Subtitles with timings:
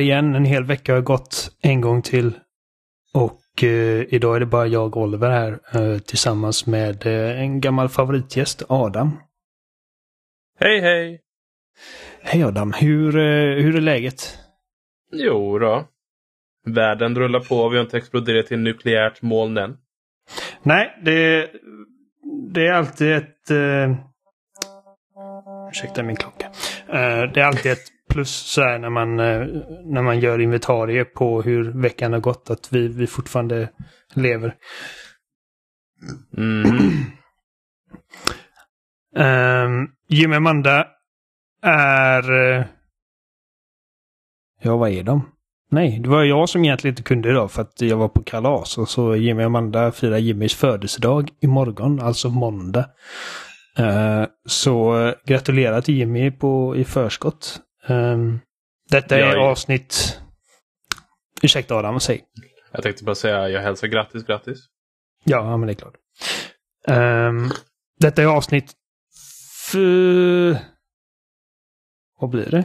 [0.00, 0.34] igen.
[0.34, 2.32] En hel vecka har gått en gång till.
[3.14, 7.60] Och eh, idag är det bara jag och Oliver här eh, tillsammans med eh, en
[7.60, 9.20] gammal favoritgäst, Adam.
[10.58, 11.20] Hej hej!
[12.22, 14.38] Hej Adam, hur, eh, hur är läget?
[15.12, 15.84] Jo då.
[16.66, 19.76] Världen rullar på, vi har inte exploderat till nukleärt moln än.
[20.62, 21.50] Nej, det,
[22.52, 23.50] det är alltid ett...
[23.50, 23.94] Eh,
[25.70, 26.46] ursäkta min klocka.
[26.88, 29.46] Eh, det är alltid ett plus så här, när, man, eh,
[29.84, 32.50] när man gör inventarier på hur veckan har gått.
[32.50, 33.68] Att vi, vi fortfarande
[34.14, 34.54] lever.
[36.36, 36.64] Mm.
[39.16, 40.86] Um, Jimmy Amanda
[41.62, 42.32] är...
[42.32, 42.64] eh,
[44.62, 45.22] ja, vad är de?
[45.72, 48.78] Nej, det var jag som egentligen inte kunde idag för att jag var på kalas.
[48.78, 52.84] Och så Jimmy och Amanda firar Jimmys födelsedag imorgon, alltså måndag.
[53.78, 57.60] Eh, så eh, gratulerar till Jimmy på, i förskott.
[57.86, 58.40] Ehm,
[58.90, 59.40] detta är Ja, ja.
[59.50, 60.20] avsnitt...
[61.42, 62.24] Ursäkta Adam, säg.
[62.72, 64.58] Jag tänkte bara säga, jag hälsar grattis, grattis.
[65.24, 65.94] Ja, ja, men det är klart.
[66.88, 67.50] Ehm,
[68.00, 68.72] detta är avsnitt...
[69.68, 70.60] F-
[72.20, 72.64] vad blir det?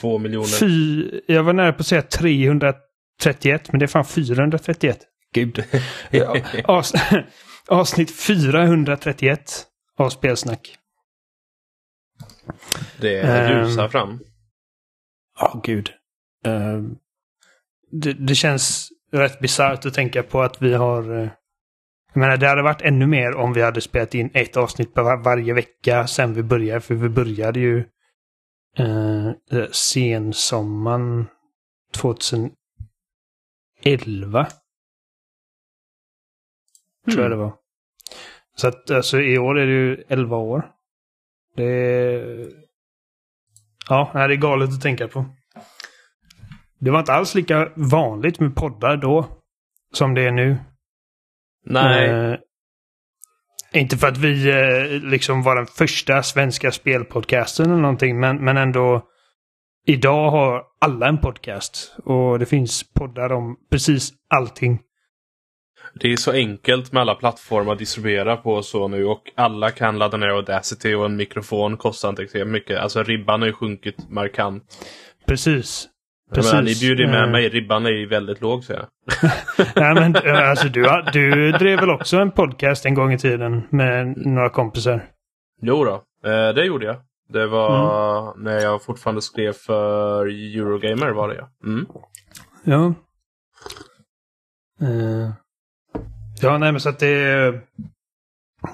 [0.00, 0.46] Två miljoner.
[0.58, 4.98] Fy, jag var nära på att säga 331, men det är fan 431.
[5.34, 5.64] Gud.
[6.10, 6.92] Ja, avs,
[7.68, 9.66] avsnitt 431
[9.98, 10.76] av Spelsnack.
[13.00, 13.52] Det Ehm.
[13.52, 14.20] rusar fram.
[15.38, 15.90] Ja, gud.
[16.44, 16.96] Ehm,
[17.90, 21.22] det, det känns rätt bisarrt att tänka på att vi har...
[21.22, 21.28] eh,
[22.12, 25.16] jag menar, det hade varit ännu mer om vi hade spelat in ett avsnitt var,
[25.16, 26.80] varje vecka sen vi började.
[26.80, 27.84] För vi började ju
[28.80, 29.32] uh,
[29.70, 31.26] sensommaren
[31.94, 32.56] 2011.
[37.12, 37.54] Tror jag det var.
[38.56, 40.70] Så att alltså, i år är det ju 11 år.
[41.56, 42.48] Det är...
[43.88, 45.24] Ja, det är galet att tänka på.
[46.78, 49.26] Det var inte alls lika vanligt med poddar då.
[49.94, 50.56] Som det är nu.
[51.66, 52.38] Nej, Eh,
[53.72, 58.56] inte för att vi eh, liksom var den första svenska spelpodcasten eller någonting, men, men
[58.56, 59.02] ändå.
[59.86, 61.96] Idag har alla en podcast.
[62.04, 64.80] Och det finns poddar om precis allting.
[65.94, 69.98] det är så enkelt med alla plattformar att distribuera på så nu och alla kan
[69.98, 72.78] ladda ner Audacity och en mikrofon kostar inte extremt mycket.
[72.78, 74.64] Alltså ribban har ju sjunkit markant.
[75.26, 75.88] Precis.
[76.30, 78.88] Jag menar, ni bjuder ju med Eh, mig, ribban är ju väldigt låg säger jag.
[79.76, 83.62] Nej, men eh, alltså, du, du drev väl också en podcast en gång i tiden
[83.70, 85.04] med några kompisar?
[85.62, 85.94] Jo då,
[86.30, 86.96] eh, det gjorde jag.
[87.28, 91.50] Det var när jag fortfarande skrev för Eurogamer var det ja.
[91.64, 91.86] Mm.
[92.64, 92.94] Ja.
[94.86, 95.30] Eh,
[96.42, 97.60] ja, nej men så att det är...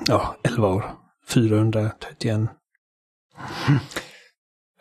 [0.06, 0.84] Ja, 11 år.
[1.28, 2.40] 431.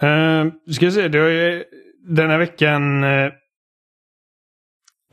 [0.03, 1.63] Uh, ska jag se, det har ju
[2.03, 3.03] den här veckan...
[3.03, 3.31] eh,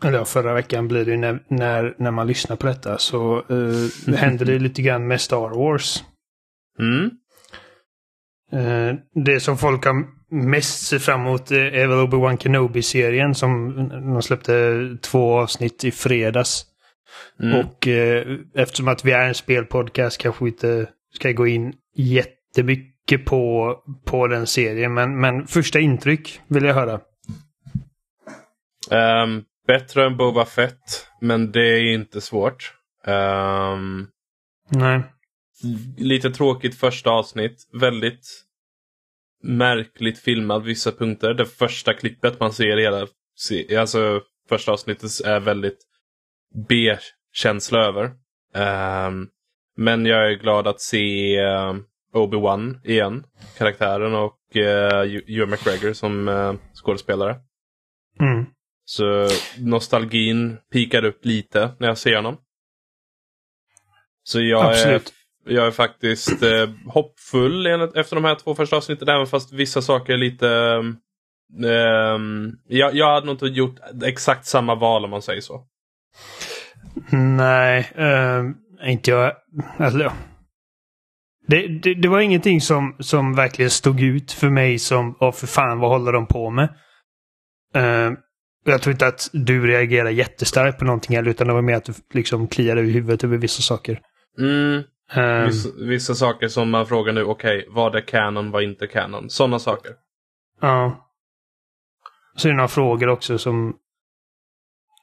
[0.04, 3.88] eller förra veckan blir det ju när, när, när man lyssnar på detta så uh,
[4.16, 6.04] händer det lite grann med Star Wars.
[6.78, 7.10] Mm.
[8.52, 13.74] Eh, det som folk har mest sett fram emot eh, är väl Obi-Wan Kenobi-serien som
[13.88, 16.64] de släppte två avsnitt i fredags.
[17.42, 17.60] Mm.
[17.60, 22.89] Och eh, eftersom att vi är en spelpodcast kanske vi inte ska gå in jättemycket
[23.18, 24.94] på, på den serien.
[24.94, 27.00] Men, men första intryck vill jag höra.
[28.90, 32.74] Ehm, bättre än Boba Fett, men det är inte svårt.
[33.06, 34.06] Ehm,
[34.70, 35.02] Nej.
[35.96, 37.68] lite tråkigt första avsnitt.
[37.80, 38.44] Väldigt
[39.42, 41.34] märkligt filmad vissa punkter.
[41.34, 43.06] Det första klippet man ser i hela
[43.78, 45.78] alltså första avsnittet är väldigt
[46.68, 48.10] B-känsla över.
[48.54, 49.28] Ehm,
[49.76, 51.84] men jag är glad att se ehm,
[52.14, 53.24] Obi-Wan igen,
[53.58, 56.54] karaktären och uh, Ewan McGregor som uh,
[56.84, 57.36] skådespelare.
[58.20, 58.46] Mm.
[58.84, 59.28] Så
[59.58, 62.36] nostalgin pikar upp lite när jag ser honom.
[64.22, 65.12] Så jag är, Absolut.
[65.46, 69.08] jag är faktiskt eh, hoppfull enligt- efter de här två första avsnitten.
[69.08, 70.48] Även fast vissa saker är lite...
[71.64, 75.66] ehm, jag, jag hade nog inte gjort exakt samma val om man säger så.
[77.12, 78.44] Nej, eh,
[78.90, 79.32] inte jag.
[79.78, 80.12] Alltså.
[81.50, 85.46] Det, det, det var ingenting som, som verkligen stod ut för mig som, åh för
[85.46, 86.68] fan vad håller de på med?
[87.74, 88.12] Eh,
[88.64, 91.84] jag tror inte att du reagerar jättestarkt på någonting heller, utan det var mer att
[91.84, 94.00] du liksom kliade över huvudet över vissa saker.
[94.38, 94.82] Mm,
[95.14, 98.86] Eh, vissa, vissa saker som man frågar nu, okej, vad är canon, vad är inte
[98.86, 99.30] canon?
[99.30, 99.92] Sådana saker.
[100.60, 101.06] Ja.
[102.36, 103.76] Så är det några frågor också som,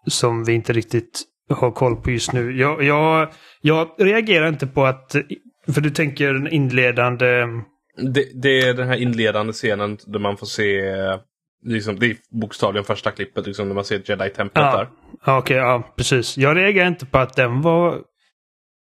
[0.07, 2.57] som vi inte riktigt har koll på just nu.
[2.57, 5.15] Jag, jag, jag reagerar inte på att,
[5.73, 7.45] för du tänker den inledande,
[8.13, 10.81] Det, det är den här inledande scenen där man får se
[11.65, 14.77] liksom, det är bokstavligen första klippet liksom, när man ser Jedi-templet Ja.
[14.77, 14.87] där.
[15.25, 16.37] Ja, Okej, ja precis.
[16.37, 18.01] Jag reagerar inte på att den var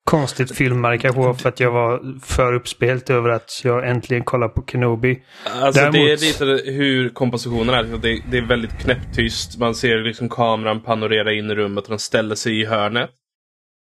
[0.05, 1.01] konstigt filmad.
[1.01, 5.23] Kanske för att jag var för uppspelt över att jag äntligen kollar på Kenobi.
[5.45, 7.83] Alltså det är Däremot- lite hur kompositionen är.
[7.83, 9.59] Det, det är väldigt knäpptyst.
[9.59, 13.09] Man ser liksom kameran panorera in i rummet och den ställer sig i hörnet.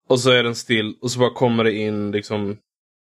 [0.09, 2.57] Och så är den still och så bara kommer det in liksom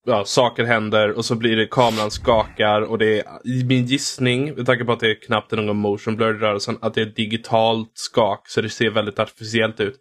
[0.07, 4.55] Ja, saker händer och så blir det kameran skakar och det är i min gissning,
[4.55, 7.01] med tanke på att det är knappt är någon motion blur i rörelsen, att det
[7.03, 9.95] är digitalt skak så det ser väldigt artificiellt ut.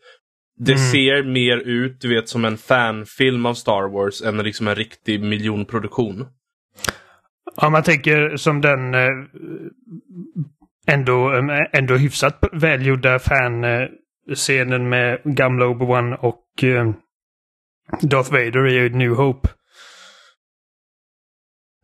[0.59, 0.83] Det Mm.
[0.91, 5.21] ser mer ut, du vet, som en fanfilm av Star Wars än liksom en riktig
[5.23, 6.25] miljonproduktion.
[7.61, 9.09] Ja, man tänker som den eh,
[10.87, 16.91] ändå, eh, ändå hyfsat välgjorda fan-scenen med gamla Obi-Wan och eh,
[18.01, 19.49] Darth Vader i New Hope.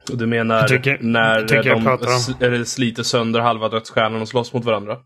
[0.09, 2.07] Och du menar Jag tycker- när jag tycker jag de pratar
[2.59, 4.97] om- sliter sönder halva dödsstjärnan och slåss mot varandra?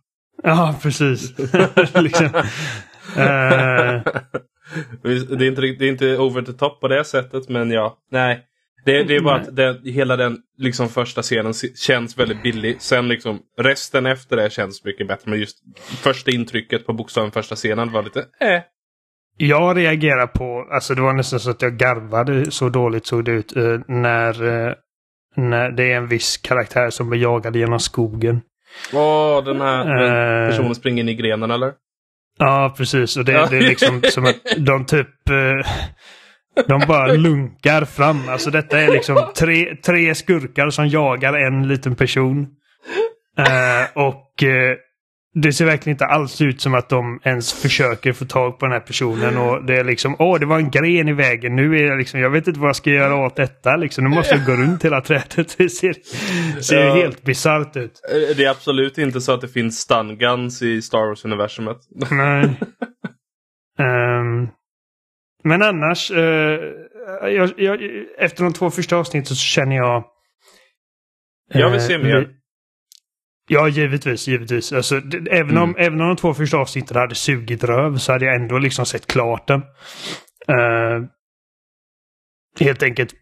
[0.44, 1.34] Ja, precis.
[1.96, 2.26] liksom.
[2.26, 4.02] Eh,
[5.04, 7.98] det, är inte, det är inte over the top på det sättet, men ja.
[8.12, 8.40] Nej.
[8.86, 12.82] Det, det är bara att den, hela den liksom första scenen känns väldigt billig.
[12.82, 15.30] Sen liksom resten efter det känns mycket bättre.
[15.32, 15.58] Men just
[16.04, 18.62] första intrycket på bokstaven första scenen var lite eh.
[19.38, 23.32] jag reagerar på, alltså det var nästan så att jag garvade så dåligt såg det
[23.32, 24.74] ut eh, när, eh,
[25.36, 28.42] när det är en viss karaktär som blir jagad genom skogen.
[28.94, 31.74] Åh, den här den Eh, personen springer in i grenen eller?
[32.40, 33.18] Ja, precis.
[33.18, 35.30] Och det, det är liksom som att de typ...
[35.30, 35.72] Eh,
[36.68, 38.30] de bara lunkar fram.
[38.30, 42.48] Alltså detta är liksom tre, tre skurkar som jagar en liten person.
[43.38, 44.76] Eh, och eh,
[45.34, 48.74] det ser verkligen inte alls ut som att de ens försöker få tag på den
[48.74, 49.38] här personen.
[49.38, 51.56] Och det är liksom, åh det var en gren i vägen.
[51.56, 53.76] Nu är jag liksom, jag vet inte vad jag ska göra åt detta.
[53.76, 55.36] Liksom, nu måste jag gå runt hela trädet.
[55.58, 55.94] Det ser,
[56.62, 56.96] ser Ja.
[56.96, 58.02] helt bisarrt ut.
[58.12, 61.78] Eh, Det är absolut inte så att det finns stun guns i Star Wars-universumet.
[62.12, 62.44] Nej.
[63.80, 64.48] Ehm,
[65.44, 66.60] men annars, eh,
[67.30, 67.80] jag, jag,
[68.18, 70.04] efter de två första avsnitten så känner jag...
[71.54, 72.30] Jag vill eh, se mer.
[73.54, 74.28] Ja, givetvis.
[74.28, 74.74] givetvis.
[74.74, 75.76] Alltså, det, även, om, Mm.
[75.78, 79.08] även om de två första avsnitten hade sugit röv så hade jag ändå liksom sett
[79.08, 79.62] klart den.
[80.48, 81.04] Eh,
[82.60, 83.14] helt enkelt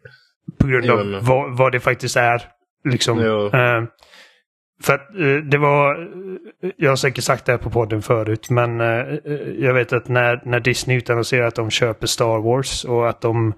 [0.60, 2.42] på grund Jo, av vad, vad det faktiskt är.
[2.90, 3.20] Liksom.
[3.20, 3.84] Eh,
[4.84, 6.10] för att eh, det var,
[6.78, 8.80] jag har säkert sagt det här på podden förut, men
[9.60, 13.54] jag vet att när, när Disney utannonserar att de köper Star Wars och att de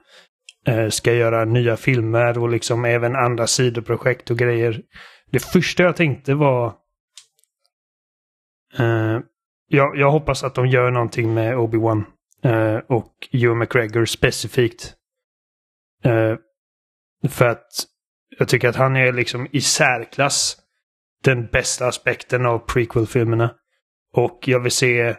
[0.89, 4.81] ska göra nya filmer och liksom även andra sidoprojekt och grejer.
[5.31, 6.67] Det första jag tänkte var
[8.77, 9.19] eh,
[9.67, 12.03] jag, jag hoppas att de gör någonting med Obi-Wan
[12.43, 14.93] eh, och Hugh McGregor specifikt.
[16.03, 16.35] Eh,
[17.29, 17.67] för att
[18.37, 20.57] jag tycker att han är liksom i särklass
[21.23, 23.55] den bästa aspekten av prequel-filmerna.
[24.13, 25.15] Och jag vill se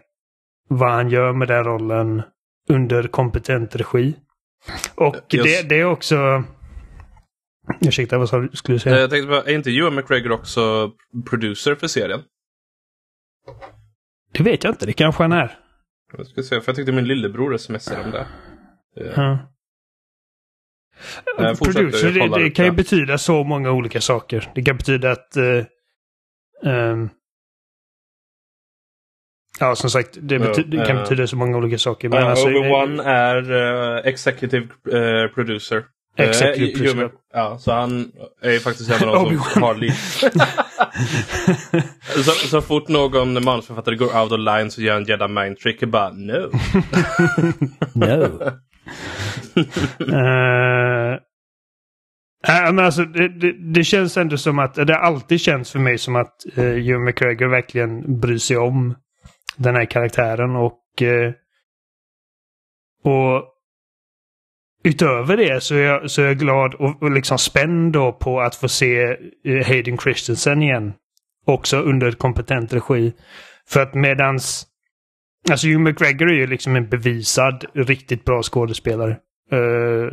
[0.69, 2.23] vad han gör med den rollen
[2.69, 4.15] under kompetent regi.
[4.95, 6.45] Och Just- det, det är också...
[7.81, 8.49] Ursäkta, vad sa?
[8.53, 9.01] Skulle du Eh, säga?
[9.01, 10.93] Jag tänkte bara, är inte Ewan McGregor också
[11.31, 12.23] producer för serien?
[14.33, 14.87] Det vet jag inte.
[14.87, 15.59] Det kanske han är.
[16.17, 18.27] Jag ska se, för jag tyckte min lillebror smsade om det.
[19.01, 19.39] Eh, Ja.
[21.39, 22.77] Eh, fortsätt, Producer, det, det kan ju det.
[22.77, 24.51] betyda så många olika saker.
[24.55, 25.37] Det kan betyda att...
[25.37, 25.65] eh,
[26.73, 27.09] ehm,
[29.61, 32.09] ja, som sagt, det, Ja, bety- det kan eh, betyda så många olika saker.
[32.09, 33.53] Men eh, alltså, Obi-Wan är
[33.97, 35.29] eh, executive eh,
[36.17, 36.49] producer.
[36.49, 37.11] Eh, producer.
[37.33, 39.91] Ja, så han är ju faktiskt en av de som har liv.
[42.25, 45.83] så, så fort någon manusförfattare går out of line så gör en jedi mind trick
[45.83, 46.51] och bara no.
[47.95, 48.53] No.
[49.99, 51.19] Eh,
[52.49, 55.99] nej, men alltså, det, det, det känns ändå som att, det alltid känts för mig
[55.99, 58.95] som att uh, Hugh McGregor verkligen bryr sig om
[59.57, 61.33] den här karaktären och eh,
[63.05, 63.52] och
[64.85, 68.41] utöver det så är jag, så är jag glad och, och liksom spänd då på
[68.41, 69.03] att få se
[69.45, 70.93] eh, Hayden Christensen igen.
[71.47, 73.13] Också under kompetent regi.
[73.69, 74.67] För att medans
[75.51, 79.17] Alltså Hugh McGregor är ju liksom en bevisad riktigt bra skådespelare.
[79.53, 80.11] Uh,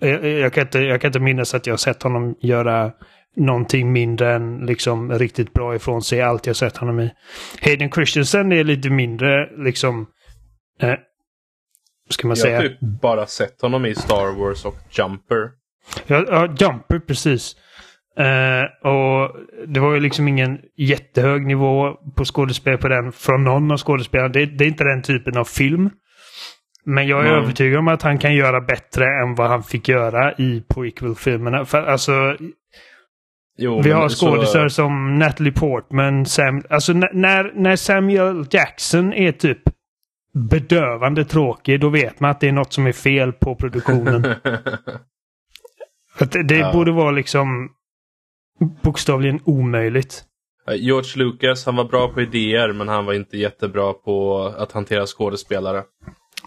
[0.00, 2.92] jag, jag, kan inte, jag kan inte minnas att jag har sett honom göra
[3.36, 6.22] någonting mindre än liksom riktigt bra ifrån sig.
[6.22, 7.10] Allt jag sett honom i.
[7.62, 10.06] Hayden Christensen är lite mindre liksom...
[10.80, 10.94] Eh,
[12.10, 12.56] ska man Jag säga?
[12.56, 15.50] har typ bara sett honom i Star Wars och Jumper.
[16.06, 17.56] Ja, ja Jumper precis.
[18.18, 19.36] Eh, och
[19.66, 24.28] det var ju liksom ingen jättehög nivå på skådespel på den från någon av skådespelarna.
[24.28, 25.90] Det, det är inte den typen av film.
[26.84, 27.42] Men jag är Nej.
[27.42, 31.64] övertygad om att han kan göra bättre än vad han fick göra i prequel-filmerna.
[31.64, 32.36] För alltså...
[33.58, 36.62] Jo, Vi har så- skådisar som Natalie Portman, Sam...
[36.70, 39.58] Alltså när, när Samuel Jackson är typ
[40.36, 44.22] bedövande tråkig, då vet man att det är något som är fel på produktionen.
[46.18, 46.72] Det det Ja.
[46.72, 47.68] borde vara liksom
[48.82, 50.24] bokstavligen omöjligt.
[50.76, 55.06] George Lucas, han var bra på idéer men han var inte jättebra på att hantera
[55.06, 55.82] skådespelare.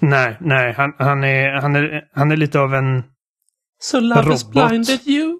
[0.01, 3.03] Nej, nej, han, han, är, han, är, han är lite av en...
[3.81, 5.39] So love has blinded you?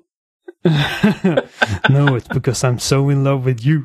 [1.89, 3.82] no, it's because I'm so in love with you.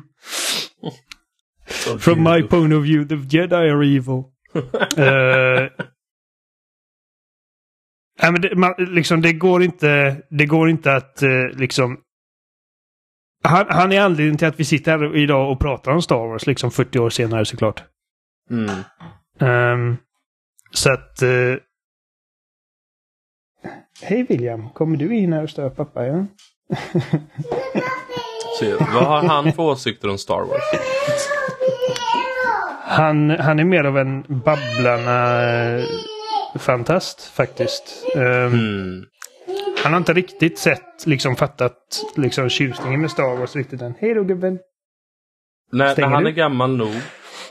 [1.99, 4.23] From my point of view, the Jedi are evil.
[4.97, 5.69] Eh,
[8.21, 11.97] nej, men det, man, liksom, det går inte, det går inte att eh, liksom...
[13.43, 16.47] Han, han är anledningen till att vi sitter här idag och pratar om Star Wars,
[16.47, 17.83] liksom 40 år senare såklart.
[18.51, 18.69] Mm.
[19.39, 19.97] Ehm,
[20.71, 21.21] så att...
[21.21, 21.29] eh,
[24.01, 26.05] Hej William, kommer du in här och stör pappa?
[26.05, 26.25] Ja?
[28.59, 30.63] Så, vad har han för åsikter om Star Wars?
[32.87, 38.05] Han, han är mer av en Babblarna-fantast faktiskt.
[38.15, 39.05] Ehm, Mm.
[39.83, 41.77] Han har inte riktigt sett, liksom fattat
[42.15, 43.93] liksom tjusningen med Star Wars riktigt än.
[43.99, 44.59] Hej då gubben!
[45.71, 46.29] När, när han du?
[46.29, 46.93] är gammal nog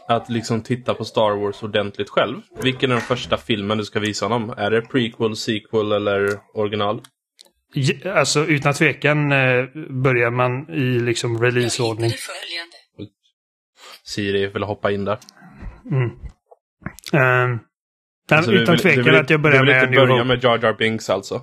[0.09, 2.41] att liksom titta på Star Wars ordentligt själv.
[2.63, 4.55] Vilken är den första filmen du ska visa honom?
[4.57, 7.01] Är det prequel, sequel eller original?
[7.75, 12.11] J- Alltså utan tvekan eh, börjar man i liksom releaseordning.
[12.11, 12.77] följande.
[14.05, 15.19] Siri vill hoppa in där.
[15.91, 16.11] Mm.
[17.13, 17.59] Ehm,
[18.31, 20.25] men Så du utan vill- tvekan vill, att jag börjar du vill med inte börja
[20.25, 21.35] med Jar Jar Binks alltså?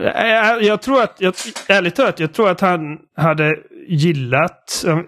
[0.00, 1.34] Eh, Jag, jag tror att, jag,
[1.68, 3.56] ärligt talat, jag tror att han hade
[3.88, 4.98] gillat, eh,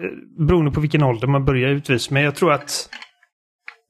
[0.46, 2.88] beroende på vilken ålder man börjar utvis, men jag tror att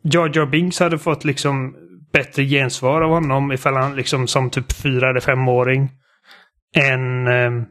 [0.03, 1.75] Jar Jar Binks hade fått liksom
[2.13, 5.91] bättre gensvar av honom ifall han liksom som typ fyra eller femåring
[6.77, 7.67] än um,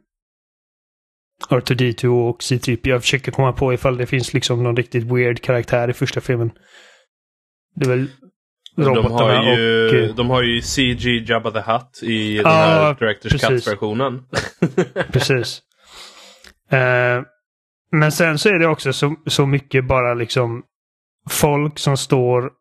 [1.50, 2.90] R2D2 och C-3P.
[2.90, 6.52] Jag försöker komma på ifall det finns liksom någon riktigt weird karaktär i första filmen.
[7.76, 8.08] Det är väl
[8.76, 9.96] De robotarna har, ju, och...
[9.96, 13.42] eh, de har ju CG Jabba the Hutt i den Ja, här Directors.
[13.42, 14.24] Cut-versionen.
[15.12, 15.62] Precis.
[16.72, 17.22] Eh,
[17.92, 20.64] men sen så är det också så, så mycket bara liksom
[21.30, 22.52] folk som står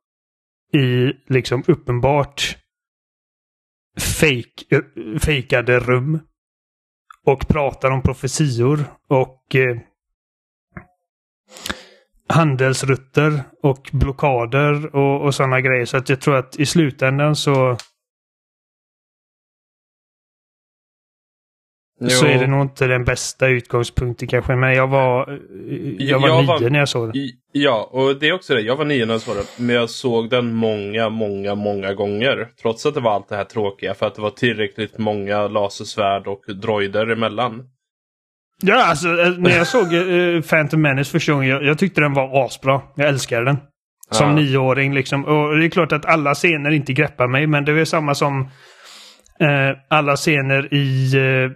[0.75, 2.56] i liksom uppenbart
[4.00, 6.21] fake, eh, fejkade rum
[7.26, 9.76] och pratar om profetior och eh,
[12.28, 15.85] handelsrutter och blockader och, och sådana grejer.
[15.85, 17.76] Så att jag tror att i slutändan så
[22.09, 24.57] så är det nog inte den bästa utgångspunkten kanske.
[24.57, 25.41] Men jag var,
[25.99, 27.29] jag var Jag nio var- när jag såg den.
[27.53, 28.61] Ja, och det är också det.
[28.61, 29.67] Jag var nio när jag såg den.
[29.67, 32.49] Men jag såg den många, många, många gånger.
[32.62, 33.95] Trots att det var allt det här tråkiga.
[33.95, 37.62] För att det var tillräckligt många lasersvärd och droider emellan.
[38.62, 42.15] Ja, alltså eh, när jag såg uh, Phantom Menace första gången, jag, jag tyckte den
[42.15, 42.81] var asbra.
[42.97, 43.57] Jag älskade den.
[44.11, 44.35] Som Ja.
[44.37, 45.25] nioåring liksom.
[45.25, 48.41] Och det är klart att alla scener inte greppar mig, men det är samma som
[49.41, 51.50] eh, alla scener i uh,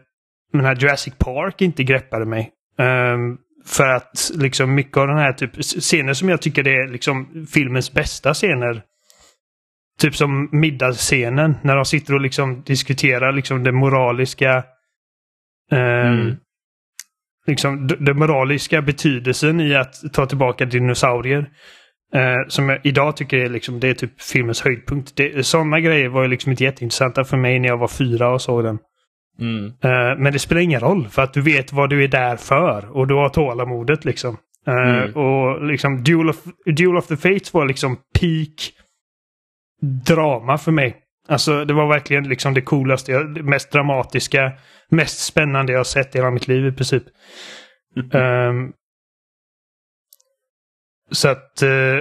[0.52, 2.50] den här Jurassic Park inte greppade mig.
[2.78, 7.47] Ehm, för att liksom mycket av den här typ scener som jag tycker är liksom
[7.54, 8.83] filmens bästa scener.
[10.00, 14.64] Typ som middagsscenen när de sitter och liksom diskuterar liksom det moraliska.
[15.73, 16.37] ehm, Mm.
[17.47, 21.50] Liksom den moraliska betydelsen i att ta tillbaka dinosaurier.
[22.14, 25.16] Eh, som jag idag tycker är, liksom, det är typ filmens höjdpunkt.
[25.16, 28.42] Det, sådana grejer var ju liksom inte jätteintressanta för mig när jag var fyra och
[28.42, 28.78] såg den.
[29.40, 29.66] Mm.
[29.66, 32.97] Eh, men det spelar ingen roll för att du vet vad du är där för
[32.97, 34.37] och du har tålamodet liksom.
[34.66, 35.16] Eh, Mm.
[35.16, 36.37] Och liksom Duel of,
[36.76, 38.73] Duel of the Fates var liksom peak
[40.06, 40.97] drama för mig.
[41.28, 44.52] Alltså det var verkligen liksom det coolaste, det mest dramatiska,
[44.90, 47.02] mest spännande jag sett i hela mitt liv i princip.
[48.12, 48.73] Ehm,
[51.11, 51.99] så att eh,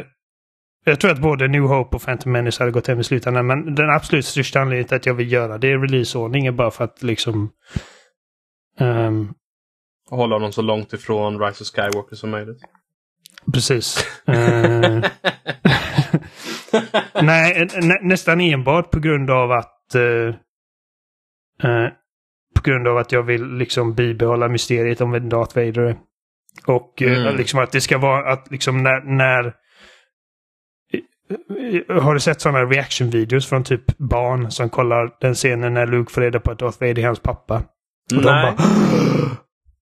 [0.86, 3.48] jag tror att både New Hope och Phantom Menace hade gått hem i slutändan.
[3.48, 6.84] Men den absolut största anledningen till att jag vill göra det är releaseordningen bara för
[6.84, 7.50] att liksom...
[8.80, 9.34] ehm,
[10.10, 12.58] Hålla honom så långt ifrån Rise of Skywalker som möjligt.
[13.54, 14.06] precis.
[14.28, 15.02] Eh,
[17.22, 19.96] nej, nä, nästan enbart på grund av att...
[19.96, 20.28] eh,
[21.72, 21.90] eh,
[22.56, 25.98] på grund av att jag vill liksom bibehålla mysteriet om Darth Vader.
[26.66, 27.36] Och Mm.
[27.36, 29.02] liksom att det ska vara att liksom när...
[29.02, 29.54] när
[32.02, 36.22] har du sett sådana reaction-videos från typ barn som kollar den scenen när Luke får
[36.22, 37.56] reda på att Darth Vader är hans pappa?
[38.16, 38.54] Och de Nej.
[38.58, 38.68] bara...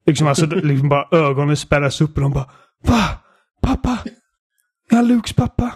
[0.06, 2.50] Liksom alltså, liksom bara ögonen spärras upp och de bara
[2.84, 3.04] Va?
[3.62, 3.98] Pappa?
[4.92, 5.72] Är han Lukes pappa?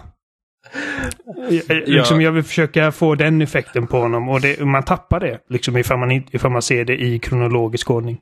[1.48, 5.38] Jag, liksom, jag vill försöka få den effekten på honom och det, man tappar det
[5.48, 8.18] liksom ifall man, ifall man ser det i kronologisk ordning.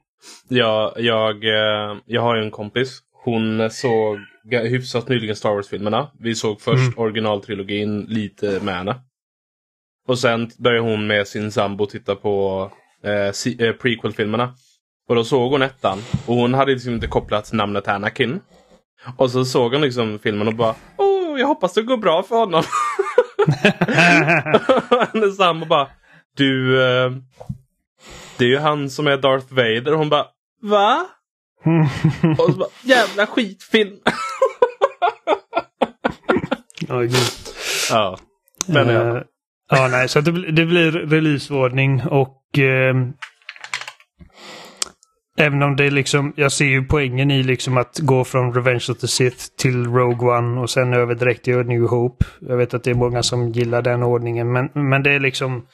[0.48, 2.98] Ja, jag, eh, jag har ju en kompis.
[3.24, 4.18] Hon såg
[4.58, 6.10] hyfsat nyligen Star Wars-filmerna.
[6.18, 6.98] Vi såg först Mm.
[6.98, 8.94] originaltrilogin lite med henne.
[10.08, 12.70] Och sen började hon med sin sambo titta på
[13.04, 14.54] eh, si- eh, prequel-filmerna.
[15.08, 15.98] Och då såg hon ettan.
[16.26, 18.40] Och hon hade liksom inte kopplat namnet Anakin.
[19.16, 22.36] Och så såg hon liksom filmen och bara Åh, jag hoppas det går bra för
[22.36, 22.62] honom.
[25.12, 25.88] Hennes sambo bara
[26.36, 27.10] Du, eh,
[28.38, 29.92] det är ju han som är Darth Vader.
[29.92, 30.26] Och hon bara
[30.62, 31.06] Va?
[32.38, 33.96] Och så bara, jävla skitfilm.
[36.88, 37.16] Oj, gud.
[37.90, 38.18] ja.
[38.68, 39.16] Men ja.
[39.16, 39.22] Eh,
[39.70, 42.94] ja, nej, så det, blir- det blir releaseordning och eh,
[45.38, 48.86] även om det är liksom, jag ser ju poängen i liksom att gå från Revenge
[48.90, 52.24] of the Sith till Rogue One och sen över direkt till New Hope.
[52.40, 55.66] Jag vet att det är många som gillar den ordningen, men, men det är liksom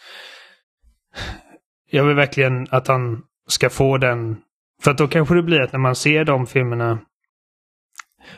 [1.91, 4.37] jag vill verkligen att han ska få den.
[4.83, 6.99] För att då kanske det blir att när man ser de filmerna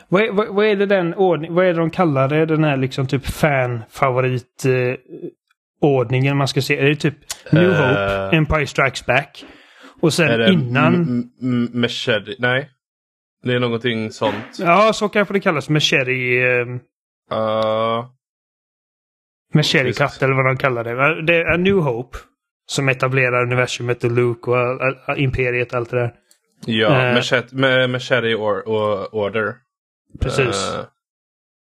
[0.07, 2.45] vad är, vad, vad är det den ordning, vad är det de kallar det?
[2.45, 4.95] Den här liksom typ fan-favorit eh,
[5.81, 6.79] ordningen man ska se.
[6.79, 7.15] Är det typ
[7.51, 7.75] New Eh.
[7.75, 9.45] Hope, Empire Strikes Back?
[10.01, 11.23] Och sen innan...
[11.73, 12.35] Machete?
[12.39, 12.69] Nej.
[13.43, 14.59] Det är någonting sånt.
[14.59, 15.69] Ja, så kanske det kallas.
[15.69, 16.11] Machete...
[16.11, 16.65] Eh,
[17.31, 18.05] Uh,
[19.53, 19.93] Machete.
[19.93, 21.21] Cut eller vad de kallar det.
[21.21, 22.17] Det är New Hope.
[22.65, 26.13] Som etablerar universumet och Luke och imperiet och allt det där.
[26.65, 27.13] Ja, Eh.
[27.13, 29.53] Machete, med Machete or, or, Order.
[30.21, 30.75] Precis.
[30.75, 30.85] Eh,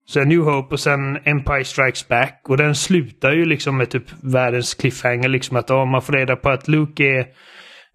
[0.07, 2.41] Så New Hope och sen Empire Strikes Back.
[2.49, 5.28] Och den slutar ju liksom med typ världens cliffhanger.
[5.28, 7.26] Liksom att ja, man får reda på att Luke är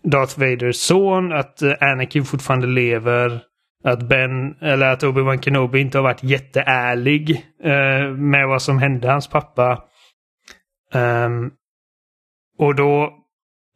[0.04, 1.32] Darth Vaders son.
[1.34, 3.42] Att eh, Anakin fortfarande lever.
[3.84, 7.30] Att Ben, eller att Obi-Wan Kenobi inte har varit jätteärlig
[7.64, 9.84] eh, med vad som hände hans pappa.
[10.94, 11.52] Ehm,
[12.58, 13.14] och då,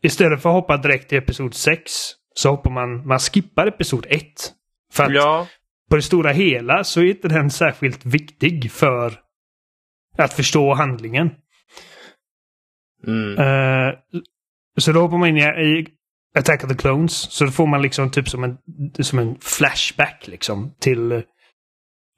[0.04, 1.92] istället för att hoppa direkt till Episod 6,
[2.36, 4.24] så hoppar man, man skippar Episod 1.
[4.94, 5.48] För att ja,
[5.90, 9.20] på det stora hela så är inte den särskilt viktig för
[10.18, 11.30] att förstå handlingen.
[13.08, 13.94] mm, Eh,
[14.80, 15.88] så då hoppar man in i, i
[16.40, 17.12] Attack of the Clones.
[17.14, 18.58] Så då får man liksom typ som en,
[19.04, 21.24] som en flashback liksom till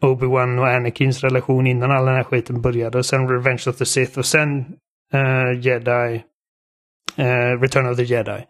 [0.04, 2.97] Obi-Wan och Anakins relation innan all den här skiten började.
[2.97, 4.60] Och sen Revenge of the Sith och sen
[5.13, 6.23] eh, Jedi.
[7.17, 8.45] eh, Return of the Jedi.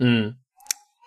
[0.00, 0.32] Mm.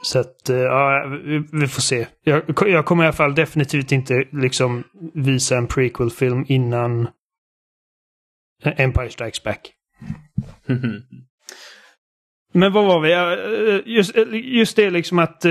[0.04, 1.06] Så att, eh, ja,
[1.52, 2.08] vi, får se.
[2.24, 7.08] Jag, jag kommer i alla fall definitivt inte liksom visa en prequel-film innan
[8.64, 9.72] Empire Strikes Back.
[12.54, 13.14] Men vad var vi?
[13.14, 15.46] Eh, Just, eh, just det liksom att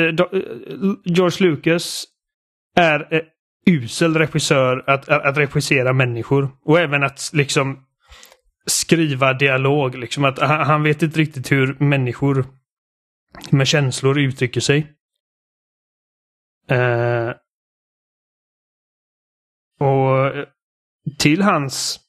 [1.05, 2.05] George Lucas
[2.77, 3.23] är
[3.67, 6.51] usel regissör att, att, regissera människor.
[6.65, 7.85] Och även att liksom
[8.67, 9.95] skriva dialog.
[9.95, 12.47] Liksom att han vet inte riktigt hur människor
[13.51, 14.93] med känslor uttrycker sig.
[16.69, 17.31] Eh,
[19.81, 20.33] och
[21.19, 22.01] till hans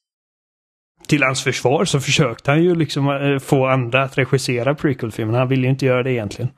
[1.07, 5.37] till hans försvar så försökte han ju liksom eh, få andra att regissera prequel-filmerna.
[5.37, 6.51] Han ville ju inte göra det egentligen.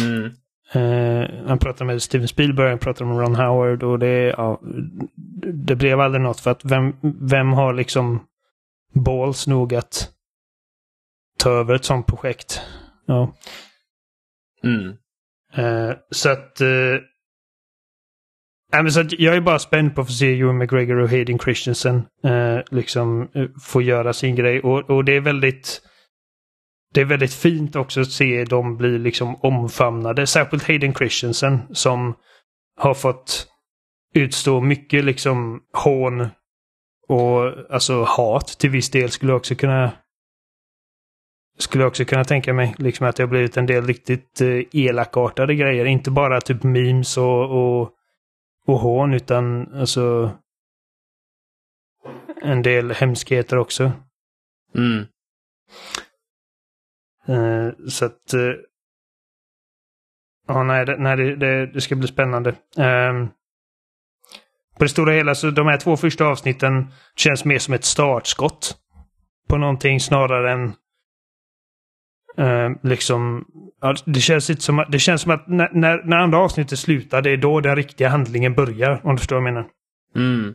[0.00, 0.32] Mm.
[0.72, 4.60] Eh, han pratade med Steven Spielberg, han pratade med Ron Howard och det, ja,
[5.54, 8.20] det blev aldrig något för att vem, vem har liksom
[8.94, 10.08] balls nog att
[11.38, 12.60] ta över ett sånt projekt?
[13.06, 13.34] Ja.
[14.64, 14.88] Mm.
[15.52, 16.60] Eh, så att...
[16.60, 17.00] Uh,
[18.72, 21.38] men så att jag är bara spänd på att få se Ewan McGregor och Hayden
[21.38, 23.28] Christensen uh, liksom
[23.62, 24.60] få göra sin grej.
[24.60, 25.82] Och, och det är väldigt...
[26.94, 30.26] Det är väldigt fint också att se dem bli liksom omfamnade.
[30.26, 32.14] Särskilt Hayden Christensen som
[32.76, 33.46] har fått
[34.14, 36.28] utstå mycket liksom hån
[37.08, 39.92] och alltså hat till viss del skulle jag också kunna
[41.58, 42.74] skulle jag också kunna tänka mig.
[42.78, 45.84] Liksom att det har blivit en del riktigt eh, elakartade grejer.
[45.84, 47.90] Inte bara typ memes och, och,
[48.66, 50.30] och hån utan alltså
[52.42, 53.92] en del hemskheter också.
[54.74, 55.06] Mm.
[57.26, 58.34] Eh, så att...
[58.34, 58.54] Eh,
[60.48, 62.54] ja, nej, det, nej det, det, det ska bli spännande.
[62.76, 63.28] Ehm,
[64.78, 68.76] på det stora hela så de här två första avsnitten känns mer som ett startskott.
[69.48, 70.72] På någonting snarare än
[72.38, 73.44] eh, liksom...
[73.80, 76.78] Ja, det, känns inte som, att- det känns som att när, när, när andra avsnittet
[76.78, 79.00] slutar, det är då den riktiga handlingen börjar.
[79.04, 79.66] Om du förstår vad jag menar.
[80.16, 80.54] Mm.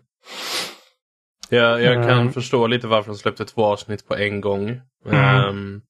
[1.50, 2.34] Jag, jag kan Mm.
[2.34, 4.70] förstå lite varför de släppte två avsnitt på en gång.
[5.06, 5.16] Mm.
[5.20, 5.82] Ehm,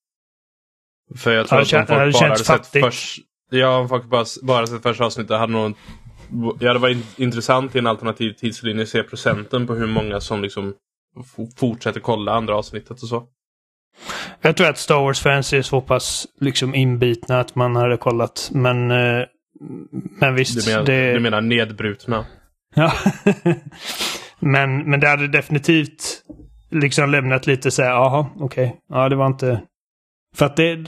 [1.16, 3.20] för jag tror Ja, att om folk bara hade sett först...
[3.52, 5.74] Ja, om folk bara, bara sett första avsnittet hade nog...
[6.60, 10.20] Ja, det var in- intressant i en alternativ tidslinje att se procenten på hur många
[10.22, 10.74] som liksom
[11.58, 13.24] fortsätter kolla andra avsnittet och så.
[14.46, 18.50] Jag tror att Star Wars-fans är så pass liksom inbitna att man hade kollat.
[18.54, 19.26] Men, eh,
[20.20, 20.66] men visst.
[20.66, 21.14] Du menar, det...
[21.14, 22.26] du menar nedbrutna?
[22.76, 22.94] Ja.
[24.40, 26.24] men, men det hade definitivt
[26.72, 28.66] liksom lämnat lite så här, jaha, okej.
[28.66, 28.80] Okay.
[28.90, 29.62] Ja, det var inte...
[30.36, 30.86] För att det,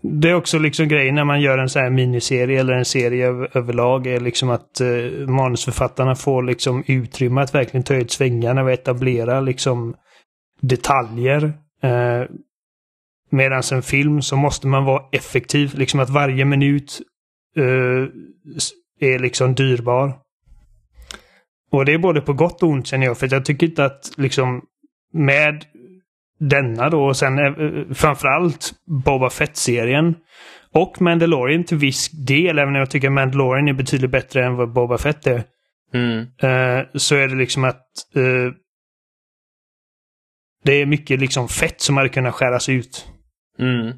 [0.00, 3.28] det är också liksom grejen när man gör en sån här miniserie eller en serie
[3.28, 8.62] över, överlag är liksom att eh, manusförfattarna får liksom utrymme att verkligen ta ut svängarna
[8.62, 9.94] och etablera liksom
[10.60, 11.52] detaljer.
[11.82, 12.22] Eh,
[13.32, 15.74] Medan en film så måste man vara effektiv.
[15.74, 17.00] Liksom att varje minut
[17.56, 18.08] eh,
[19.00, 20.14] är liksom dyrbar.
[21.70, 23.18] Och det är både på gott och ont känner jag.
[23.18, 24.62] För jag tycker inte att liksom
[25.12, 25.64] med
[26.38, 28.72] denna då och sen eh, framförallt
[29.04, 30.14] Boba Fett-serien
[30.72, 34.72] och Mandalorian till viss del, även om jag tycker Mandalorian är betydligt bättre än vad
[34.72, 35.44] Boba Fett är.
[35.94, 36.18] Mm.
[36.18, 38.52] Eh, så är det liksom att eh,
[40.64, 43.08] det är mycket liksom fett som hade kunnat skäras ut.
[43.58, 43.92] Mm.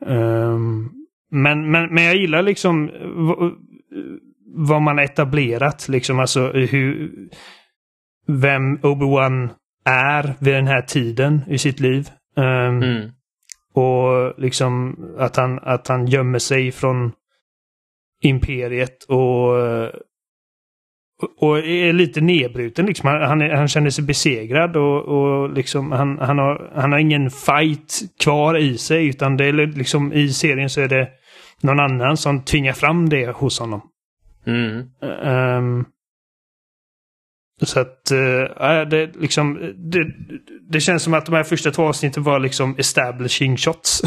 [0.00, 0.92] Um,
[1.30, 2.90] men, men, men jag gillar liksom
[4.46, 5.88] vad man har etablerat.
[5.88, 7.12] Liksom alltså hur,
[8.26, 9.50] vem Obi-Wan
[9.84, 12.10] är vid den här tiden i sitt liv.
[12.36, 13.10] Um, Mm.
[13.74, 17.12] Och liksom att han, att han gömmer sig från
[18.22, 19.56] imperiet och,
[21.40, 22.86] och är lite nedbruten.
[22.86, 23.08] Liksom.
[23.08, 27.30] Han, är, han känner sig besegrad och, och liksom han, han, har, han har ingen
[27.30, 29.06] fight kvar i sig.
[29.06, 31.08] Utan det är liksom i serien så är det
[31.60, 33.82] någon annan som tvingar fram det hos honom.
[34.46, 34.86] Mm.
[35.24, 35.84] Um,
[37.62, 40.06] så att, uh, det, liksom, det,
[40.70, 44.02] det känns som att de här första två avsnitten var liksom establishing shots.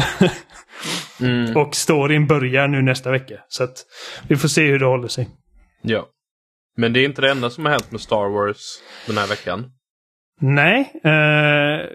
[1.20, 1.56] Mm.
[1.56, 3.34] Och storyn börjar nu nästa vecka.
[3.48, 3.76] Så att
[4.28, 5.28] vi får se hur det håller sig.
[5.82, 6.06] Ja.
[6.76, 9.70] Men det är inte det enda som har hänt med Star Wars den här veckan.
[10.40, 10.92] Nej.
[11.06, 11.86] Uh,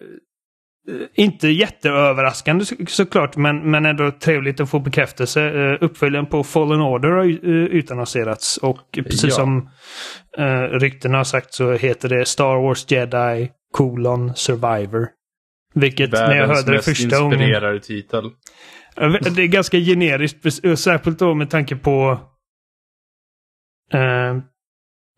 [1.16, 5.42] inte jätteöverraskande så, såklart, men, men ändå trevligt att få bekräftelse.
[5.50, 9.30] Uh, uppföljaren på Fallen Order har uh, utannonserats och precis Ja.
[9.30, 9.70] som
[10.40, 15.08] uh, ryktena har sagt så heter det Star Wars Jedi colon Survivor.
[15.74, 17.40] Vilket när jag Världens hörde det första gången...
[17.40, 18.32] inspirerade titel.
[18.96, 22.20] Det är ganska generiskt, särskilt då med tanke på
[23.94, 24.38] eh,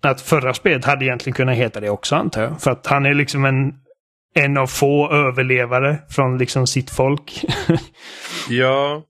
[0.02, 2.62] att förra spelet hade egentligen kunnat heta det också antar jag.
[2.62, 3.74] För att han är liksom en,
[4.34, 7.46] en av få överlevare från liksom sitt folk.
[8.50, 9.04] Ja.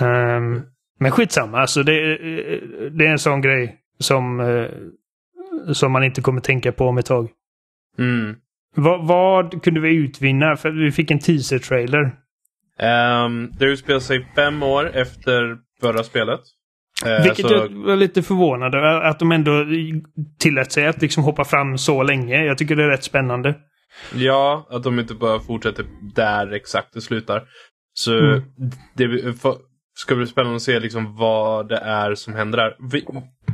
[0.00, 0.62] Ehm,
[0.98, 1.92] men skitsamma, alltså det,
[2.88, 4.70] det är en sån grej som, eh,
[5.72, 7.28] som man inte kommer tänka på om ett tag.
[7.98, 8.36] Mm.
[8.74, 10.56] Vad, vad kunde vi utvinna?
[10.56, 12.10] För vi fick en teaser-trailer.
[13.24, 16.40] Um, det utspelar sig fem år efter förra spelet.
[17.04, 19.00] Eh, Vilket så- jag var lite förvånad över.
[19.00, 19.64] Att de ändå
[20.38, 22.44] tillät sig att liksom hoppa fram så länge.
[22.44, 23.54] Jag tycker det är rätt spännande.
[24.14, 27.42] Ja, att de inte bara fortsätter där exakt det slutar.
[27.94, 28.42] Så Mm.
[28.94, 29.54] det för,
[29.94, 32.76] ska bli spännande att se liksom vad det är som händer där.
[32.90, 33.04] Vi,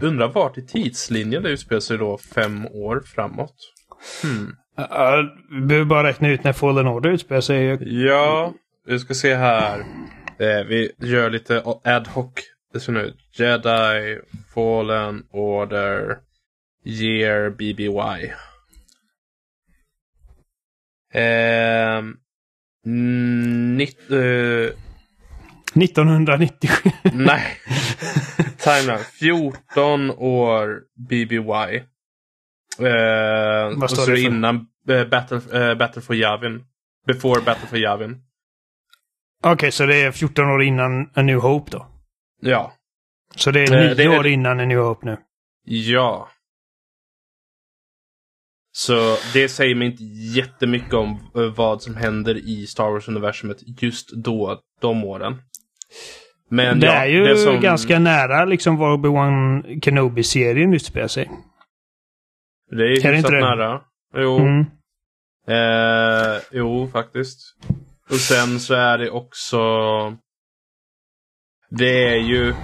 [0.07, 3.55] undrar vart i tidslinjen det utspelar sig då fem år framåt.
[4.23, 4.47] Hmm.
[4.79, 7.79] Uh, vi behöver bara räkna ut när Fallen Order utspelar sig.
[8.07, 8.53] Ja,
[8.87, 9.79] vi ska se här.
[10.39, 12.33] Eh, vi gör lite ad hoc.
[12.73, 13.15] Det ser nu.
[13.33, 14.19] Jedi,
[14.55, 16.17] Fallen Order,
[16.85, 18.33] Year BBY.
[21.15, 22.17] Ehm,
[23.77, 24.71] nitt, eh,
[25.75, 26.91] 1997.
[27.13, 27.43] nej.
[28.59, 28.99] Time now.
[28.99, 31.77] 14 år BBY.
[32.79, 34.27] Eh, Vad och står så det för?
[34.27, 36.65] innan eh, Battle, eh, Battle for Yavin.
[37.07, 38.23] Before Battle for Yavin.
[39.45, 41.87] Okej, så det är 14 år innan A New Hope då?
[42.43, 42.73] Ja.
[43.37, 45.17] Så det är Eh, 9 det år innan A New Hope nu?
[45.65, 46.29] Ja.
[48.75, 50.05] Så det säger mig inte
[50.39, 55.43] jättemycket om eh, vad som händer i Star Wars-universumet just då, de åren.
[56.49, 61.31] Men det ja, är ju det som, ganska nära liksom var Obi-Wan Kenobi-serien utspelar sig.
[62.71, 63.81] Det är det hyfsat nära.
[64.17, 64.39] Jo.
[64.39, 64.67] Mm.
[65.49, 67.39] Eh, jo, faktiskt.
[68.11, 69.59] Och sen så är det också...
[71.79, 72.55] Det är ju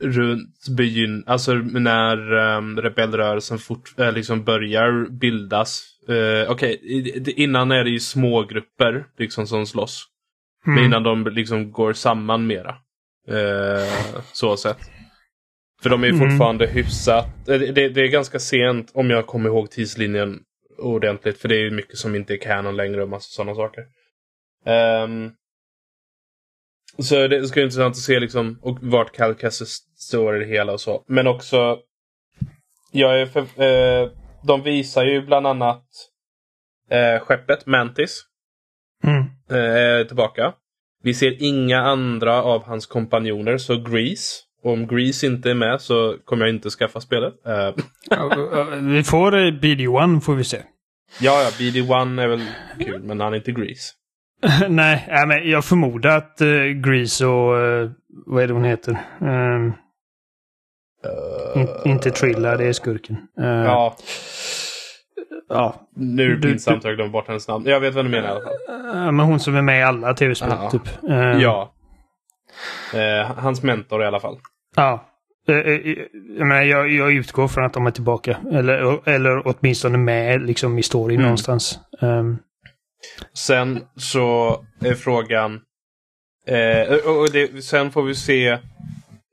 [0.00, 1.24] runt begyn...
[1.26, 5.82] Alltså när um, rebellrörelsen fort, eh, liksom börjar bildas.
[6.08, 6.80] Eh, Okej,
[7.24, 10.04] det- innan är det ju små grupper liksom som slåss.
[10.64, 10.84] Men Mm.
[10.84, 12.76] innan de liksom går samman mera.
[13.28, 14.78] Eh, så sett.
[15.82, 16.30] För de är ju Mm.
[16.30, 17.48] fortfarande hyfsat...
[17.48, 20.40] eh, Det, det är ganska sent om jag kommer ihåg tidslinjen
[20.78, 21.38] ordentligt.
[21.38, 23.84] För det är ju mycket som inte är canon längre och massa sådana saker.
[24.66, 25.30] Ehm,
[26.98, 30.50] så det ska bli intressant att se liksom och vart Cal Kestis står i det
[30.50, 31.04] hela och så.
[31.06, 31.78] Men också...
[32.92, 34.10] Jag är för, eh,
[34.42, 35.84] de visar ju bland annat
[36.90, 38.24] Eh, skeppet Mantis
[39.04, 39.22] Mm.
[39.50, 40.52] eh, tillbaka.
[41.02, 44.42] Vi ser inga andra av hans kompanjoner, så Grease.
[44.62, 47.34] Och om Grease inte är med så kommer jag inte skaffa spelet.
[47.46, 47.74] Eh,
[48.80, 50.62] vi får eh, BD1 får vi se.
[51.20, 52.42] ja, ja, BD1 är väl
[52.78, 53.92] kul, men han är inte Grease.
[54.68, 57.58] Nej, nej, men jag förmodar att uh, Grease och...
[57.60, 57.90] eh,
[58.26, 58.98] vad är det hon heter?
[59.20, 59.72] Ehm,
[61.54, 63.16] in, inte Trilla, det är skurken.
[63.40, 63.96] Eh, Ja,
[65.48, 65.74] ja.
[65.96, 67.64] nu är det Du- pinsamt att jag bort hennes namn.
[67.66, 69.12] Jag vet vad du menar i alla fall.
[69.14, 70.70] Men hon som är med i alla tv-spel, Ja.
[70.70, 70.88] typ.
[71.10, 71.74] Eh, Ja.
[73.36, 74.36] Hans mentor i alla fall.
[74.76, 75.04] Ja.
[75.46, 78.36] Jag, jag, jag utgår från att de är tillbaka.
[78.52, 81.22] Eller, eller åtminstone med liksom, i storyn Mm.
[81.22, 81.78] någonstans.
[82.02, 82.38] Ehm,
[83.32, 85.60] Sen så är frågan...
[86.46, 88.58] Eh, och det, sen får vi se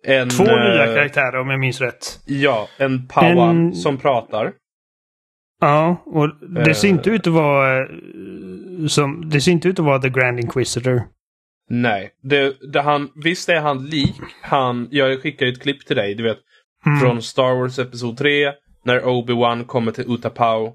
[0.07, 0.29] en...
[0.29, 2.19] två eh, nya karaktärer om jag minns rätt.
[2.25, 4.53] Ja, en Pawan En- som pratar.
[5.61, 6.29] Ja, och
[6.63, 6.73] det Eh.
[6.75, 7.79] ser inte ut att vara...
[7.79, 7.85] eh,
[8.87, 11.01] Som, det ser inte ut att vara The Grand Inquisitor.
[11.69, 12.11] Nej.
[12.23, 14.87] Det, det han, visst är han lik han...
[14.91, 16.37] Jag skickade ett klipp till dig, du vet.
[16.85, 16.99] Mm.
[16.99, 18.51] Från Star Wars Episod 3.
[18.85, 20.73] När Obi-Wan kommer till Utapau.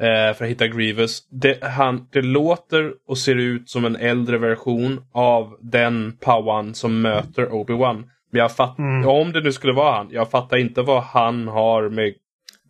[0.00, 1.28] Eh, för att hitta Grievous.
[1.30, 7.00] Det, han, det låter och ser ut som en äldre version av den Pawan som
[7.02, 8.04] möter Obi-Wan.
[8.32, 9.08] Men jag fatt, Mm.
[9.08, 10.08] om det nu skulle vara han.
[10.10, 12.14] Jag fattar inte vad han har med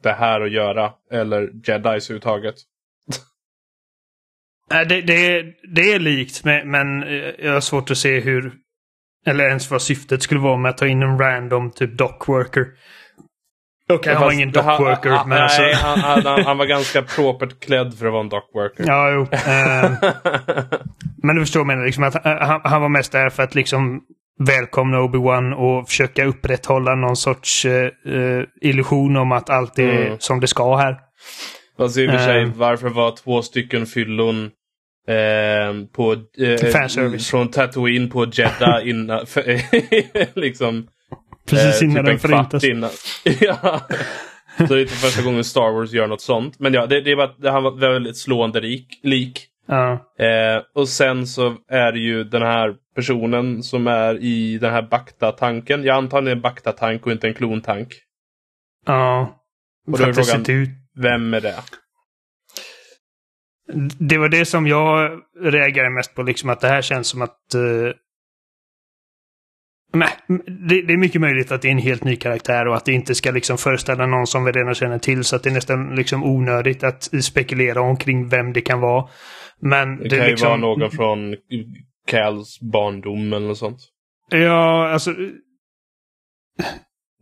[0.03, 0.93] det här att göra.
[1.13, 1.71] Eller Jedis
[2.11, 2.55] överhuvudtaget.
[4.71, 8.21] Nej, det, det, är- det är likt, men, men eh, jag har svårt att se
[8.21, 8.53] hur...
[9.27, 12.67] Eller ens vad syftet skulle vara med att ta in en random typ dockworker.
[13.93, 15.63] Okej, han var ingen dockworker, han- men alltså...
[15.63, 18.85] Nej, han, han, han var ganska propert klädd för att vara en dockworker.
[18.87, 19.27] Ja, jo.
[19.51, 19.95] ehm,
[21.23, 24.01] Men du förstår menar, liksom att eh, han, han var mest där för att liksom
[24.47, 30.17] välkomna Obi-Wan och försöka upprätthålla någon sorts eh, eh, illusion om att allt är Mm.
[30.19, 30.97] som det ska här.
[31.79, 32.53] Fast i och för sig, Ehm.
[32.57, 34.51] varför var två stycken fyllon
[35.09, 39.27] ehm, på, eh, från Tatooine på Jeddah innan,
[40.35, 40.87] liksom,
[41.49, 42.65] Precis eh, innan typ den förintas.
[42.65, 42.91] innan.
[43.41, 43.81] ja.
[44.59, 46.59] Så det är inte första gången Star Wars gör något sånt.
[46.59, 49.47] Men ja, det, det bara att han var väldigt slående rik, lik.
[49.67, 49.93] Ja.
[50.19, 54.83] Eh, och sen så är det ju den här personen som är i den här
[54.83, 55.85] Bacta-tanken.
[55.85, 57.89] Jag antar det är en Bacta-tank och inte en klontank.
[58.87, 59.35] Ja.
[59.87, 60.69] Och För då är att det frågan- ut
[61.01, 61.55] Vem är det?
[63.99, 67.39] Det var det som jag reagerade mest på, liksom att det här känns som att...
[67.55, 67.93] Uh,
[69.99, 70.11] nej,
[70.47, 72.93] det, det är mycket möjligt att det är en helt ny karaktär och att det
[72.93, 75.25] inte ska liksom föreställa någon som vi redan känner till.
[75.25, 79.09] Så att det är nästan liksom onödigt att spekulera omkring vem det kan vara.
[79.61, 81.37] Men Det, det, kan ju liksom, vara någon från
[82.07, 83.79] Cals barndom eller något sånt.
[84.31, 85.15] Ja, alltså...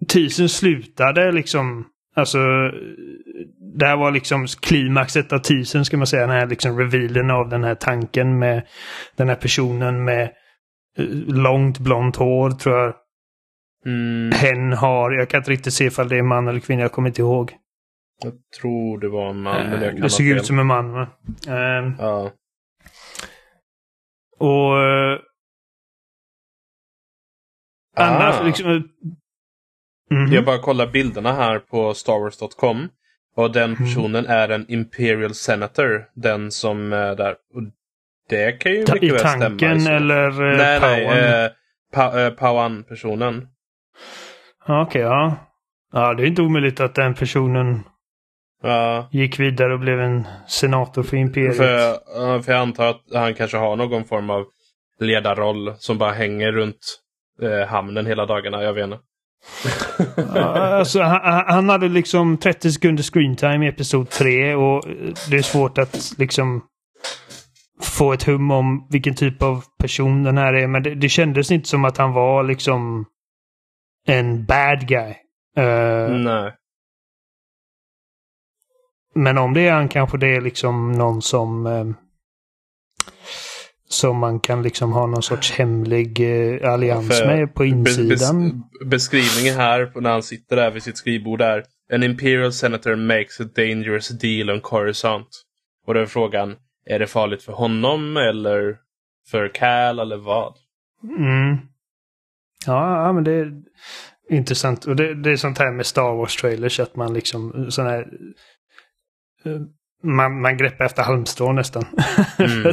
[0.08, 1.86] Teasern slutade liksom...
[2.16, 2.38] Alltså...
[3.78, 6.26] Det här var liksom klimaxet av teasern ska man säga.
[6.26, 8.66] Den här liksom revealen av den här tanken med
[9.16, 10.30] den här personen med
[11.26, 12.94] långt blont hår tror jag
[13.86, 15.10] Mm, hen har.
[15.12, 16.82] Jag kan inte riktigt se ifall det är man eller kvinna.
[16.82, 17.52] Jag kommer inte ihåg.
[18.24, 20.92] jag tror det var en man, men jag kan det såg ut som en man.
[20.92, 21.08] Va?
[21.48, 22.30] Ehm, Ja.
[24.38, 24.78] och...
[24.82, 25.18] eh,
[27.96, 28.42] Annars Ah.
[28.44, 28.88] liksom...
[30.10, 30.32] Mhm.
[30.32, 32.88] Jag bara kollar bilderna här på starwars.com.
[33.36, 33.76] Och den Mm.
[33.76, 36.04] personen är en Imperial Senator.
[36.14, 37.30] Den som är där.
[37.54, 37.62] Och
[38.28, 39.44] det kan ju Ta- mycket väl stämma.
[39.44, 39.90] tanken i så.
[39.90, 41.04] eller eh, Nej, nej.
[41.06, 41.44] powern?
[41.44, 41.50] Eh,
[41.92, 42.32] pa, eh,
[44.82, 45.36] Okej, ja.
[45.92, 47.82] Ja, det är inte omöjligt att den personen
[48.62, 49.08] Ja.
[49.12, 51.56] gick vidare och blev en senator för imperiet.
[51.56, 54.44] För, för jag antar att han kanske har någon form av
[55.00, 56.98] ledarroll som bara hänger runt
[57.42, 58.62] eh, hamnen hela dagarna.
[58.62, 58.98] Jag vet inte.
[60.40, 64.92] Alltså, han, han hade liksom 30 sekunder screentime i episod 3 och eh,
[65.30, 66.62] det är svårt att liksom
[67.80, 70.66] få ett hum om vilken typ av person den här är.
[70.66, 73.04] Men det, det kändes inte som att han var liksom
[74.06, 75.14] en bad guy.
[75.56, 76.52] Eh, Nej.
[79.14, 81.84] Men om det är han kanske det är liksom någon som eh,
[83.88, 88.52] som man kan liksom ha någon sorts hemlig eh, allians För- med på insidan.
[88.52, 93.40] bes- beskrivningen här när han sitter där vid sitt skrivbord är An Imperial Senator makes
[93.40, 95.28] a dangerous deal on Coruscant.
[95.86, 98.78] Och då är frågan, är det farligt för honom eller
[99.30, 100.54] för Cal eller vad?
[101.18, 101.56] Mm.
[102.66, 103.52] Ja, men det är
[104.30, 104.84] intressant.
[104.84, 108.06] Och det, det är sånt här med Star Wars-trailers att man liksom sån här
[109.44, 109.60] eh,
[110.02, 111.84] man, man greppar efter halmstrån nästan.
[112.38, 112.72] Mm.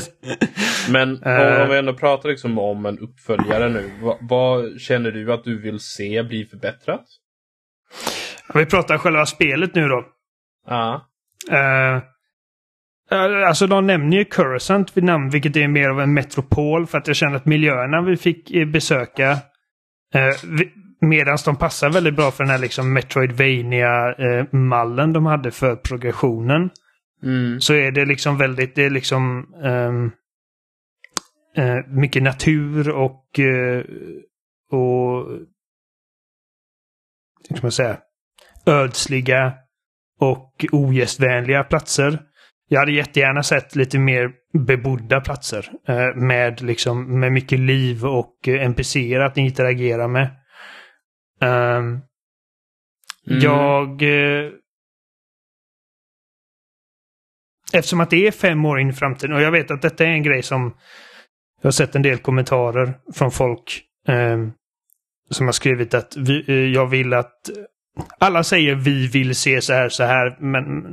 [0.89, 1.61] Men Eh.
[1.63, 3.91] om vi ändå pratar liksom om en uppföljare nu.
[4.01, 7.05] Vad, vad känner du att du vill se bli förbättrat?
[8.53, 10.05] Vi pratar själva spelet nu då.
[10.67, 11.07] Ja.
[11.51, 12.01] Eh, Eh,
[13.47, 17.07] Alltså de nämner ju Coruscant vid namn, vilket är mer av en metropol för att
[17.07, 19.31] jag känner att miljöerna vi fick eh, besöka
[20.13, 20.33] eh,
[21.01, 26.69] medan de passar väldigt bra för den här liksom Metroidvania-mallen de hade för progressionen.
[27.23, 27.61] Mm.
[27.61, 30.11] Så är det liksom väldigt, det är liksom ehm,
[31.57, 33.83] eh, mycket natur och, eh,
[34.71, 35.27] och
[37.49, 37.97] hur ska man säga,
[38.65, 39.53] ödsliga
[40.19, 42.19] och ogästvänliga platser.
[42.73, 44.31] Jag hade jättegärna sett lite mer
[44.67, 50.29] bebodda platser eh, med, liksom, med mycket liv och eh, NPCer att interagera med.
[51.41, 52.01] Ehm,
[53.27, 53.39] Mm.
[53.39, 54.01] Jag...
[54.01, 54.51] Eh,
[57.73, 60.07] eftersom att det är fem år in i framtiden och jag vet att detta är
[60.07, 60.77] en grej som
[61.61, 64.51] jag har sett en del kommentarer från folk ehm,
[65.29, 67.49] som har skrivit att vi, jag vill att
[68.19, 70.83] alla säger vi vill se så här, så här, men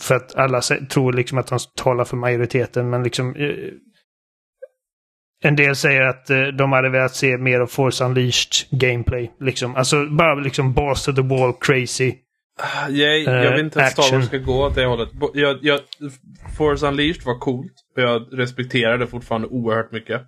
[0.00, 3.50] för att alla tror liksom att de talar för majoriteten, men liksom eh,
[5.44, 9.32] en del säger att eh, de hade velat se mer av Force Unleashed gameplay.
[9.40, 9.76] Liksom.
[9.76, 12.14] Alltså bara liksom balls to the wall crazy.
[12.88, 14.18] Jag, jag Eh, vill inte att Star action.
[14.18, 15.08] Wars ska gå åt det hållet.
[15.34, 15.80] Jag, jag,
[16.56, 17.72] Force Unleashed var coolt.
[17.96, 20.22] Och jag respekterar det fortfarande oerhört mycket.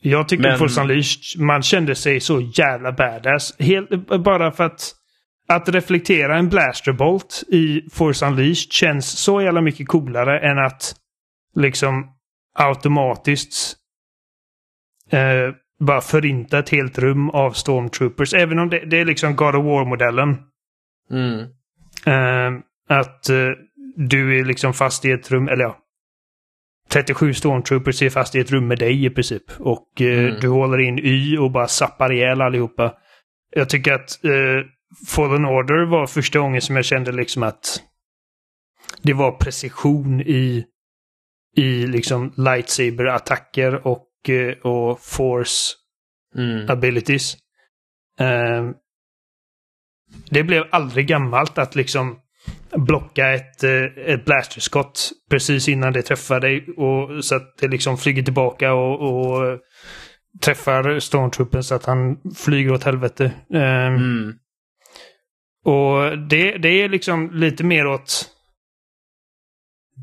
[0.00, 3.56] Jag tycker Men- Force Unleashed, man kände sig så jävla badass.
[3.58, 3.90] Helt,
[4.24, 4.94] bara för att
[5.48, 10.94] att reflektera en blasterbolt i Force Unleashed känns så jävla mycket coolare än att
[11.54, 12.12] liksom
[12.54, 13.76] automatiskt
[15.10, 18.34] eh, bara förinta ett helt rum av stormtroopers.
[18.34, 20.36] Även om det, det är liksom God of War-modellen.
[21.10, 21.40] Mm.
[22.06, 23.50] Eh, att eh,
[23.96, 25.78] du är liksom fast i ett rum, eller ja.
[26.90, 29.42] 37 stormtroopers är fast i ett rum med dig i princip.
[29.58, 30.40] Och eh, Mm.
[30.40, 32.94] du håller in Y och bara zappar ihjäl allihopa.
[33.50, 34.30] Jag tycker att eh,
[35.08, 37.82] Fallen Order var första gången som jag kände liksom att
[39.02, 40.64] det var precision i,
[41.56, 45.74] i liksom lightsaber-attacker och, eh, och force
[46.36, 46.70] Mm.
[46.70, 47.36] abilities.
[48.18, 48.74] Ehm,
[50.30, 52.18] det blev aldrig gammalt att liksom
[52.76, 56.66] blocka ett, eh, ett blasterskott precis innan det träffar dig.
[56.76, 59.58] Och, så att det liksom flyger tillbaka och, och
[60.40, 63.32] träffar stormtroopen så att han flyger åt helvete.
[63.54, 64.34] Ehm, Mm.
[65.68, 68.30] Och det, det är liksom lite mer åt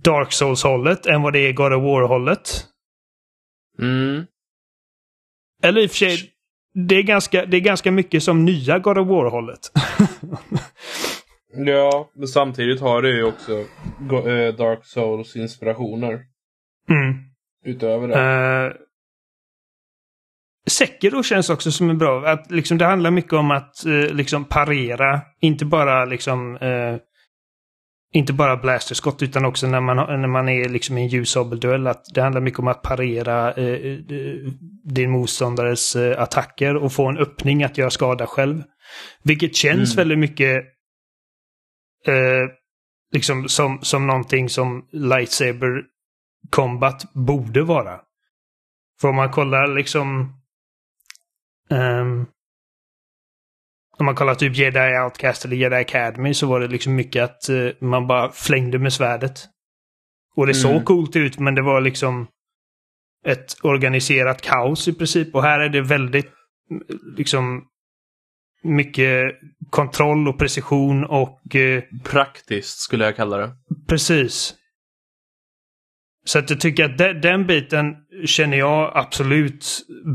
[0.04, 2.65] Dark Souls-hållet än vad det är God of War-hållet.
[3.80, 4.25] Mm.
[5.63, 6.32] Eller i och för sig,
[6.73, 9.60] det är ganska, det är ganska mycket som nya God of War-hållet.
[11.58, 16.13] Ja, men samtidigt har det ju också eh, Dark Souls inspirationer.
[16.89, 17.15] mm.
[17.65, 18.15] Utöver det.
[18.15, 18.73] Uh,
[20.69, 22.28] Sekiro känns också som en bra.
[22.28, 25.21] Att liksom, det handlar mycket om att eh, liksom parera.
[25.41, 26.97] Inte bara liksom eh,
[28.13, 31.88] inte bara blasterskott utan också när man, när man är liksom i en ljussabelduell.
[31.88, 33.97] Att det handlar mycket om att parera eh, eh,
[34.84, 38.63] din motståndares eh, attacker och få en öppning att göra skada själv.
[39.23, 39.97] Vilket känns Mm.
[39.97, 40.63] väldigt mycket
[42.08, 42.49] eh,
[43.12, 45.84] liksom som, som någonting som lightsaber
[46.49, 47.99] combat borde vara.
[49.01, 50.34] För om man kollar liksom...
[51.69, 52.25] ehm,
[53.97, 57.49] om man kollar typ Jedi Outcast eller Jedi Academy så var det liksom mycket att
[57.49, 59.39] eh, man bara flängde med svärdet.
[60.36, 60.84] Och det såg Mm.
[60.84, 62.28] coolt ut men det var liksom
[63.25, 65.36] ett organiserat kaos i princip.
[65.36, 66.32] Och här är det väldigt
[66.71, 66.84] mm,
[67.17, 67.63] liksom
[68.63, 69.21] mycket
[69.69, 73.51] kontroll och precision och eh, Praktiskt skulle jag kalla det.
[73.88, 74.55] Precis.
[76.26, 77.95] Så att jag tycker att de, den biten
[78.26, 79.65] känner jag absolut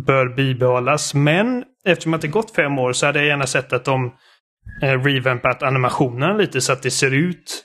[0.07, 1.15] bör bibehållas.
[1.15, 4.13] Men eftersom att det gått fem år så hade jag gärna sett att de
[4.83, 7.65] eh, revampat animationen lite så att det ser ut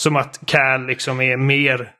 [0.00, 1.92] som att Cal liksom är mer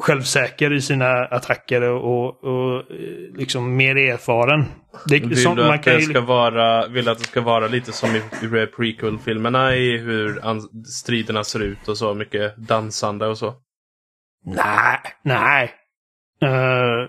[0.00, 4.64] självsäker i sina attacker och, och eh, liksom mer erfaren.
[5.06, 7.92] Det, Vill som, du att det ju, ska vara, vill att det ska vara lite
[7.92, 12.14] som i, i prequel-filmerna i hur an- striderna ser ut och så.
[12.14, 13.54] Mycket dansande och så.
[14.44, 15.70] Nej, nej.
[16.44, 17.08] Uh,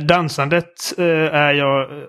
[0.00, 1.92] dansandet eh, är jag...
[1.92, 2.08] eh,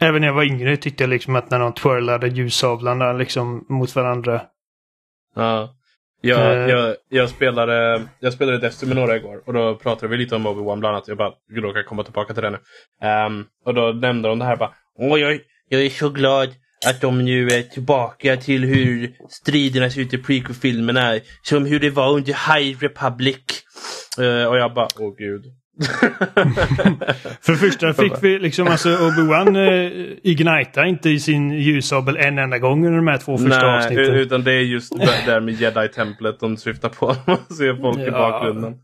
[0.00, 3.96] även när jag var yngre tyckte jag liksom att när de twirlade ljussablarna liksom mot
[3.96, 4.42] varandra.
[5.34, 5.76] Ja.
[6.20, 10.36] Jag, jag, jag, spelade, jag spelade Destiny med några igår och då pratade vi lite
[10.36, 11.08] om Obi-Wan bland annat.
[11.08, 12.58] Jag bara råkar komma tillbaka till det nu.
[13.00, 14.74] Ehm, och då nämnde de det här bara.
[14.98, 16.48] Åh, jag, jag är så glad
[16.86, 21.18] att de nu är tillbaka till hur striderna ser ut i prequel-filmerna.
[21.42, 23.36] Som hur det var under High Republic.
[24.18, 25.44] Eh, och jag bara, åh gud.
[27.42, 32.38] För det första fick vi liksom alltså Obi-Wan eh, ignita inte i sin ljussabel en
[32.38, 34.14] enda gång under de här två första Nej, avsnitten.
[34.14, 37.06] utan det är just det där med jedi-templet de syftar på.
[37.26, 38.10] Man ser folk i Ja.
[38.10, 38.74] bakgrunden.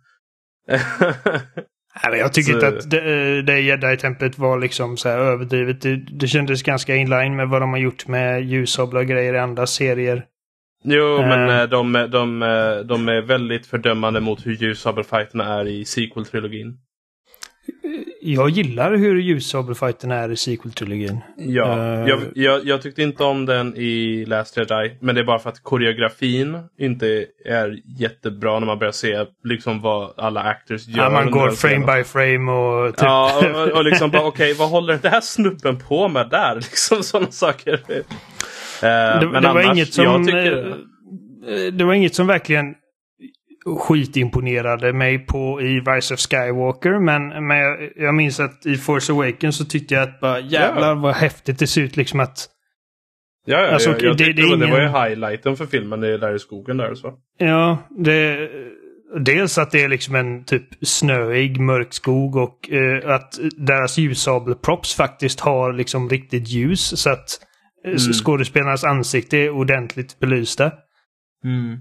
[2.11, 2.99] Nej, jag tycker Så- inte att det,
[3.38, 5.80] eh, det jedi-templet var liksom så här överdrivet.
[5.82, 9.38] Det, det kändes ganska inline med vad de har gjort med ljussablar och grejer i
[9.38, 10.24] andra serier.
[10.84, 11.61] jo, men Eh.
[11.61, 12.41] eh, de, de,
[12.88, 16.76] de är väldigt fördömande mot hur ljussabelfighterna är i sequel-trilogin.
[18.22, 21.18] Jag gillar hur ljussabelfighten är i sequel-trilogin.
[21.37, 22.09] Ja, Eh.
[22.09, 24.97] jag, jag, jag tyckte inte om den i Last Jedi.
[25.01, 29.81] Men det är bara för att koreografin inte är jättebra när man börjar se liksom
[29.81, 31.03] vad alla actors gör.
[31.05, 33.03] Ja, man går frame by frame och typ...
[33.03, 36.55] Ja, och, och, och liksom bara okej, vad håller den här snubben på med där?
[36.70, 37.72] Liksom sådana saker.
[37.72, 38.01] Eh,
[38.83, 40.05] det, men det var annars, inget som...
[40.05, 40.68] jag tycker,
[41.49, 42.74] eh, Det var inget som verkligen
[43.66, 46.98] skitimponerade mig på i Rise of Skywalker.
[46.98, 50.94] Men, men jag, jag minns att i Force Awakens så tyckte jag att bara jävlar
[50.94, 52.48] vad häftigt det ser ut liksom att...
[53.46, 56.00] ja, ja, alltså, jag, jag det- det är det, var ju ingen- highlighten för filmen,
[56.00, 57.12] det är där i skogen där så.
[57.38, 58.50] Ja, det...
[59.20, 64.94] Dels att det är liksom en typ snöig, mörk skog och eh, att deras ljussabelprops
[64.94, 67.28] faktiskt har liksom riktigt ljus så att
[67.84, 67.98] mm.
[67.98, 70.64] skådespelarnas ansikte är ordentligt belysta.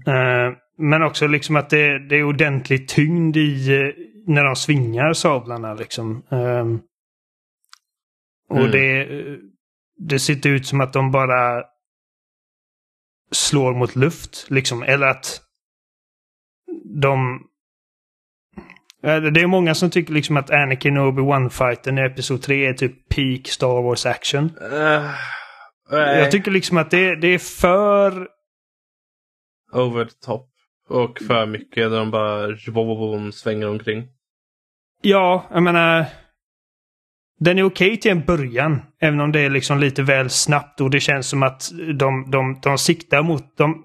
[0.06, 5.12] Eh, men också liksom att det, det är ordentligt tyngd i eh, när de svingar
[5.12, 6.22] sablarna liksom.
[6.30, 6.80] Ehm,
[8.48, 8.70] och Mm.
[8.70, 9.08] det,
[9.98, 11.64] det ser ut som att de bara
[13.32, 14.82] slår mot luft liksom.
[14.82, 15.42] Eller att
[17.00, 17.40] de...
[19.02, 22.72] Eh, Det är många som tycker liksom att Anakin och Obi-Wan-fighten i Episod 3 är
[22.74, 24.50] typ peak Star Wars action.
[24.72, 25.10] Uh,
[25.92, 28.28] Jag tycker liksom att det, det är för...
[29.72, 30.49] Over the top.
[30.90, 34.04] Och för mycket när de bara svänger omkring.
[35.02, 36.06] Ja, jag menar...
[37.38, 38.82] Den är okej till en början.
[39.00, 42.60] Även om det är liksom lite väl snabbt och det känns som att de, de,
[42.62, 43.56] de siktar mot...
[43.56, 43.84] De,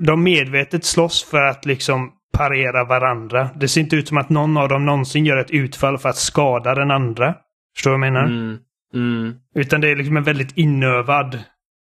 [0.00, 3.50] de medvetet slåss för att liksom parera varandra.
[3.54, 6.16] Det ser inte ut som att någon av dem någonsin gör ett utfall för att
[6.16, 7.34] skada den andra.
[7.74, 8.26] Förstår du vad jag menar?
[8.26, 8.58] Mm.
[8.94, 9.34] Mm.
[9.54, 11.38] Utan det är liksom en väldigt inövad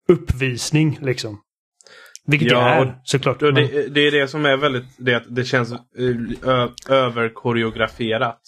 [0.08, 1.40] uppvisning liksom.
[2.26, 3.42] Vilket Ja, det är såklart.
[3.42, 8.40] Och det, det är det som är väldigt, det, att det känns eh, överkoreograferat.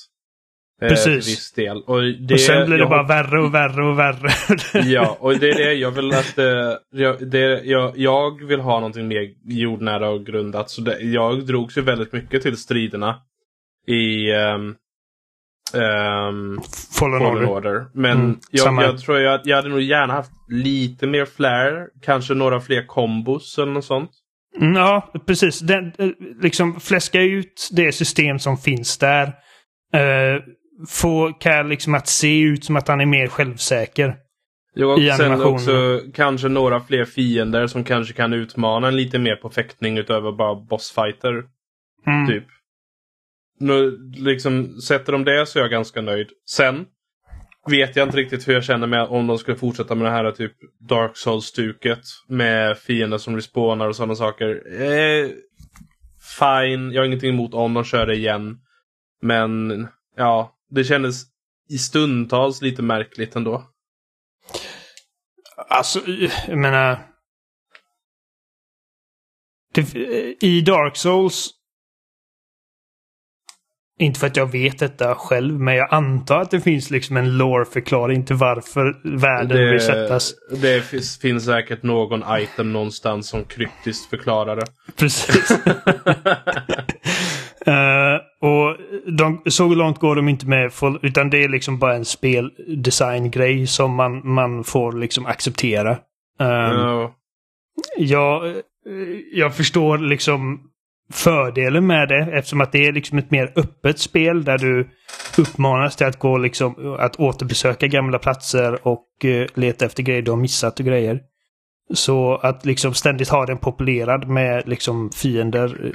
[0.82, 1.52] Eh, Precis.
[1.52, 1.82] Del.
[1.82, 4.30] Och, det, och sen blir det bara värre och värre och värre.
[4.84, 6.38] Ja, och det är det jag vill att...
[6.38, 6.46] eh,
[6.90, 10.70] jag, det, jag, jag vill ha någonting mer jordnära och grundat.
[10.70, 13.16] Så det, jag drogs ju väldigt mycket till striderna
[13.86, 14.76] i um,
[15.74, 16.60] um,
[16.98, 17.48] Fallen Fallen Order.
[17.48, 17.86] Order.
[17.94, 21.86] Men Mm, jag, jag tror jag, jag hade nog gärna haft lite mer flair.
[22.02, 24.10] Kanske några fler kombos eller något sånt.
[24.60, 25.60] Mm, Ja, precis.
[25.60, 26.08] Den, eh,
[26.42, 29.26] liksom fläska ut det system som finns där.
[29.96, 30.42] Uh,
[30.88, 34.16] få Cal liksom att se ut som att han är mer självsäker.
[34.74, 39.18] Jag och I sen också kanske några fler fiender som kanske kan utmana en lite
[39.18, 41.42] mer på fäktning utöver bara bossfighter.
[42.06, 42.26] Mm.
[42.26, 42.44] Typ.
[43.61, 46.28] Nu, liksom, sätter de det så är jag ganska nöjd.
[46.46, 46.86] Sen
[47.70, 50.32] vet jag inte riktigt hur jag känner med om de skulle fortsätta med det här
[50.32, 50.52] typ
[50.88, 54.80] Dark Souls-stuket med fiender som respawnar och sådana saker.
[54.82, 55.28] Eh,
[56.38, 58.59] fine, jag har ingenting emot om de kör det igen.
[59.22, 61.22] Men ja, det kändes
[61.70, 63.64] i stundtals lite märkligt ändå.
[65.68, 66.00] Alltså,
[66.48, 66.98] jag menar...
[69.74, 69.94] Det,
[70.40, 71.50] I Dark Souls...
[74.01, 77.36] Inte för att jag vet detta själv, men jag antar att det finns liksom en
[77.38, 80.34] lore-förklaring till varför världen resetas.
[80.61, 84.66] det finns, finns säkert någon item någonstans som kryptiskt förklarar det.
[84.96, 85.59] Precis.
[87.66, 88.76] Eh, och
[89.12, 90.72] de, så långt går de inte med,
[91.03, 95.90] utan det är liksom bara en speldesign-grej som man, man får liksom acceptera.
[95.90, 95.99] Um,
[96.40, 97.14] Ja.
[97.96, 98.55] jag, eh,
[99.32, 100.61] jag förstår liksom
[101.12, 104.88] fördelen med det eftersom att det är liksom ett mer öppet spel där du
[105.38, 110.30] uppmanas till att gå liksom att återbesöka gamla platser och eh, leta efter grejer du
[110.30, 111.20] har missat och grejer.
[111.94, 115.92] Så att liksom ständigt ha den populerad med liksom fiender.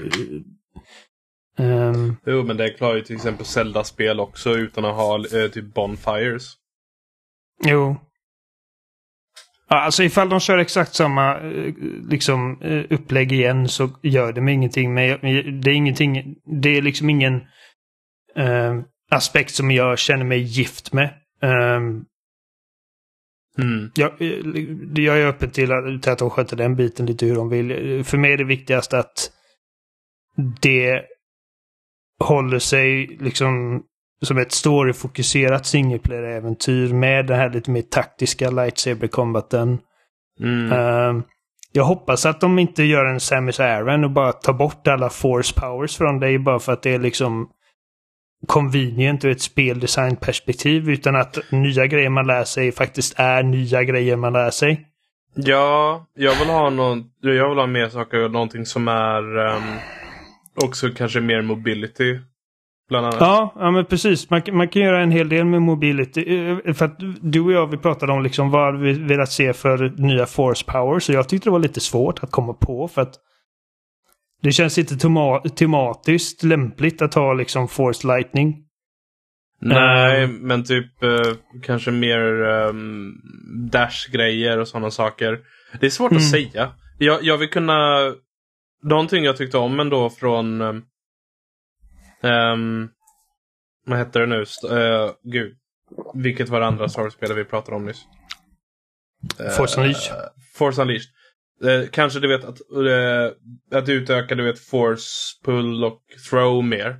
[1.57, 5.74] ehm, Jo, men det klarar ju till exempel Zelda-spel också utan att ha eh, typ
[5.74, 6.53] Bonfires.
[7.66, 7.97] Jo.
[9.70, 11.74] Ja, alltså ifall de kör exakt samma eh,
[12.09, 14.93] liksom, eh, upplägg igen så gör det mig ingenting.
[14.93, 15.20] Men
[15.61, 17.36] det är ingenting, det är liksom ingen
[18.36, 18.80] eh,
[19.11, 21.14] aspekt som jag känner mig gift med.
[21.41, 22.05] Um,
[23.57, 23.91] Mm.
[23.95, 27.36] jag, eh, jag är öppen till att, till att de sköter den biten lite hur
[27.36, 28.03] de vill.
[28.03, 29.32] För mig är det viktigast att
[30.61, 31.01] det
[32.20, 33.84] håller sig liksom
[34.26, 39.78] som ett storyfokuserat single player-äventyr med den här lite mer taktiska lightsaber-combaten.
[40.39, 40.71] Mm.
[40.71, 41.24] Uh,
[41.71, 45.59] jag hoppas att de inte gör en Samus Aran och bara tar bort alla force
[45.59, 47.49] powers från dig bara för att det är liksom
[48.47, 54.15] convenient ur ett speldesign-perspektiv utan att nya grejer man lär sig faktiskt är nya grejer
[54.15, 54.88] man lär sig.
[55.36, 59.63] Ja, jag vill ha någon, jag vill ha mer saker, någonting som är um,
[60.63, 62.19] också kanske mer mobility.
[62.94, 63.20] Bland annat.
[63.20, 64.30] Ja, ja men precis.
[64.30, 66.38] Man, man kan göra en hel del med mobility.
[66.38, 69.94] Eh, för att du och jag vi pratade om liksom vad vi velat se för
[69.98, 71.04] nya force powers.
[71.04, 73.14] Så jag tyckte det var lite svårt att komma på för att
[74.41, 74.98] det känns inte
[75.56, 78.56] tematiskt lämpligt att ha liksom force lightning.
[79.62, 83.14] Nej, um, men typ uh, kanske mer um,
[83.72, 85.39] dash-grejer och sådana saker.
[85.80, 86.24] Det är svårt mm.
[86.24, 86.72] att säga.
[86.98, 88.00] Jag, jag vill kunna...
[88.84, 90.62] Någonting jag tyckte om ändå från...
[90.62, 90.84] Um,
[93.86, 94.39] vad hette det nu?
[94.39, 95.57] Uh, gud.
[96.13, 98.05] Vilket var det andra Star vi pratade om nyss?
[99.57, 100.17] Force Unleashed.
[100.17, 100.24] Uh,
[100.55, 101.09] Force Unleashed.
[101.63, 105.05] Eh, kanske du vet att, eh, att utöka du vet force,
[105.45, 106.95] pull och throw mer.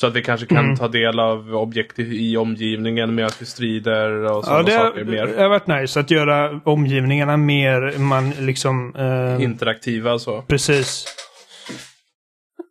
[0.00, 0.76] Så att vi kanske kan mm.
[0.76, 5.26] ta del av objekt i omgivningen med att vi strider och sådana ja, saker mer.
[5.26, 8.94] Det har varit nice att göra omgivningarna mer man liksom...
[8.96, 10.42] Eh, Interaktiva så.
[10.42, 11.06] Precis.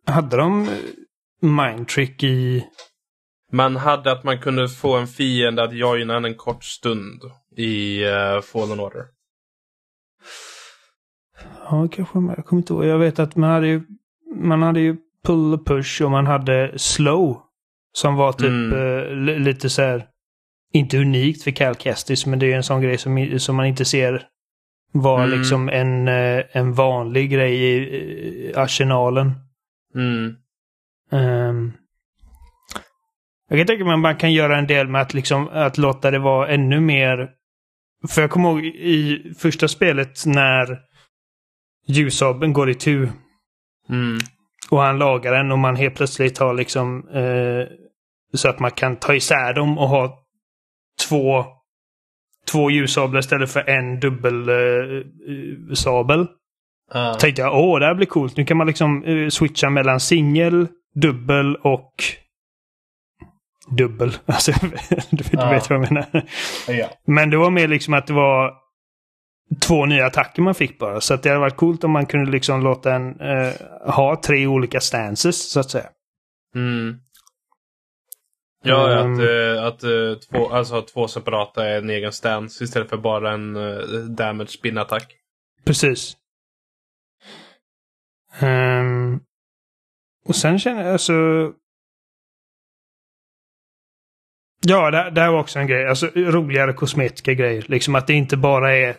[0.06, 0.68] Hade de
[1.44, 2.64] mindtrick i...
[3.52, 7.22] Man hade att man kunde få en fiende att joina en kort stund
[7.56, 9.04] i uh, Fallen Order.
[11.64, 12.84] Ja, kanske Jag kommer inte ihåg.
[12.84, 13.82] Jag vet att man hade ju,
[14.34, 17.40] man hade ju pull och push och man hade slow.
[17.92, 19.28] Som var typ mm.
[19.28, 20.06] eh, lite så här,
[20.72, 23.84] inte unikt för Cal Kestis, men det är en sån grej som, som man inte
[23.84, 24.28] ser
[24.92, 25.38] vara mm.
[25.38, 29.32] liksom en, eh, en vanlig grej i arsenalen.
[29.94, 30.34] Mm.
[31.14, 31.72] Um,
[33.48, 36.10] jag kan tänka mig att man kan göra en del med att, liksom, att låta
[36.10, 37.30] det vara ännu mer...
[38.08, 40.78] För jag kommer ihåg i första spelet när
[41.86, 43.12] ljusabeln går i tur.
[43.88, 44.18] Mm.
[44.70, 47.66] Och han lagar den och man helt plötsligt har liksom eh,
[48.34, 50.18] så att man kan ta isär dem och ha
[51.08, 51.44] två
[52.52, 56.20] två ljussablar istället för en dubbelsabel.
[56.20, 56.26] Eh,
[56.96, 57.16] uh.
[57.18, 58.36] Tänkte jag, åh, det här blir coolt.
[58.36, 61.94] Nu kan man liksom eh, switcha mellan singel, dubbel och
[63.76, 64.16] dubbel.
[64.26, 64.52] Alltså,
[65.10, 65.50] du, uh.
[65.50, 66.28] vet vad jag menar.
[66.68, 66.90] Ja.
[67.06, 68.54] Men det var mer liksom att det var
[69.60, 71.00] två nya attacker man fick bara.
[71.00, 73.52] Så att det hade varit coolt om man kunde liksom låta en eh,
[73.94, 75.88] ha tre olika stances så att säga.
[76.54, 77.00] Mm.
[78.66, 82.90] Ja, um, att, uh, att uh, två, alltså, två separata är en egen stance istället
[82.90, 85.12] för bara en uh, damage spin-attack.
[85.64, 86.16] Precis.
[88.42, 89.20] Um,
[90.28, 91.12] och sen känner jag alltså...
[94.66, 95.88] Ja, det, det här var också en grej.
[95.88, 97.64] Alltså roligare kosmetiska grejer.
[97.68, 98.96] Liksom att det inte bara är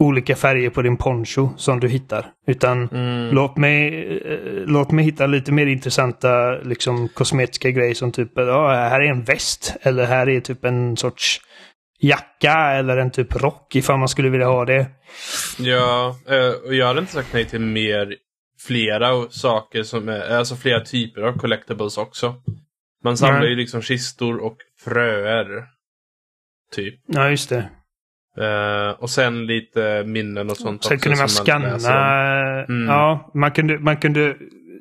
[0.00, 2.26] olika färger på din poncho som du hittar.
[2.46, 3.34] Utan mm.
[3.34, 8.68] låt, mig, eh, låt mig hitta lite mer intressanta liksom, kosmetiska grejer som typ, ja,
[8.68, 9.76] här är en väst.
[9.82, 11.40] Eller här är typ en sorts
[12.00, 14.86] jacka eller en typ rock ifall man skulle vilja ha det.
[15.58, 18.14] Ja, eh, och jag hade inte sagt nej till mer,
[18.58, 22.34] flera saker som är, alltså flera typer av collectibles också.
[23.04, 23.50] Man samlar mm.
[23.50, 25.64] ju liksom kistor och fröer.
[26.72, 26.94] Typ.
[27.06, 27.70] Ja, just det.
[28.40, 31.94] Uh, och sen lite minnen och sånt Sen kunde man scanna.
[32.68, 32.86] Mm.
[32.86, 34.36] Ja, man kunde, man kunde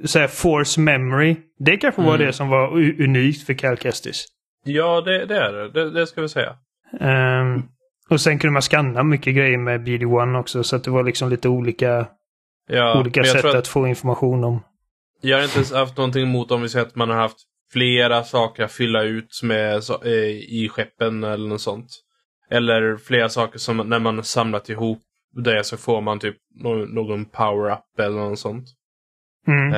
[0.05, 1.35] säga force memory.
[1.59, 2.27] Det kanske var mm.
[2.27, 2.71] det som var
[3.01, 4.25] unikt för Cal Kestis.
[4.65, 5.69] Ja, det, det är det.
[5.71, 5.89] det.
[5.89, 6.07] det.
[6.07, 6.55] ska vi säga.
[6.99, 7.63] Um,
[8.09, 10.63] och sen kunde man scanna mycket grejer med BD1 också.
[10.63, 12.07] Så att det var liksom lite olika,
[12.67, 14.63] ja, olika sätt att, att, få information om.
[15.21, 17.37] Jag har inte haft någonting emot om vi säger att man har haft
[17.71, 21.87] flera saker att fylla ut med eh, i skeppen eller något sånt.
[22.49, 25.01] Eller flera saker som när man samlat ihop
[25.43, 26.35] det så får man typ
[26.93, 28.67] någon power-up eller något sånt.
[29.47, 29.73] Mm.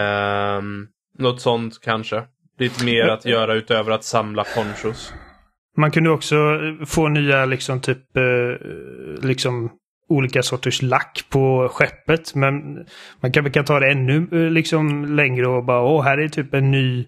[0.58, 0.88] Um,
[1.18, 2.24] något sånt kanske.
[2.60, 5.14] Lite mer att göra utöver att samla ponchos.
[5.78, 6.36] Man kunde också
[6.86, 8.68] få nya liksom typ eh,
[9.22, 9.72] liksom
[10.10, 12.36] olika sorters lack på skeppet.
[12.36, 12.86] Men
[13.22, 16.54] man kan, kan ta det ännu eh, liksom längre och bara åh här är typ
[16.54, 17.06] en ny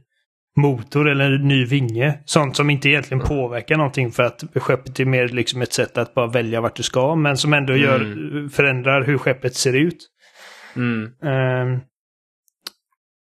[0.57, 2.19] motor eller en ny vinge.
[2.25, 6.13] Sånt som inte egentligen påverkar någonting för att skeppet är mer liksom ett sätt att
[6.13, 7.15] bara välja vart du ska.
[7.15, 8.49] Men som ändå gör, mm.
[8.49, 10.07] förändrar hur skeppet ser ut.
[10.75, 11.03] Mm.
[11.03, 11.79] Uh,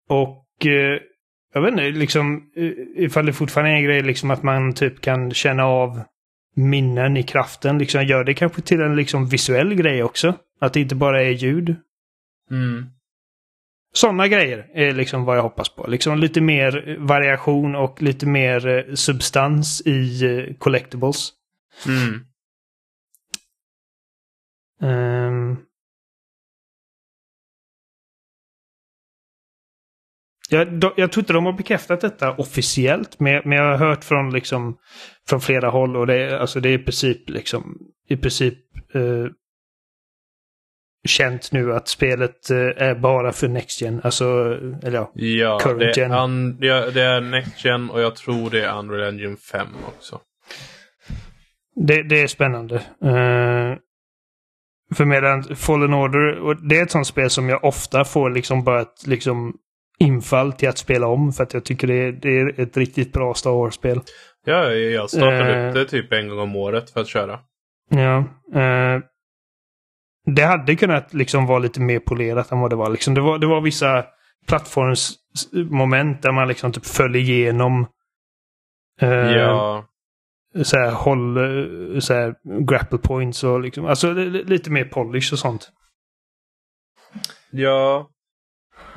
[0.09, 0.99] och uh,
[1.53, 2.51] jag vet inte, liksom
[2.95, 6.01] ifall det fortfarande är en grej liksom att man typ kan känna av
[6.57, 7.77] minnen i kraften.
[7.77, 10.35] Liksom gör det kanske till en liksom visuell grej också.
[10.59, 11.75] Att det inte bara är ljud.
[12.51, 12.85] Mm.
[13.93, 15.87] Sådana grejer är liksom vad jag hoppas på.
[15.87, 21.31] Liksom lite mer variation och lite mer eh, substans i eh, collectibles.
[21.87, 22.25] Mm.
[24.81, 25.36] Ehm.
[30.49, 34.03] Jag, do, jag tror inte de har bekräftat detta officiellt, men, men jag har hört
[34.03, 34.77] från, liksom,
[35.29, 37.77] från flera håll och det, är- alltså det är i princip, liksom,
[38.09, 38.57] i princip
[38.93, 39.25] eh,
[41.07, 44.01] känt nu att spelet eh, är bara för Next Gen.
[44.03, 44.25] Alltså,
[44.83, 45.11] eller ja.
[45.13, 46.11] Ja, Current det gen.
[46.11, 50.19] un, ja, det är Next Gen och jag tror det är Unreal Engine 5 också.
[51.87, 52.75] Det, det är spännande.
[52.75, 53.77] Uh,
[54.95, 58.63] för medan Fallen Order, och det är ett sånt spel som jag ofta får liksom
[58.63, 59.53] bara ett liksom,
[59.99, 61.33] infall till att spela om.
[61.33, 64.01] För att jag tycker det är, det är ett riktigt bra Star Wars-spel.
[64.45, 65.67] Ja, jag startar Eh.
[65.69, 67.39] upp det typ en gång om året för att köra.
[67.89, 68.17] Ja.
[68.61, 68.99] eh,
[70.35, 72.89] det hade kunnat liksom vara lite mer polerat än vad det var.
[72.89, 74.05] Liksom, det, var det var vissa
[74.47, 77.87] plattformsmoment där man liksom typ föll igenom
[79.01, 79.85] eh, Ja,
[80.63, 81.37] så här, håll,
[82.01, 82.35] så här,
[82.67, 85.69] grapple points och liksom, alltså li- lite mer polish och sånt.
[87.51, 88.09] ja.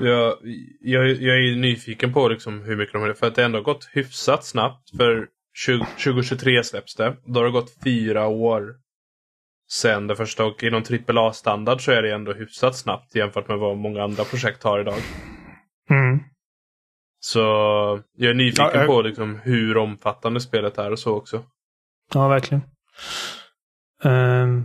[0.00, 0.36] Jag,
[0.80, 3.62] jag, jag är nyfiken på liksom hur mycket de har För att det ändå har
[3.64, 4.96] gått hyfsat snabbt.
[4.96, 5.26] För
[5.56, 7.16] 20, 2023 släpps det.
[7.24, 8.74] Då har det gått fyra år
[9.70, 10.44] sen det första.
[10.44, 14.62] Och inom AAA-standard så är det ändå hyfsat snabbt jämfört med vad många andra projekt
[14.62, 14.98] har idag.
[15.90, 16.18] Mm.
[17.20, 17.40] Så
[18.16, 21.44] jag är nyfiken Ja, jag- på liksom hur omfattande spelet är och så också.
[22.14, 22.62] Ja, verkligen.
[24.04, 24.64] Ehm,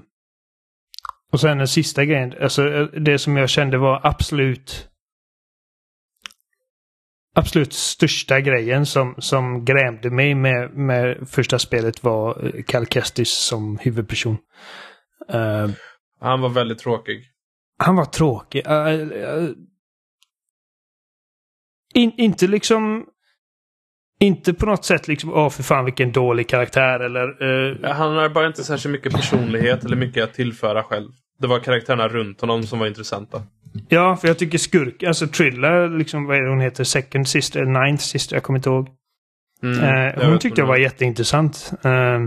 [1.31, 4.89] och sen den sista grejen, alltså eh, det som jag kände var absolut
[7.35, 13.31] absolut största grejen som, som grämde mig med, med första spelet var eh, Cal Kestis
[13.31, 14.37] som huvudperson.
[15.29, 15.71] Ehm,
[16.21, 17.23] Han var väldigt tråkig.
[17.77, 18.67] han var tråkig.
[18.67, 19.49] Eh, eh,
[21.93, 23.05] in, inte liksom...
[24.19, 27.87] Inte på något sätt liksom, åh för fan vilken dålig karaktär eller...
[27.93, 31.11] Han har bara inte särskilt mycket personlighet eller mycket att tillföra själv.
[31.39, 33.43] Det var karaktärerna runt honom som var intressanta.
[33.89, 36.83] Ja, för jag tycker skurk, alltså Trilla, liksom, vad är det hon heter?
[36.83, 38.87] Second sister, ninth sister, jag kommer inte ihåg.
[39.63, 41.71] Mm, Eh, hon tyckte jag var jätteintressant.
[41.83, 42.25] Eh,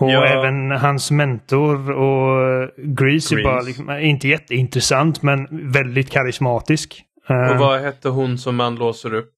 [0.00, 0.26] och Ja.
[0.26, 7.02] även hans mentor och Grease är bara liksom, eh, inte jätteintressant men väldigt karismatisk.
[7.28, 9.30] Eh, Och vad hette hon som man låser upp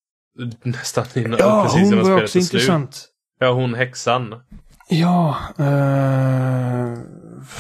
[0.63, 2.43] nästan innan, ja, precis innan spelet är slut?
[2.45, 3.07] intressant.
[3.41, 4.35] Ja, hon häxan.
[4.89, 5.37] Ja.
[5.59, 6.99] eh,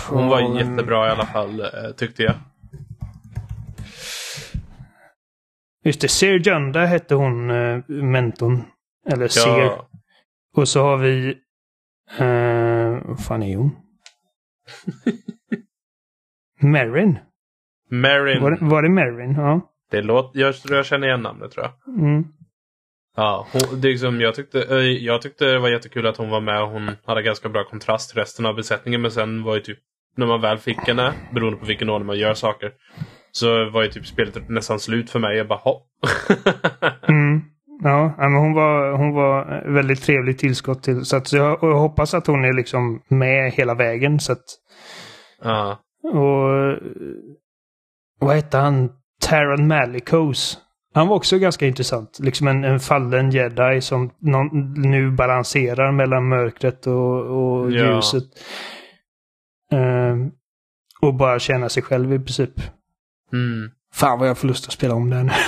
[0.08, 1.66] Hon var jättebra i alla fall, eh,
[1.96, 2.34] tyckte jag.
[5.84, 8.62] Just det, Ser Junda hette hon, uh, mentorn.
[9.10, 9.58] Eller Ser.
[9.60, 9.88] Ja,
[10.56, 11.38] Och så har vi...
[12.20, 13.70] Uh, vad fan är hon?
[16.62, 17.18] Marin.
[17.90, 18.42] Marin.
[18.42, 19.34] Var, det- var det Marin?
[19.34, 19.60] Ja.
[19.90, 21.94] Det låter, jag, jag känner igen namnet tror jag.
[21.98, 22.24] Mm.
[23.16, 26.30] Ja, hon, det är liksom, jag, tyckte, eh, jag tyckte det var jättekul att hon
[26.30, 29.02] var med hon hade ganska bra kontrast till resten av besättningen.
[29.02, 29.78] Men sen var ju typ,
[30.16, 32.72] när man väl fick henne, beroende på vilken ordning man gör saker,
[33.32, 35.36] så var ju typ spelet nästan slut för mig.
[35.36, 35.86] Jag bara hopp.
[37.08, 37.40] Mm.
[37.82, 41.04] Ja, men hon var, hon var väldigt trevligt tillskott till.
[41.04, 44.20] Så att jag, jag hoppas att hon är liksom med hela vägen.
[44.20, 44.44] Så att,
[45.42, 45.78] ja.
[46.02, 46.78] och
[48.20, 48.90] vad hette han?
[49.22, 50.58] Taron Malicos.
[50.94, 52.18] Han var också ganska intressant.
[52.22, 57.94] Liksom en, en fallen jedi som någon, nu balanserar mellan mörkret och, och Ja.
[57.94, 58.24] ljuset.
[59.72, 60.30] Ehm,
[61.00, 62.54] och bara känna sig själv i princip.
[63.32, 63.70] Mm.
[63.94, 65.30] Fan vad jag får lust att spela om den.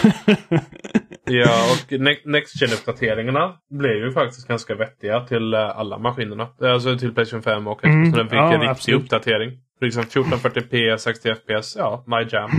[1.25, 6.49] Ja, och Ne- Next Gen-uppdateringarna blev ju faktiskt ganska vettiga till eh, alla maskinerna.
[6.61, 7.95] Alltså till Playstation 5 och Xbox.
[7.95, 9.03] Mm, den fick ja, en riktig absolut.
[9.03, 9.51] uppdatering.
[9.81, 11.77] Liksom 1440p, 60 fps.
[11.77, 12.51] Ja, my jam.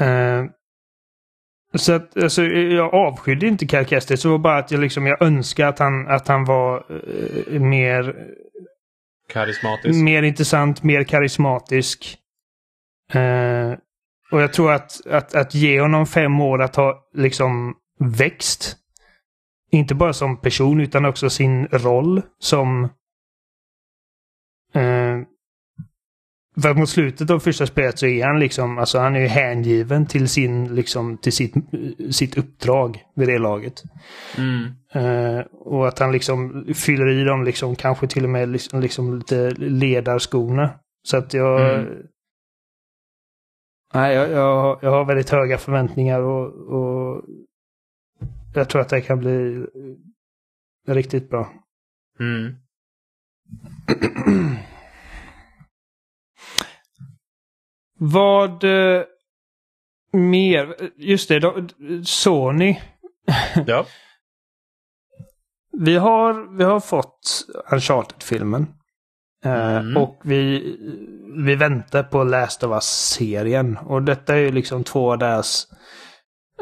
[0.00, 0.44] Eh,
[1.74, 4.22] så att, alltså, jag avskydde inte Cal Kestis.
[4.22, 6.84] Det var bara att jag, liksom, jag önskar att han, att han var
[7.52, 8.14] eh, mer,
[9.32, 10.04] Karismatisk.
[10.04, 12.16] mer intressant, mer karismatisk.
[13.12, 13.78] Eh,
[14.30, 18.76] och jag tror att, att, att ge honom fem år att ha liksom växt.
[19.70, 22.84] Inte bara som person utan också sin roll som...
[24.74, 25.18] Eh,
[26.62, 30.06] för mot slutet av första spelet så är han liksom, alltså han är ju hängiven
[30.06, 31.54] till sin, liksom, till sitt,
[32.10, 33.82] sitt uppdrag vid det laget.
[34.38, 34.64] Mm.
[34.92, 39.18] Eh, och att han liksom fyller i dem liksom, kanske till och med liksom, liksom
[39.18, 40.70] lite ledarskorna.
[41.02, 41.74] Så att jag...
[41.74, 41.86] Mm.
[43.94, 47.24] Nej, jag, jag, jag har väldigt höga förväntningar och, och
[48.54, 49.66] jag tror att det kan bli
[50.86, 51.52] riktigt bra.
[52.20, 52.56] Mm.
[57.98, 58.64] Vad...
[58.64, 59.02] eh,
[60.12, 60.90] mer?
[60.96, 61.68] Just det, då,
[62.04, 62.76] Sony.
[63.66, 63.86] Ja.
[65.80, 68.66] Vi har, vi har fått Uncharted-filmen.
[69.44, 69.96] Eh, Mm.
[69.96, 70.76] och vi,
[71.44, 73.76] vi väntar på Last of Us-serien.
[73.76, 75.66] Och detta är ju liksom två av deras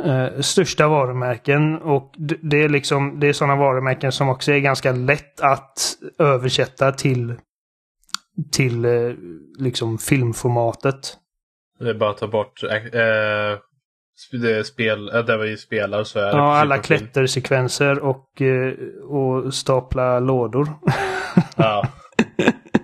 [0.05, 1.77] eh, största varumärken.
[1.79, 5.97] Och d- det är liksom det är sådana varumärken som också är ganska lätt att
[6.18, 7.35] översätta till
[8.53, 9.12] till eh,
[9.59, 11.16] liksom filmformatet.
[11.79, 12.61] Det är bara att ta bort
[14.33, 18.43] det spel, där vi spelar så är det Ja, alla klättersekvenser och,
[19.09, 20.68] och stapla lådor.
[21.57, 21.89] Ja.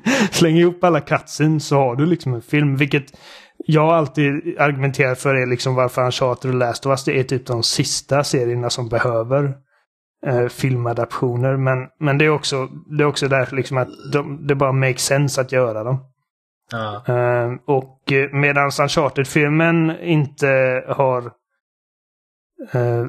[0.31, 2.77] Släng ihop alla cutscenes så har du liksom en film.
[2.77, 3.13] Vilket
[3.67, 7.47] jag alltid argumenterar för är liksom varför Uncharted och Last of Us det är typ
[7.47, 9.55] de sista serierna som behöver
[10.27, 11.57] eh, filmadaptioner.
[11.57, 15.05] Men, men det är också, det är också därför liksom att de, det bara makes
[15.05, 15.99] sense att göra dem.
[16.71, 17.05] ja.
[17.07, 21.33] Eh, och eh, medan Uncharted-filmen inte har...
[22.73, 23.07] Eh,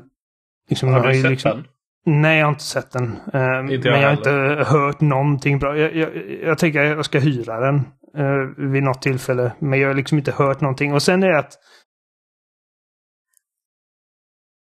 [0.69, 1.67] liksom, Har du sett liksom, den?
[2.05, 3.19] Nej, jag har inte sett den.
[3.33, 5.77] Eh, Inte jag men jag har inte hört någonting bra.
[5.77, 6.09] Jag, jag,
[6.43, 7.75] jag tänker att jag ska hyra den
[8.17, 9.51] eh, vid något tillfälle.
[9.59, 10.93] Men jag har liksom inte hört någonting.
[10.93, 11.53] Och sen är det att...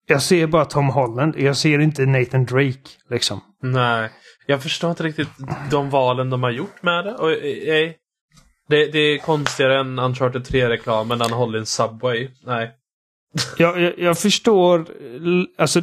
[0.05, 1.35] Jag ser bara Tom Holland.
[1.37, 2.89] Jag ser inte Nathan Drake.
[3.09, 3.41] Liksom.
[3.61, 4.09] Nej.
[4.47, 5.29] Jag förstår inte riktigt
[5.71, 7.13] de valen de har gjort med det.
[7.15, 7.91] Och, eh, eh,
[8.69, 12.29] det, det är konstigare än Uncharted 3-reklamen när han håller en Subway.
[12.45, 12.71] Nej.
[13.57, 14.85] Jag, jag, jag förstår...
[15.57, 15.81] Alltså,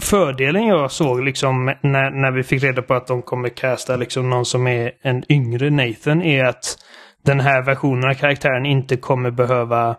[0.00, 4.30] fördelen jag såg liksom när, när vi fick reda på att de kommer casta liksom
[4.30, 6.76] någon som är en yngre Nathan är att
[7.24, 9.96] den här versionen av karaktären inte kommer behöva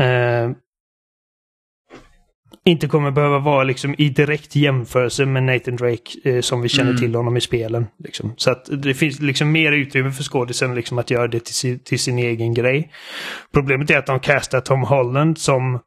[0.00, 0.50] eh,
[2.64, 6.90] inte kommer behöva vara liksom i direkt jämförelse med Nathan Drake eh, som vi känner
[6.90, 7.00] Mm.
[7.00, 7.86] till honom i spelen.
[7.98, 8.34] Liksom.
[8.36, 11.78] Så att det finns liksom mer utrymme för skådisen liksom att göra det till sin,
[11.78, 12.92] till sin egen grej.
[13.52, 15.80] Problemet är att de castar Tom Holland som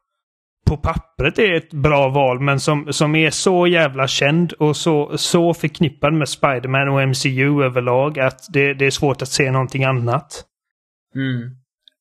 [0.66, 5.18] på pappret är ett bra val men som, som är så jävla känd och så,
[5.18, 9.84] så förknippad med Spider-Man och MCU överlag att det, det är svårt att se någonting
[9.84, 10.44] annat.
[11.14, 11.42] Mm.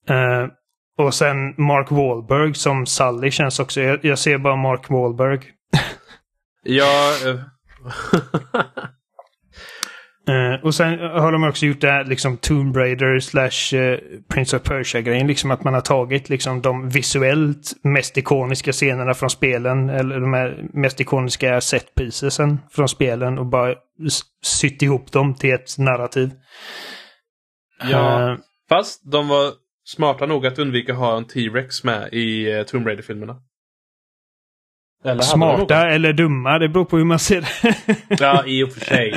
[0.10, 0.50] Eh,
[0.98, 3.82] och sen Mark Wahlberg som Sully känns också.
[3.82, 5.40] Jag, jag ser bara Mark Wahlberg.
[6.64, 7.14] Ja.
[10.28, 14.00] Eh, och sen har de också gjort det här liksom Tomb Raider slash eh,
[14.30, 15.28] Prince of Persia-grejen.
[15.28, 19.90] Liksom att man har tagit liksom de visuellt mest ikoniska scenerna från spelen.
[19.90, 23.76] Eller de här mest ikoniska set piecesen från spelen och bara
[24.44, 26.32] sytt ihop dem till ett narrativ.
[27.92, 28.32] ja.
[28.32, 28.38] Eh,
[28.70, 29.52] Fast de var
[29.86, 33.36] smarta nog att undvika att ha en T-Rex med i uh, Tomb Raider-filmerna.
[35.06, 37.76] Eller smarta eller dumma, det beror på hur man ser det.
[38.20, 39.14] Ja, i och för sig.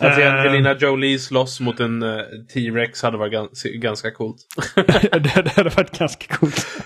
[0.00, 2.18] Att se Eh, Angelina Jolie slåss mot en eh,
[2.54, 4.36] T-Rex hade varit gans ganska coolt.
[5.12, 6.66] det, det hade varit ganska coolt.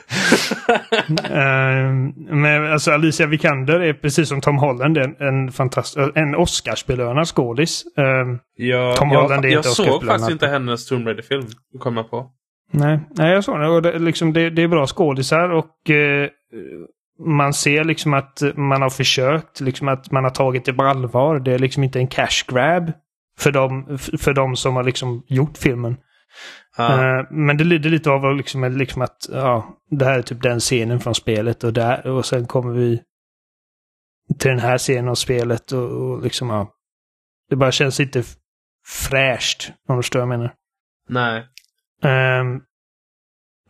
[1.24, 1.90] Eh,
[2.30, 5.50] men alltså Alicia Vikander är precis som Tom Holland en, en,
[6.14, 7.84] en Oscarsbelönad skådis.
[7.98, 8.04] Eh,
[8.56, 10.20] Ja, Tom jag, Holland är jag inte såg Oscarsbelönad.
[10.20, 11.46] faktiskt inte hennes Tomb Raider-film.
[11.78, 12.30] Kom jag på.
[12.72, 13.68] nej, nej, jag såg det.
[13.68, 14.50] Och det, liksom, det.
[14.50, 16.28] Det är bra skådisar och eh,
[17.26, 21.40] man ser liksom att man har försökt, liksom att man har tagit det på allvar.
[21.40, 22.92] Det är liksom inte en cash grab
[23.38, 25.96] för dem, för dem som har liksom gjort filmen.
[26.76, 27.18] Ja.
[27.18, 30.60] Eh, men det lider lite av liksom, liksom att ja, det här är typ den
[30.60, 33.02] scenen från spelet och, där, och sen kommer vi
[34.38, 36.74] till den här scenen av spelet och, och liksom ja.
[37.48, 38.22] Det bara känns inte
[38.86, 40.54] fräscht om du förstår vad jag menar.
[41.08, 41.46] Nej.
[42.02, 42.60] Ehm,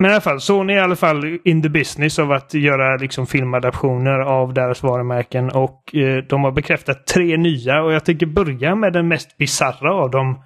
[0.01, 2.97] men i alla fall, Sony är i alla fall in the business av att göra
[2.97, 8.27] liksom filmadaptioner av deras varumärken och eh, de har bekräftat tre nya och jag tänker
[8.27, 10.45] börja med den mest bizarra av dem,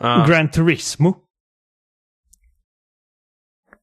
[0.00, 0.26] Ja.
[0.28, 1.14] Gran Turismo.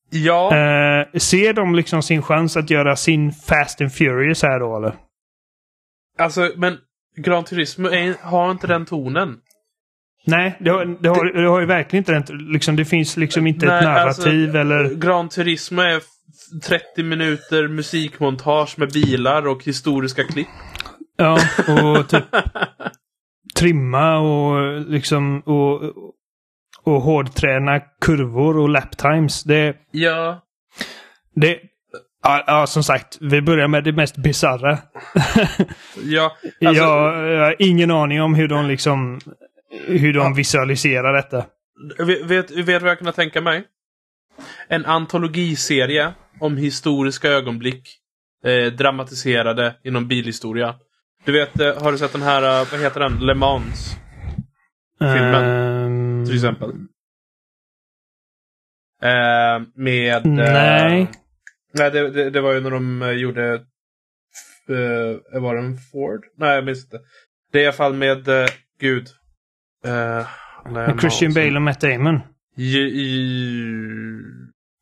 [0.09, 0.55] ja.
[0.55, 4.95] Eh, ser de liksom sin chans att göra sin Fast and Furious här då eller?
[6.19, 6.77] Alltså, men
[7.17, 9.37] Gran Turismo är, har inte den tonen.
[10.25, 12.37] Nej, det har, det har, det har ju verkligen inte den.
[12.51, 14.95] Liksom, det finns liksom inte Nej, ett narrativ alltså, eller...
[14.95, 16.03] Gran Turismo är f-
[16.67, 20.47] 30 minuter musikmontage med bilar och historiska klipp.
[21.17, 22.23] Ja, och typ
[23.59, 25.81] trimma och liksom och,
[26.83, 29.43] och hårdträna kurvor och laptimes.
[29.43, 30.41] Det, Ja.
[31.35, 31.59] det,
[32.23, 34.77] ja, ja, som sagt, vi börjar med det mest bisarra.
[36.03, 36.31] Ja.
[36.65, 39.19] Alltså, jag, jag har ingen aning om hur de liksom
[39.87, 41.45] hur de visualiserar detta.
[41.97, 43.63] Vet, vet, vet vad jag kunde tänka mig?
[44.67, 47.89] En antologiserie om historiska ögonblick.
[48.45, 50.75] Eh, dramatiserade inom bilhistoria.
[51.25, 53.17] Du vet, eh, har du sett den här, eh, vad heter den?
[53.19, 53.95] Le Mans.
[54.99, 56.69] Filmen, Ehm, till exempel.
[59.01, 60.25] Eh, med...
[60.25, 61.01] Nej.
[61.01, 61.07] Eh,
[61.73, 63.53] nej, det, det, det var ju när de eh, gjorde...
[64.69, 66.25] Eh, var det en Ford?
[66.37, 66.99] Nej, jag minns inte.
[67.51, 68.27] Det är i alla fall med...
[68.27, 68.47] Eh,
[68.79, 69.07] gud.
[69.85, 70.27] Eh,
[70.71, 72.19] Med Christian någon som- Bale och Matt Damon.
[72.57, 73.05] I, i...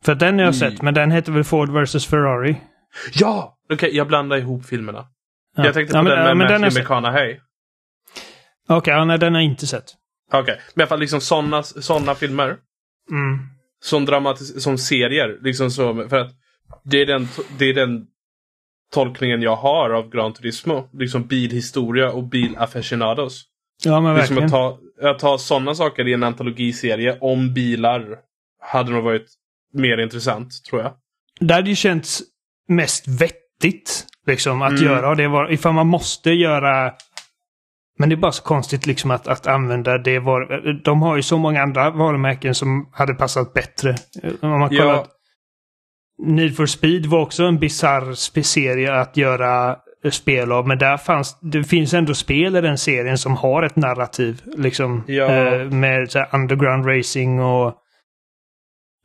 [0.06, 2.56] För den har jag sett, men den heter väl Ford vs Ferrari?
[3.14, 3.58] Ja!
[3.74, 5.06] Okej, jag blandar ihop filmerna.
[5.56, 5.66] Ja.
[5.66, 6.82] Jag tänkte på ja, men, den med ja, Matthew.
[6.82, 7.39] McConaughey.
[8.70, 9.86] Okej, ja, nej, den har jag inte sett.
[10.32, 12.47] Okej, men i alla fall liksom sådana såna filmer.
[13.12, 13.39] Mm.
[13.84, 15.38] Som, dramatis- som serier.
[15.41, 16.32] Liksom så, för att
[16.84, 17.28] det är, den,
[17.58, 18.06] det är den
[18.93, 20.89] tolkningen jag har av Gran Turismo.
[20.93, 23.43] Liksom bilhistoria och bilaficionados.
[23.84, 24.45] Ja, men Liksom verkligen.
[24.45, 28.18] att ta, att ta sådana saker i en antologiserie om bilar
[28.62, 29.26] hade nog varit
[29.74, 30.94] mer intressant, tror jag.
[31.39, 32.22] Det hade ju känts
[32.68, 34.84] mest vettigt liksom att Mm.
[34.84, 35.16] göra.
[35.16, 36.94] Det var, ifall man måste göra...
[38.00, 40.74] Men det är bara så konstigt liksom att, att använda det var...
[40.84, 43.96] De har ju så många andra varumärken som hade passat bättre.
[44.41, 44.82] Om man Ja.
[44.82, 45.08] kollar...
[46.26, 49.78] Need for Speed var också en bizarr serie att göra
[50.12, 50.68] spel av.
[50.68, 51.38] Men där fanns...
[51.41, 54.41] Det finns ändå spel i den serien som har ett narrativ.
[54.45, 55.04] Liksom.
[55.08, 55.26] Ja.
[55.26, 57.74] eh, med så här, underground racing och...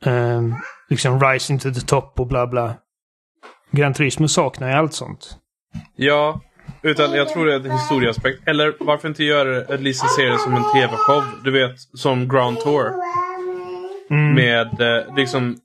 [0.05, 0.55] ehm,
[0.89, 2.75] liksom rising to the top och bla bla.
[3.71, 5.37] Gran Turismo saknar ju allt sånt.
[5.95, 6.41] Ja,
[6.81, 8.47] utan jag tror det är en historieaspekt.
[8.47, 11.23] Eller varför inte göra en licensserie som en tv-show?
[11.43, 12.91] Du vet, som Grand Tour.
[14.09, 14.33] Mm.
[14.33, 15.57] Med eh, liksom...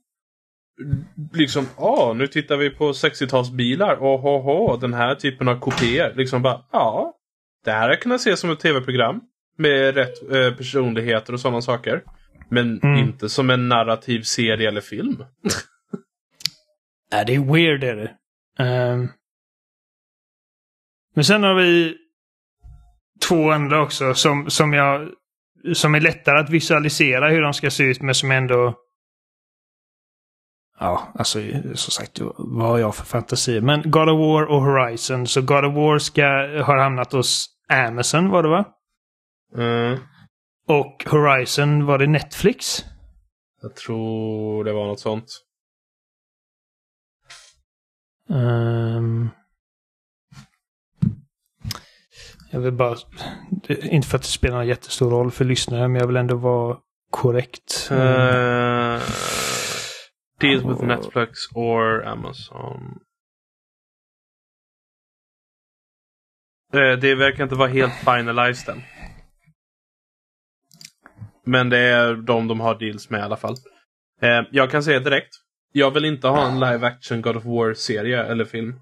[1.33, 3.97] Liksom, ah, nu tittar vi på 60-talsbilar.
[3.99, 6.13] Åh, oh, oh, den här typen av kupéer.
[6.15, 7.13] Liksom bara, ja.
[7.65, 9.21] Det här hade kunnat ses som ett tv-program.
[9.57, 12.03] Med rätt eh, personligheter och sådana saker.
[12.49, 12.99] Men Mm.
[12.99, 15.23] inte som en narrativ serie eller film.
[17.11, 18.11] Ja, det är weird är det.
[18.63, 19.07] Ehm.
[21.15, 21.97] men sen har vi
[23.27, 25.09] två andra också som, som jag
[25.73, 28.75] som är lättare att visualisera hur de ska se ut men som ändå
[30.79, 31.39] Ja, alltså
[31.75, 33.61] som sagt, vad har jag för fantasi?
[33.61, 35.27] Men God of War och Horizon.
[35.27, 36.25] Så God of War ska,
[36.63, 38.65] har hamnat hos Amazon var det va?
[39.55, 39.99] Mm.
[40.67, 42.85] Och Horizon var det Netflix?
[43.61, 45.41] Jag tror det var något sånt.
[48.29, 49.29] Ehm.
[52.51, 52.97] jag vill bara...
[53.69, 56.77] Inte för att det spelar någon jättestor roll för lyssnare, men jag vill ändå vara
[57.11, 57.87] korrekt.
[57.91, 58.07] Mm.
[58.95, 59.01] Uh,
[60.39, 62.99] deals with Netflix or Amazon.
[66.73, 68.81] Eh, det verkar inte vara helt finalized än.
[71.45, 73.55] Men det är de de har deals med i alla fall.
[74.21, 75.33] Eh, jag kan säga direkt.
[75.73, 78.79] Jag vill inte ha en live action God of War-serie eller film.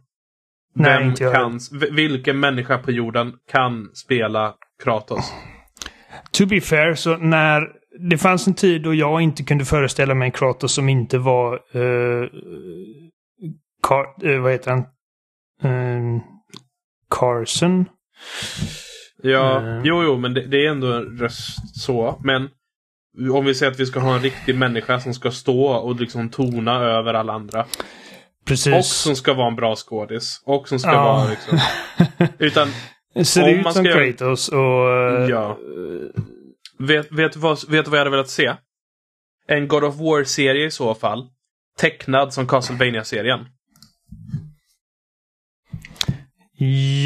[0.75, 1.59] Nej, Vem inte jag kan,
[1.91, 5.33] vilken människa på jorden kan spela Kratos?
[6.31, 10.25] To be fair, så när det fanns en tid då jag inte kunde föreställa mig
[10.25, 11.53] en Kratos som inte var...
[11.75, 12.27] Uh,
[13.87, 14.83] Car, eh, vad heter han?
[15.63, 16.19] Ehm,
[17.09, 17.85] Carson?
[19.23, 19.81] Ja, Mm.
[19.85, 22.19] jo, jo, men det, det är ändå en röst så.
[22.23, 22.49] Men
[23.33, 26.29] om vi säger att vi ska ha en riktig människa som ska stå och liksom
[26.29, 27.65] tona över alla andra.
[28.45, 28.73] Precis.
[28.75, 30.41] Och som ska vara en bra skådis.
[30.45, 31.03] Och som ska Ja.
[31.03, 31.59] vara liksom...
[32.39, 32.67] Utan,
[33.25, 34.89] Ser om ut man som ska göra- Kratos och...
[34.91, 35.57] eh, ja.
[36.87, 38.55] Vet, vet, du vad, vet du vad jag hade velat se?
[39.47, 41.27] En God of War-serie i så fall.
[41.77, 43.45] Tecknad som Castlevania-serien.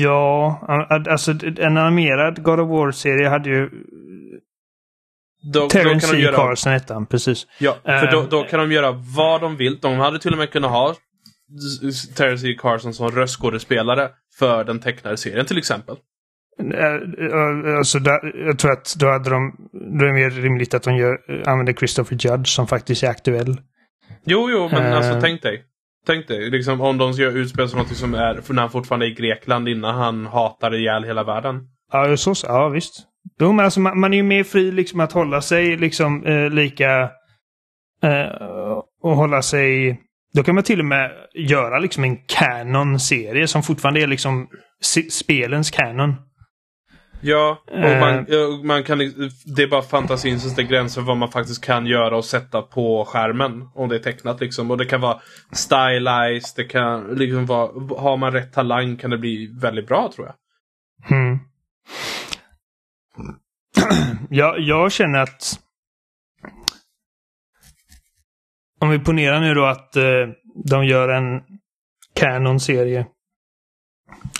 [0.03, 0.59] Ja,
[1.09, 3.69] alltså en animerad God of War-serie hade ju...
[5.53, 6.21] Då, då Terrence de E.
[6.21, 7.47] göra, Carson hette han, precis.
[7.59, 9.79] Ja, för då, Eh, då kan de göra vad de vill.
[9.79, 10.95] De hade till och med kunnat ha
[12.15, 12.55] Terrence E.
[12.59, 14.09] Carson som röstskådespelare
[14.39, 15.95] för den tecknade serien till exempel.
[16.59, 16.85] Eh,
[17.65, 19.55] eh, Alltså, där, jag tror att då hade de...
[19.73, 23.57] Då är det mer rimligt att de gör, använder Christopher Judge som faktiskt är aktuell.
[24.25, 24.97] Jo, jo, men Eh.
[24.97, 25.63] alltså tänk dig.
[26.07, 29.09] Tänk dig, liksom om de göra utspel som något som är när han fortfarande är
[29.09, 31.59] i Grekland innan han hatar ihjäl hela världen.
[31.91, 32.93] Ja, så, ja visst.
[33.39, 36.49] Jo, men alltså man, man är ju mer fri liksom att hålla sig liksom eh,
[36.49, 37.01] lika...
[38.03, 39.99] Eh, och hålla sig...
[40.33, 44.47] Då kan man till och med göra liksom en canon-serie som fortfarande är liksom
[45.11, 46.15] spelens canon.
[47.21, 47.99] Ja, och Eh.
[47.99, 48.25] man,
[48.67, 48.97] man kan,
[49.55, 53.05] det är bara fantasins sista gräns för vad man faktiskt kan göra och sätta på
[53.05, 53.69] skärmen.
[53.75, 54.71] Om det är tecknat liksom.
[54.71, 59.17] Och det kan vara stylized, det kan liksom vara, har man rätt talang kan det
[59.17, 60.35] bli väldigt bra tror jag.
[61.17, 61.39] Mm.
[64.29, 65.59] jag, jag känner att...
[68.79, 70.03] Om vi ponerar nu då att eh,
[70.65, 71.41] de gör en
[72.15, 73.05] Canon-serie.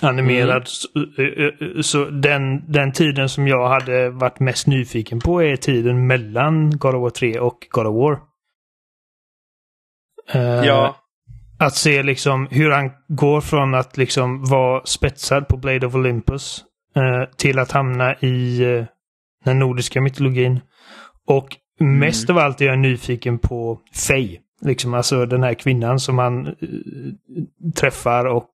[0.02, 0.62] Animerad.
[0.66, 0.88] Så,
[1.18, 6.06] eh, eh, så den, den tiden som jag hade varit mest nyfiken på är tiden
[6.06, 8.20] mellan God of War 3 och God of War.
[10.32, 10.96] Eh, Ja.
[11.60, 16.64] Att se liksom hur han går från att liksom vara spetsad på Blade of Olympus
[17.36, 18.60] till att hamna i
[19.44, 20.60] den nordiska mytologin.
[21.26, 24.38] Och mest av allt är jag nyfiken på Faye.
[24.60, 26.54] Liksom alltså den här kvinnan som han
[27.76, 28.50] träffar och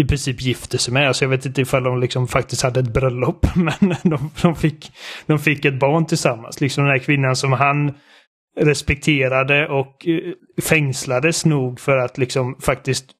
[0.00, 1.08] i princip gifter sig med.
[1.08, 3.46] Alltså jag vet inte ifall de liksom faktiskt hade ett bröllop.
[3.56, 4.92] Men de, de, fick,
[5.26, 6.60] de fick ett barn tillsammans.
[6.60, 7.94] Liksom den här kvinnan som han
[8.60, 10.32] respekterade och eh,
[10.62, 13.10] fängslades nog för att liksom faktiskt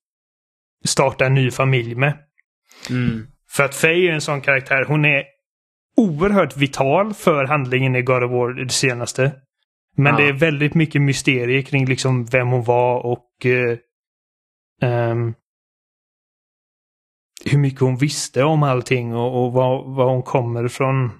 [0.84, 2.18] starta en ny familj med.
[2.90, 3.26] Mm.
[3.50, 4.84] För att Faye är en sån karaktär.
[4.88, 5.24] Hon är
[5.96, 9.32] oerhört vital för handlingen i God of War det senaste.
[9.96, 10.20] Men Ja.
[10.20, 13.78] det är väldigt mycket mysterier kring liksom vem hon var och eh,
[14.82, 15.34] ehm,
[17.44, 21.10] hur mycket hon visste om allting och, och var, var hon kommer ifrån.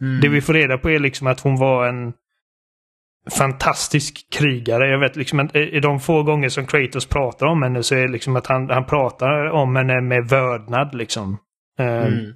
[0.00, 0.20] Mm.
[0.20, 2.12] Det vi får reda på är liksom att hon var en
[3.30, 4.88] fantastisk krigare.
[4.88, 8.02] Jag vet liksom att i de få gånger som Kratos pratar om henne så är
[8.02, 11.38] det liksom att han, han pratar om henne med vördnad liksom.
[11.78, 12.34] Eh, Mm.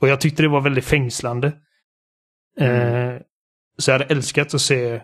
[0.00, 1.46] Och jag tyckte det var väldigt fängslande.
[2.60, 3.14] Eh,
[3.78, 5.00] så jag hade älskat att se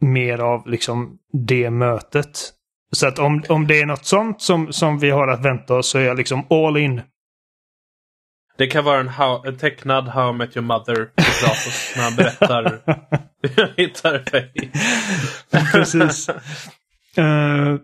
[0.00, 2.52] mer av liksom det mötet.
[2.94, 5.88] Så att om, om det är något sånt som, som vi har att vänta oss
[5.88, 7.02] så är jag liksom all in.
[8.58, 11.10] Det kan vara en, how, en tecknad How I Met Your Mother
[11.96, 12.80] när han berättar
[13.76, 14.70] hittar Faye.
[15.72, 16.28] Precis.
[17.16, 17.76] Eh,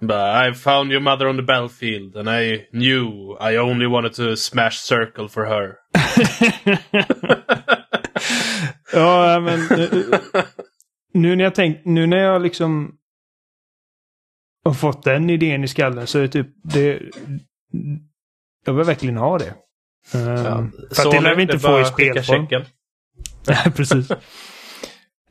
[0.00, 4.36] But I found your mother on the battlefield and I knew I only wanted to
[4.36, 5.76] smash circle for her.
[8.92, 9.88] ja, men eh,
[11.14, 12.94] nu när jag tänkt, nu när jag liksom
[14.64, 17.00] har fått den idén i skallen så är det typ det.
[18.66, 19.54] Jag vill verkligen ha det.
[20.14, 22.46] Eh, för att det lär vi inte få i spelform.
[23.46, 24.10] Nej, precis.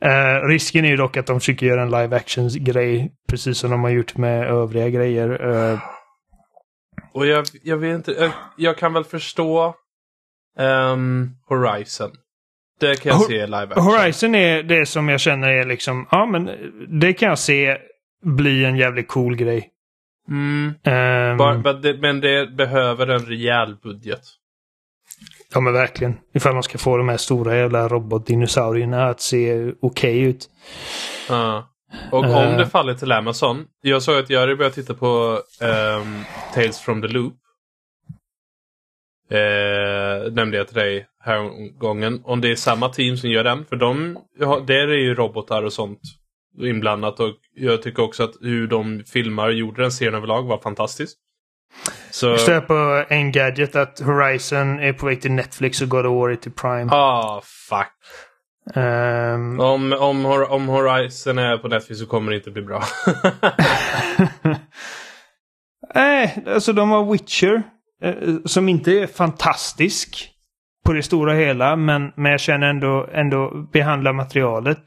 [0.01, 3.84] Eh, risken är ju dock att de försöker göra en live action-grej, precis som de
[3.84, 5.49] har gjort med övriga grejer.
[5.73, 5.80] Eh,
[7.13, 9.75] Och jag, jag vet inte, jag, jag kan väl förstå
[10.59, 12.11] ehm, Horizon.
[12.80, 13.84] Det kan jag Hor- se live action.
[13.84, 16.49] Horizon är det som jag känner är liksom, ja men
[17.01, 17.77] det kan jag se
[18.22, 19.70] bli en jävligt cool grej.
[20.30, 24.22] Mm, Ehm, bara, men, det, behöver en rejäl budget.
[25.53, 26.17] Ja men verkligen.
[26.34, 30.49] Ifall de ska få de här stora jävla robotdinosaurierna att se okej ut.
[31.30, 31.70] Ja.
[32.11, 33.65] Och om det faller till Amazon.
[33.82, 37.34] Jag såg att Jari började titta på ehm, Tales from the Loop.
[39.32, 42.22] Eh, nämnde jag till dig häromgången.
[42.24, 43.65] Om det är samma team som gör den.
[43.65, 46.01] För de, ja, där är ju robotar och sånt
[46.61, 47.19] inblandat.
[47.19, 51.17] Och jag tycker också att hur de filmar och gjorde den serien överlag var fantastiskt.
[52.11, 56.05] Så, Jag står på en gadget att Horizon är på väg till Netflix och God
[56.05, 56.89] of War är till Prime.
[56.91, 57.87] ah fuck.
[58.75, 62.83] Ehm, Om, om, om Horizon är på Netflix så kommer det inte bli bra.
[65.95, 67.63] Nej, alltså de har Witcher.
[68.03, 68.13] eh,
[68.45, 70.29] som inte är fantastisk.
[70.85, 71.75] På det stora hela.
[71.75, 74.83] Men, men jag känner ändå, ändå behandla materialet.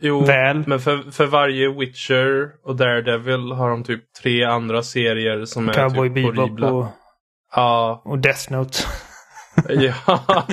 [0.00, 0.64] Jo, Väl.
[0.66, 5.72] men för, för varje Witcher och Daredevil har de typ tre andra serier som är
[5.72, 6.86] Cowboy typ Bebop och,
[7.54, 8.78] Ja, och Death Note.
[9.68, 10.44] ja.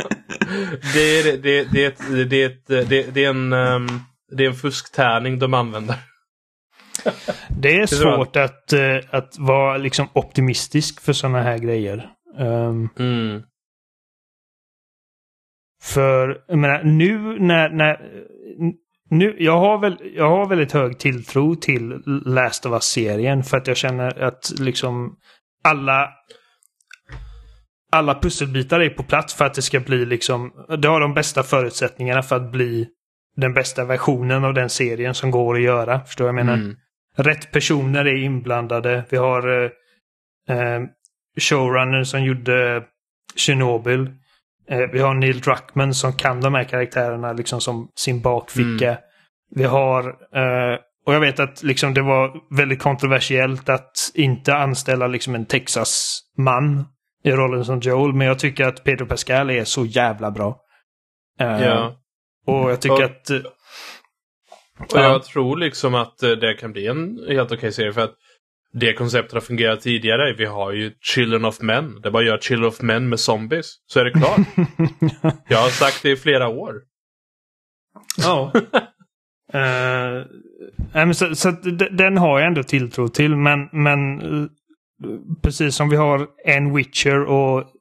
[0.93, 1.97] det, är, det, det,
[2.29, 3.87] det, ett- det, det är en ehm,
[4.31, 5.95] det är en fusktärning de använder.
[7.49, 12.09] Det är svårt att, eh, att vara liksom optimistisk för sådana här grejer.
[12.39, 13.43] Ehm, Mm.
[15.83, 17.69] För, jag menar, nu när...
[17.69, 17.97] när
[19.09, 23.67] nu, jag, har väl, jag har väldigt hög tilltro till Last of Us-serien för att
[23.67, 25.15] jag känner att liksom
[25.63, 26.09] alla...
[27.91, 30.51] Alla pusselbitar är på plats för att det ska bli liksom...
[30.77, 32.87] Det har de bästa förutsättningarna för att bli
[33.35, 35.99] den bästa versionen av den serien som går att göra.
[35.99, 36.53] Förstår vad jag menar?
[36.53, 36.75] Mm.
[37.17, 39.03] Rätt personer är inblandade.
[39.09, 39.69] Vi har eh,
[40.57, 40.81] eh,
[41.39, 42.83] showrunnern som gjorde
[43.35, 44.11] Chernobyl.
[44.69, 48.97] Eh, vi har Neil Druckmann som kan de här karaktärerna liksom som sin bakficka.
[49.55, 55.07] Vi har, eh, och jag vet att liksom det var väldigt kontroversiellt att inte anställa
[55.07, 56.85] liksom en Texas-man
[57.23, 58.13] i rollen som Joel.
[58.13, 60.57] Men jag tycker att Pedro Pascal är så jävla bra.
[61.39, 61.95] Eh, Ja.
[62.47, 63.29] Och jag tycker Och- att...
[64.79, 65.01] Och Ja.
[65.03, 68.13] jag tror liksom att det kan bli en helt okej serie för att
[68.73, 70.33] det konceptet har fungerat tidigare.
[70.33, 72.01] Vi har ju Children of Men.
[72.01, 73.75] Det är bara att göra Children of Men med zombies.
[73.85, 74.39] Så är det klart.
[75.47, 76.81] jag har sagt det i flera år.
[78.17, 78.51] Ja.
[80.93, 81.51] Nej, men så så
[81.91, 83.35] den har jag ändå tilltro till.
[83.35, 84.47] Men, men eh,
[85.43, 87.71] precis som vi har en Witcher och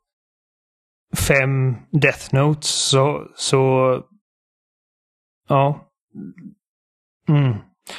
[1.28, 4.02] fem Death Notes så, så
[5.48, 5.92] ja.
[7.28, 7.56] Mm.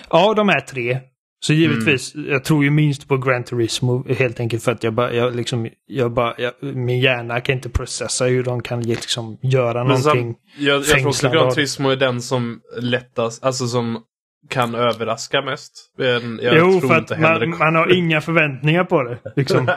[0.10, 1.00] Ja, de är tre.
[1.44, 2.32] Så givetvis, mm.
[2.32, 5.70] jag tror ju minst på Gran Turismo helt enkelt för att jag bara, jag liksom,
[5.86, 10.34] jag bara, jag, min hjärna kan inte processa hur de kan liksom göra Men någonting.
[10.34, 14.04] Sam, jag, jag tror också Gran Turismo är den som lättast, alltså som
[14.50, 15.74] kan överraska mest.
[15.98, 19.18] Men jag jo, för att man, man, har inga förväntningar på det.
[19.36, 19.66] Liksom.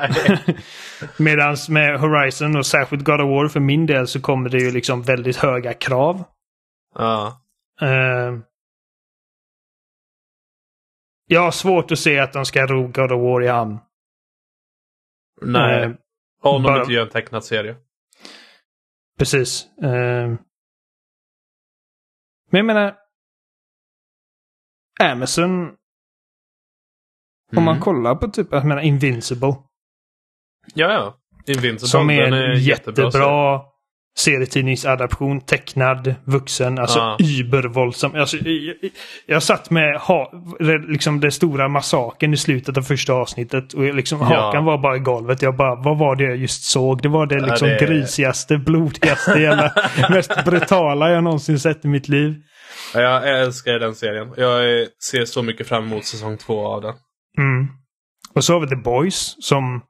[1.16, 4.70] Medan med Horizon och särskilt God of War för min del så kommer det ju
[4.70, 6.24] liksom väldigt höga krav.
[6.98, 7.40] Ja.
[7.82, 8.38] Uh,
[11.26, 13.78] jag har svårt att se att de ska ro God of War i hamn.
[15.42, 15.86] Nej.
[15.86, 15.94] Uh,
[16.42, 16.80] Om de bara...
[16.80, 17.76] inte gör en tecknad serie.
[19.18, 19.66] Precis.
[19.82, 20.36] Uh,
[22.50, 22.96] men jag menar,
[25.00, 25.50] Amazon.
[25.52, 25.76] Mm.
[27.56, 27.82] Om man mm.
[27.82, 29.54] kollar på typ, jag menar Invincible.
[30.74, 31.16] Ja, ja.
[31.46, 31.88] Invincible.
[31.88, 33.60] Som är är jättebra, jättebra
[34.18, 37.16] serietidningsadaption, tecknad, vuxen, alltså ah.
[37.20, 38.14] übervåldsam.
[38.14, 38.76] Alltså, jag,
[39.26, 40.32] jag satt med ha,
[40.88, 44.24] liksom det stora massaken i slutet av första avsnittet och liksom, ja.
[44.24, 45.42] hakan var bara i golvet.
[45.42, 47.02] Jag bara, vad var det jag just såg?
[47.02, 47.86] Det var det liksom ja, det...
[47.86, 49.72] grisigaste, blodigaste, jävla,
[50.10, 52.34] mest brutala jag någonsin sett i mitt liv.
[52.94, 54.32] Jag älskar den serien.
[54.36, 56.94] Jag ser så mycket fram emot säsong två av den.
[57.38, 57.68] Mm.
[58.34, 59.80] Och så har vi The Boys som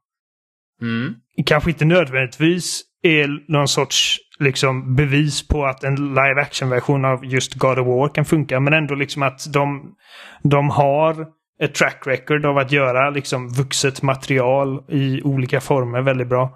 [0.83, 1.15] mm.
[1.47, 7.55] kanske inte nödvändigtvis är någon sorts liksom, bevis på att en live action-version av just
[7.55, 8.61] God of War kan funka.
[8.61, 9.95] Men ändå liksom att de,
[10.43, 11.27] de har
[11.61, 16.53] ett track record av att göra liksom vuxet material i olika former väldigt bra.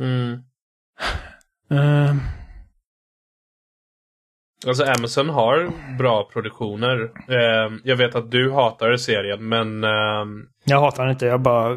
[0.00, 0.32] Mm.
[1.72, 2.14] Uh,
[4.66, 7.00] Alltså Amazon har bra produktioner.
[7.28, 9.84] Eh, jag vet att du hatar serien men...
[9.84, 9.90] Eh...
[10.64, 11.68] Jag hatar den inte, jag bara...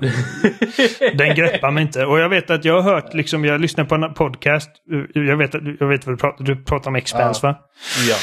[1.13, 2.05] den greppar mig inte.
[2.05, 4.69] Och jag vet att jag har hört, liksom, jag lyssnar på en podcast.
[5.13, 7.51] Jag vet, jag vet vad du pratar, du pratar om Expanse ja.
[7.51, 7.59] va?
[8.09, 8.15] Ja.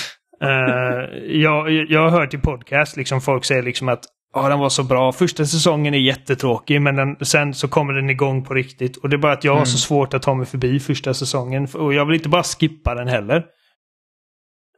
[0.45, 4.05] Uh, jag, jag har hört i podcast, liksom folk säger liksom att
[4.35, 5.13] Ja, den var så bra.
[5.13, 8.97] Första säsongen är jättetråkig men den, sen så kommer den igång på riktigt.
[8.97, 9.59] Och det är bara att jag mm.
[9.59, 11.69] har så svårt att ta mig förbi första säsongen.
[11.75, 13.45] Och jag vill inte bara skippa den heller.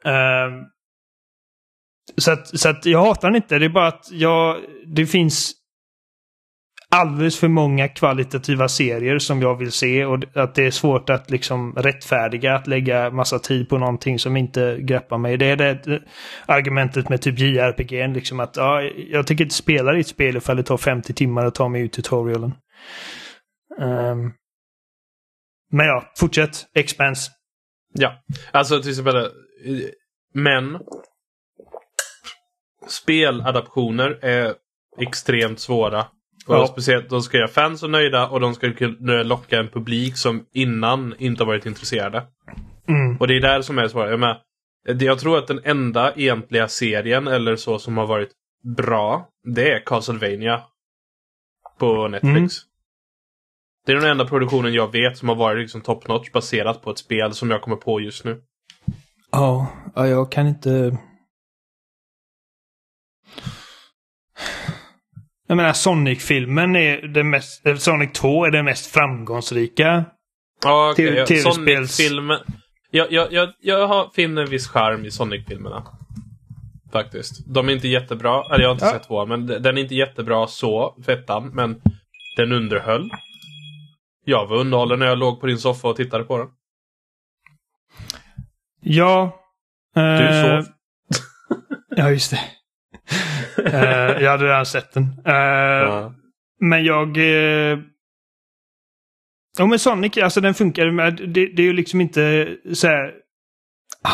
[0.07, 0.63] Uh,
[2.17, 3.59] så att, så att jag hatar den inte.
[3.59, 5.53] Det är bara att jag, det finns
[6.95, 11.31] alldeles för många kvalitativa serier som jag vill se och att det är svårt att
[11.31, 15.37] liksom rättfärdiga att lägga massa tid på någonting som inte greppar mig.
[15.37, 16.03] Det är det
[16.47, 20.63] argumentet med typ JRPG, liksom att ja, jag tycker inte spela ditt spel ifall det
[20.63, 22.55] tar 50 timmar att ta mig ut tutorialen.
[23.81, 24.33] Um,
[25.71, 26.67] men ja, fortsätt.
[26.75, 27.31] Expanse.
[27.95, 28.23] Ja,
[28.53, 29.31] alltså till exempel
[30.35, 30.79] men
[32.89, 34.55] speladaptioner är
[34.99, 36.01] extremt svåra.
[36.47, 36.67] Och ja.
[36.67, 40.47] speciellt, de ska göra fans så nöjda och de ska kunna locka en publik som
[40.53, 42.27] innan inte har varit intresserade.
[42.89, 43.17] Mm.
[43.17, 44.09] Och det är där som är svårt.
[44.09, 44.41] Jag, med,
[44.85, 48.31] jag tror att den enda egentliga serien eller så som har varit
[48.77, 50.63] bra, det är Castlevania
[51.79, 52.35] på Netflix.
[52.37, 52.49] Mm.
[53.87, 56.91] Det är den enda produktionen jag vet som har varit liksom top notch baserat på
[56.91, 58.43] ett spel som jag kommer på just nu.
[59.33, 60.99] Ja, ja jag kan inte...
[65.49, 67.67] Jag menar Sonic-filmen är det mest...
[67.67, 70.05] Eh, Sonic 2 är den mest framgångsrika
[70.63, 71.27] ja, okay, ja.
[71.27, 72.39] Sonic-filmen...
[72.91, 75.87] Jag, jag, jag, jag har, finner en viss charm i Sonic-filmerna.
[76.93, 77.47] Faktiskt.
[77.47, 78.45] De är inte jättebra.
[78.45, 78.93] Eller jag har inte ja.
[78.93, 81.51] sett två, men den är inte jättebra så, fettan.
[81.55, 81.81] Men
[82.37, 83.11] den underhöll.
[84.25, 86.49] Jag var underhållen när jag låg på din soffa och tittade på den.
[88.83, 89.41] Ja.
[89.95, 90.73] Du eh, sov.
[91.97, 92.41] ja, just det.
[93.59, 95.05] uh, jag hade redan sett den.
[95.05, 96.15] Uh, ja.
[96.61, 97.17] Men jag...
[97.17, 97.79] Uh,
[99.59, 100.91] Ja men Sonic, alltså den funkar.
[100.91, 103.15] Med, det, det är ju liksom inte så här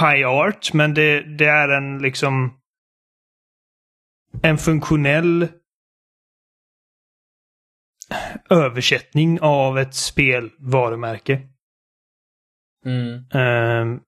[0.00, 2.60] high art, men det, det är en liksom
[4.42, 5.48] en funktionell
[8.50, 11.40] översättning av ett spelvarumärke.
[12.84, 13.14] Mm.
[13.14, 14.00] Um,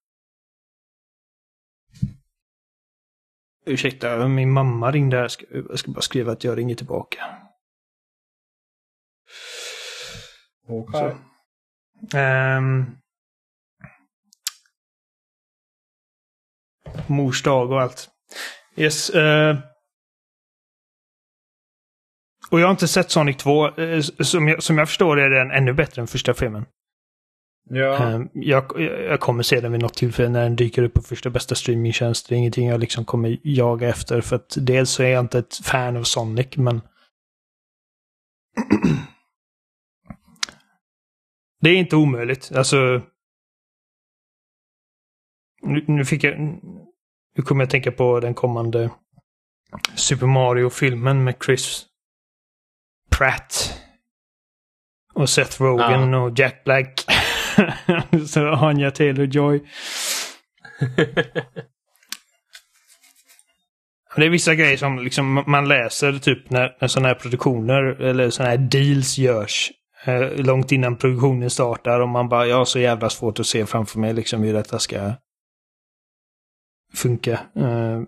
[3.65, 5.29] Ursäkta, min mamma ringde.
[5.29, 7.25] Ska, jag ska bara skriva att jag ringer tillbaka.
[10.69, 11.17] Okej.
[12.03, 12.57] Okay.
[12.57, 12.97] Um,
[17.07, 18.09] mors dag och allt.
[18.77, 19.15] Yes.
[19.15, 19.59] Uh,
[22.51, 23.69] och jag har inte sett Sonic 2.
[23.69, 26.67] Uh, eh, som, jag, som jag förstår är den ännu bättre än första filmen.
[27.69, 27.97] Ja.
[27.97, 31.31] Ehm, jag, jag kommer se den vid något tillfälle när den dyker upp på första
[31.31, 32.29] bästa streamingtjänst.
[32.29, 35.39] Det är ingenting jag liksom kommer jaga efter för att dels så är jag inte
[35.39, 36.81] ett fan av Sonic men
[41.61, 42.53] Det är inte omöjligt.
[42.55, 43.03] Alltså
[45.63, 46.39] nu, nu fick jag
[47.37, 48.91] nu kommer jag tänka på den kommande
[49.95, 51.87] Super Mario-filmen med Chris
[53.11, 53.81] Pratt.
[55.15, 57.05] Och Seth Rogen och Jack Black.
[58.27, 59.61] Så Anya Taylor-Joy.
[64.17, 68.31] Det är vissa grejer som liksom man läser typ när, när sådana här produktioner eller
[68.31, 69.73] sådana här deals görs.
[70.05, 73.67] Eh, långt innan produktionen startar och man bara, jag har så jävla svårt att se
[73.67, 75.13] framför mig liksom hur detta ska
[76.95, 77.41] funka.
[77.57, 78.01] Eh,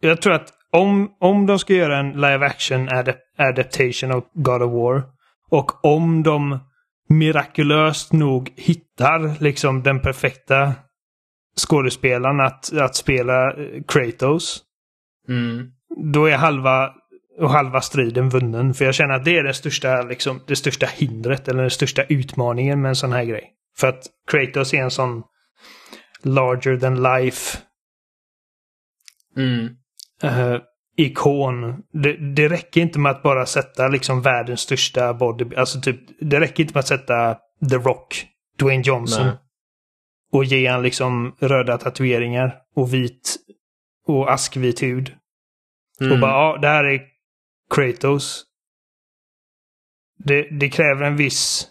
[0.00, 4.62] jag tror att om, om de ska göra en live action adap adaptation av God
[4.62, 5.02] of War
[5.50, 6.58] och om de
[7.10, 10.74] mirakulöst nog hittar liksom den perfekta
[11.66, 14.62] skådespelaren att, att spela eh, Kratos.
[15.28, 15.70] Mm.
[16.12, 16.94] Då är halva,
[17.38, 18.74] och halva striden vunnen.
[18.74, 22.04] För jag känner att det är det största, liksom, det största hindret eller den största
[22.04, 23.50] utmaningen med en sån här grej.
[23.76, 25.22] För att Kratos är en sån
[26.22, 27.58] larger than life
[29.36, 29.64] Mm.
[30.24, 30.60] uh,
[31.00, 31.82] ikon.
[31.92, 35.54] Det, det räcker inte med att bara sätta liksom världens största body...
[35.56, 37.34] Alltså typ, det räcker inte med att sätta
[37.70, 38.26] The Rock,
[38.58, 39.26] Dwayne Johnson.
[39.26, 39.36] Nej.
[40.32, 43.36] Och ge han liksom röda tatueringar och vit
[44.06, 45.16] och askvit hud.
[46.00, 46.12] Mm.
[46.12, 47.00] Och bara, ja, det här är
[47.74, 48.44] Kratos.
[50.18, 51.68] Det, det kräver en viss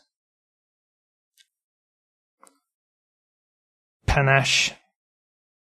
[4.08, 4.74] panache.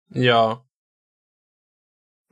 [0.09, 0.66] Ja.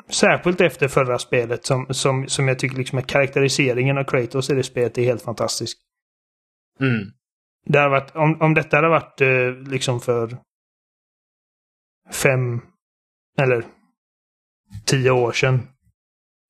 [0.07, 4.55] Särskilt efter förra spelet som, som, som jag tycker liksom är karaktäriseringen av Kratos i
[4.55, 5.77] det spelet är helt fantastisk.
[6.79, 7.11] Mm.
[7.65, 10.37] Det hade varit, om, om detta hade varit eh, liksom för
[12.11, 12.61] fem
[13.37, 13.65] eller
[14.85, 15.67] tio år sedan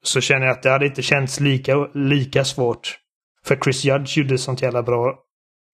[0.04, 3.00] så känner jag att det hade inte känts lika, lika svårt.
[3.46, 5.20] För Chris Judge gjorde sånt jävla bra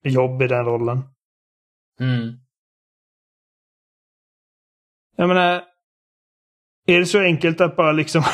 [0.03, 1.03] jobb i den rollen.
[1.99, 2.37] Mm.
[5.15, 5.63] Jag menar,
[6.95, 8.23] är det så enkelt att bara liksom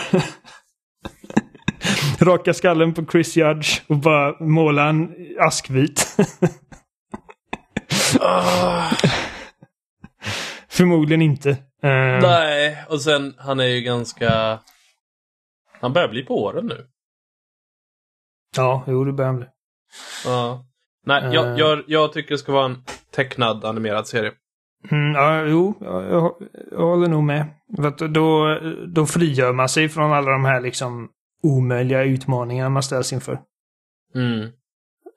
[2.22, 6.18] raka skallen på Chris Judge och bara måla en askvit?
[10.70, 11.50] Förmodligen inte.
[11.84, 14.60] Eh, Nej, och sen han är ju ganska...
[15.82, 16.88] Han börjar bli på åren nu.
[18.56, 19.48] Ja, jo det börjar han bli.
[20.26, 20.66] Ja.
[21.06, 21.34] Nej, Eh.
[21.34, 22.84] jag, jag, jag tycker det ska vara en
[23.16, 24.32] tecknad animerad serie.
[24.92, 26.34] Mm, ja, jo, jag,
[26.72, 27.46] jag, håller nog med.
[27.76, 31.10] För att då, då frigör man sig från alla de här liksom
[31.44, 33.40] omöjliga utmaningarna man ställs inför.
[34.16, 34.50] Mm.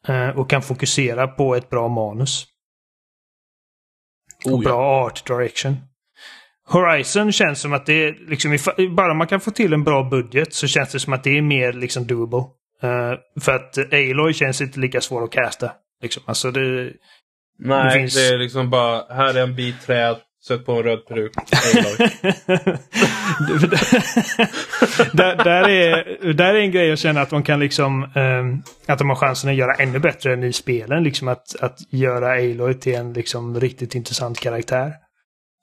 [0.09, 2.47] Eh, och kan fokusera på ett bra manus.
[4.45, 4.71] Och Oh, ja.
[4.71, 5.77] bra art direction.
[6.67, 8.59] Horizon känns som att det är liksom,
[8.97, 11.43] bara man kan få till en bra budget så känns det som att det är
[11.43, 12.45] mer liksom doable.
[12.83, 15.73] Eh, för att Aloy känns inte lika svår att casta.
[16.03, 16.23] Liksom.
[16.27, 16.93] Alltså det,
[17.61, 20.17] Nej, Det det, finns- är liksom bara, här är en bit träd,
[20.49, 21.33] sätt på en röd peruk.
[25.13, 28.11] Där, där, är, där är en grej jag känner att de kan liksom...
[28.15, 31.05] ehm, att de har chansen att göra ännu bättre än i spelen.
[31.05, 34.93] Liksom att, att göra Aloy till en liksom riktigt intressant karaktär.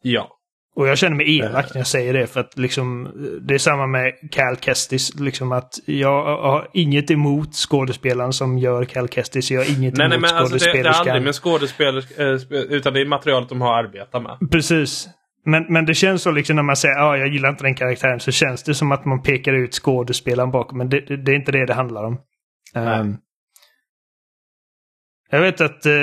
[0.01, 0.33] ja.
[0.77, 2.27] Och jag känner mig elak när jag säger det.
[2.27, 5.19] För att liksom, det är samma med Cal Kestis.
[5.19, 9.51] Liksom att jag har inget emot skådespelaren som gör Cal Kestis.
[9.51, 11.07] Jag har inget Nej, nej, emot men alltså det, det är skådespelerskan.
[11.07, 14.51] aldrig med skådespelerska, eh, utan det är materialet de har arbetat med.
[14.51, 15.09] Precis.
[15.45, 17.75] Men, men det känns så liksom när man säger att ah, jag gillar inte den
[17.75, 20.77] karaktären så känns det som att man pekar ut skådespelaren bakom.
[20.77, 22.19] Men det, det, det är inte det det handlar om.
[22.73, 22.99] Nej.
[22.99, 23.17] Ehm,
[25.29, 25.93] jag vet att eh,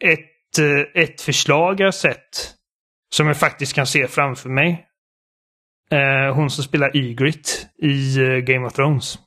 [0.00, 0.29] ett, eh,
[0.94, 2.54] ett förslag jag har sett
[3.14, 4.86] som jag faktiskt kan se framför mig.
[5.90, 9.18] Eh, hon som spelar Ygritte i eh, Game of Thrones.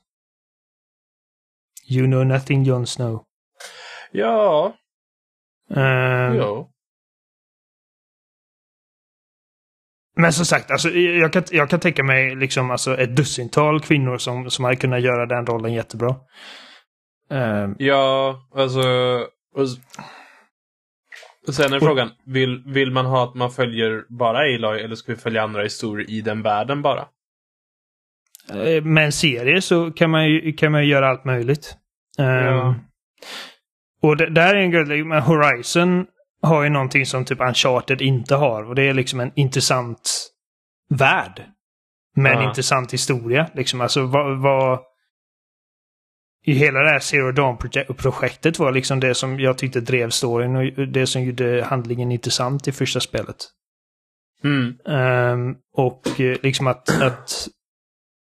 [1.90, 3.24] You know nothing Jon Snow.
[4.12, 4.74] Ja,
[5.76, 6.70] Ehm, jo.
[10.16, 14.18] Men som sagt, alltså, jag, kan, jag kan tänka mig liksom, alltså, ett dussintal kvinnor
[14.18, 16.16] som, som hade kunnat göra den rollen jättebra.
[17.30, 18.82] Ehm, Ja, alltså...
[19.58, 20.04] S-
[21.48, 25.12] och sen är frågan, vill, vill man ha att man följer bara Aloy eller ska
[25.12, 27.06] vi följa andra historier i den världen bara?
[28.50, 31.78] eh, med en serie så kan man ju, kan man ju göra allt möjligt.
[32.20, 32.76] Ehm, Ja.
[34.02, 36.06] Och det, där är en men Horizon
[36.42, 38.64] har ju någonting som typ Uncharted inte har.
[38.70, 40.30] Och det är liksom en intressant
[40.90, 41.44] värld.
[42.16, 42.48] Med en Ja.
[42.50, 43.50] intressant historia.
[43.54, 44.42] Liksom, alltså vad...
[44.42, 44.80] vad
[46.46, 50.88] i hela det här Zero Dawn-projektet var liksom det som jag tyckte drev storyn och
[50.88, 53.36] det som gjorde handlingen intressant i första spelet.
[54.44, 54.78] Mm.
[54.86, 57.48] Ehm, och eh, liksom att, att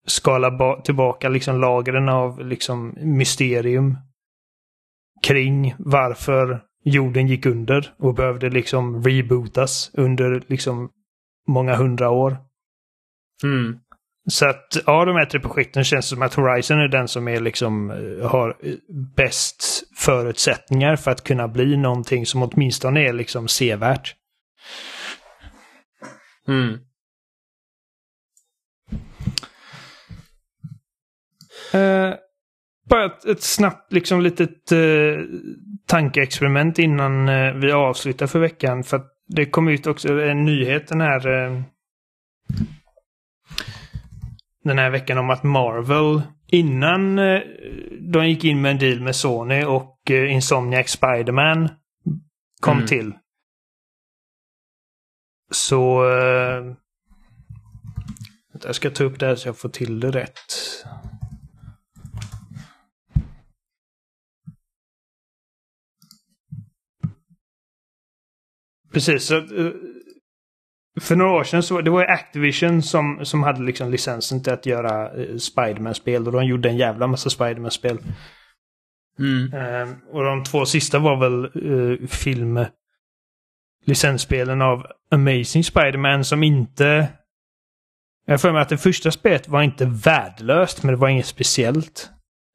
[0.06, 3.96] skala ba- tillbaka liksom lagren av liksom mysterium
[5.22, 10.90] kring varför jorden gick under och behövde liksom rebootas under liksom
[11.48, 12.36] många hundra år.
[13.44, 13.78] Mm.
[14.28, 17.28] Så att av de här tre projekten känns det som att Horizon är den som
[17.28, 18.74] är liksom eh, har eh,
[19.16, 24.14] bäst förutsättningar för att kunna bli någonting som åtminstone är liksom sevärt.
[26.48, 26.78] Mm.
[31.74, 32.14] Uh,
[32.88, 35.24] bara ett, ett, snabbt liksom litet uh,
[35.86, 38.84] tankeexperiment innan uh, vi avslutar för veckan.
[38.84, 41.64] För att det kom ut också en nyhet den här
[44.66, 47.16] den här veckan om att Marvel innan
[48.00, 51.68] de gick in med en deal med Sony och Insomniac Spiderman
[52.60, 52.86] kom mm.
[52.86, 53.12] till.
[55.52, 56.04] Så...
[58.64, 60.52] jag ska ta upp det här så jag får till det rätt.
[68.96, 69.24] Precis.
[69.24, 69.72] Så, eh,
[71.00, 74.52] för några år sedan så det var det Activision som, som hade liksom licensen till
[74.52, 76.26] att göra uh, Spiderman-spel.
[76.26, 77.98] Och de gjorde en jävla massa Spiderman-spel.
[79.18, 79.54] Mm.
[79.54, 82.64] Uh, och de två sista var väl uh, film...
[83.88, 87.08] Licensspelen av Amazing Spiderman som inte...
[88.26, 92.10] Jag får mig att det första spelet var inte värdelöst, men det var inget speciellt.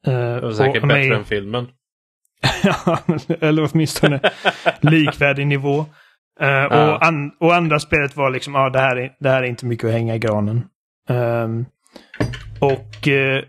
[0.08, 1.68] Uh, det var säkert bättre än filmen.
[2.64, 3.00] ja,
[3.40, 4.20] eller åtminstone
[4.82, 5.86] likvärdig nivå.
[6.42, 9.44] Uh, och, an och andra spelet var liksom, ja ah, det, här är, det här
[9.44, 10.68] är inte mycket att hänga i granen.
[11.10, 11.66] Um,
[12.60, 13.44] och uh,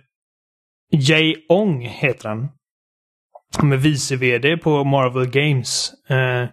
[0.90, 2.48] Jay Ong heter han.
[3.58, 5.92] Han är vice-vd på Marvel Games.
[6.10, 6.48] Uh,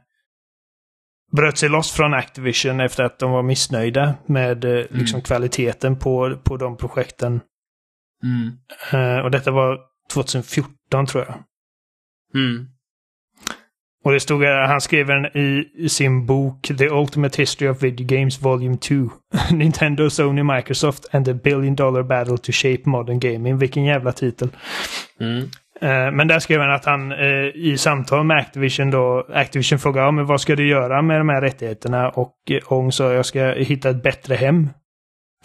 [1.32, 5.22] bröt sig loss från Activision efter att de var missnöjda med uh, liksom mm.
[5.22, 7.42] kvaliteten på, på de projekten.
[8.24, 9.24] Mm.
[9.24, 9.80] och detta var
[10.14, 11.44] 2014 tror jag.
[12.36, 12.68] Mm.
[14.06, 15.26] Och det stod, han skrev en
[15.76, 18.96] i sin bok The Ultimate History of Video Games Volume 2.
[19.52, 23.58] Nintendo, Sony, Microsoft and the Billion Dollar Battle to Shape Modern Gaming.
[23.58, 24.50] Vilken jävla titel.
[25.20, 25.50] Mm.
[25.84, 30.06] Uh, men där skrev han att han uh, i samtal med Activision då, Activision frågade
[30.08, 32.10] ja, men vad ska du göra med de här rättigheterna?
[32.10, 34.70] Och uh, Ong sa jag ska hitta ett bättre hem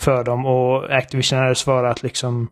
[0.01, 0.47] för dem.
[0.47, 2.49] Och Activision hade svarat liksom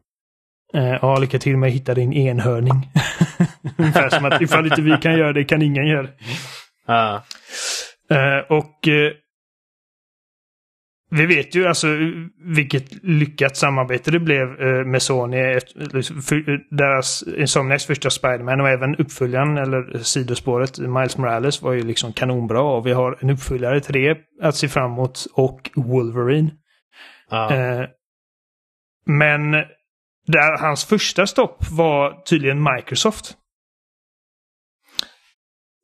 [0.75, 2.91] Eh, ja, lycka till med att hitta din enhörning.
[3.79, 6.13] Ungefär som att ifall inte vi kan göra det kan ingen göra det.
[6.87, 7.23] Ah.
[8.11, 9.13] Eh, och eh,
[11.15, 11.87] vi vet ju alltså
[12.45, 15.61] vilket lyckat samarbete det blev eh, med Sony.
[16.01, 22.13] För, deras Insomniacs första Spiderman och även uppföljaren eller sidospåret Miles Morales var ju liksom
[22.13, 22.63] kanonbra.
[22.63, 26.51] Och vi har en uppföljare till det att se fram emot och Wolverine.
[27.31, 27.85] Eh,
[29.07, 29.51] men
[30.27, 33.37] där hans första stopp var tydligen Microsoft.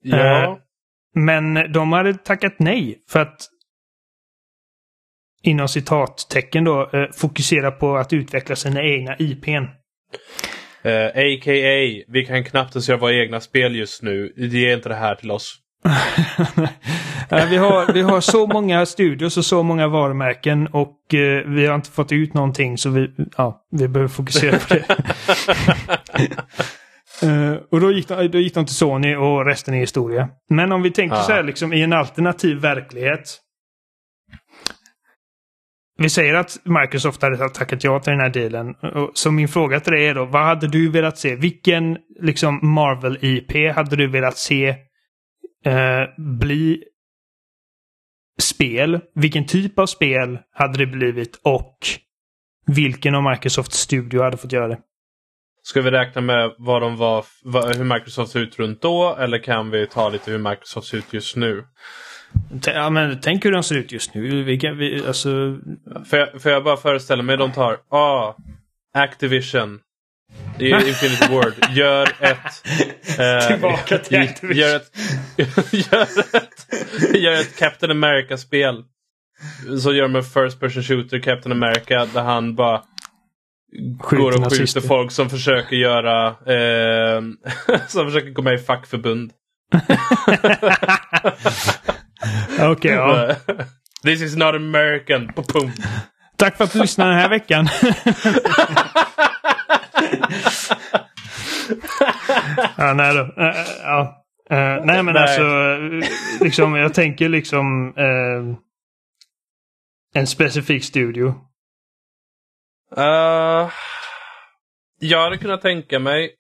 [0.03, 0.43] Ja.
[0.43, 0.57] Eh,
[1.15, 3.49] men de hade tackat nej för att
[5.43, 9.65] inom citattecken då eh, fokusera på att utveckla sina egna IPn.
[10.87, 12.05] Uh, A.k.a.
[12.09, 14.33] vi kan knappt ens göra våra egna spel just nu.
[14.37, 15.57] Ge inte det här till oss.
[17.31, 21.75] vi, har, vi har så många studios och så många varumärken och eh, vi har
[21.75, 24.85] inte fått ut någonting så vi, ja, vi behöver fokusera på det.
[27.23, 30.28] uh, och då gick, de, då gick de till Sony och resten är historia.
[30.51, 31.23] Men om vi tänker ja.
[31.23, 33.40] så här liksom i en alternativ verklighet.
[36.01, 38.74] Vi säger att Microsoft hade tackat ja till den här dealen.
[39.15, 41.36] Så min fråga till dig är då, vad hade du velat se?
[41.36, 44.69] Vilken liksom Marvel-IP hade du velat se
[45.65, 46.05] eh,
[46.39, 46.85] bli
[48.40, 49.01] spel?
[49.15, 51.78] Vilken typ av spel hade det blivit och
[52.66, 54.78] vilken av Microsofts studio hade fått göra det?
[55.63, 57.25] Ska vi räkna med vad de var,
[57.77, 61.13] hur Microsoft ser ut runt då eller kan vi ta lite hur Microsoft ser ut
[61.13, 61.65] just nu?
[62.65, 64.43] Ja, men tänk hur de ser ut just nu.
[64.43, 65.59] Vilka, vi, alltså...
[66.11, 68.35] Får jag, får jag bara föreställa mig de tar ah,
[68.95, 69.81] Activision,
[70.59, 71.55] i Infinity Ward.
[71.71, 72.69] Gör ett...
[73.19, 74.57] Eh, Tillbaka till Activision.
[74.57, 74.93] Gör ett,
[75.93, 76.03] gör
[76.37, 78.85] ett, gör ett Captain America-spel.
[79.83, 82.83] Så gör de en First Person Shooter Captain America där han bara
[83.73, 84.81] går och skjuter nazister.
[84.81, 86.27] folk som försöker göra...
[86.28, 87.23] Eh,
[87.89, 89.32] som försöker gå med i fackförbund.
[92.61, 93.35] Okej, okay, ja.
[94.05, 95.27] This is not American.
[95.27, 95.73] Pum.
[96.36, 97.69] Tack för att du lyssnade den här veckan.
[102.77, 103.20] ja, nej då.
[103.20, 104.24] Uh, ja.
[104.53, 105.23] Uh, nej men nej.
[105.23, 105.45] alltså,
[106.45, 108.57] liksom, jag tänker liksom uh,
[110.15, 111.35] en specifik studio.
[112.97, 113.70] Uh,
[115.01, 116.31] jag hade kunnat tänka mig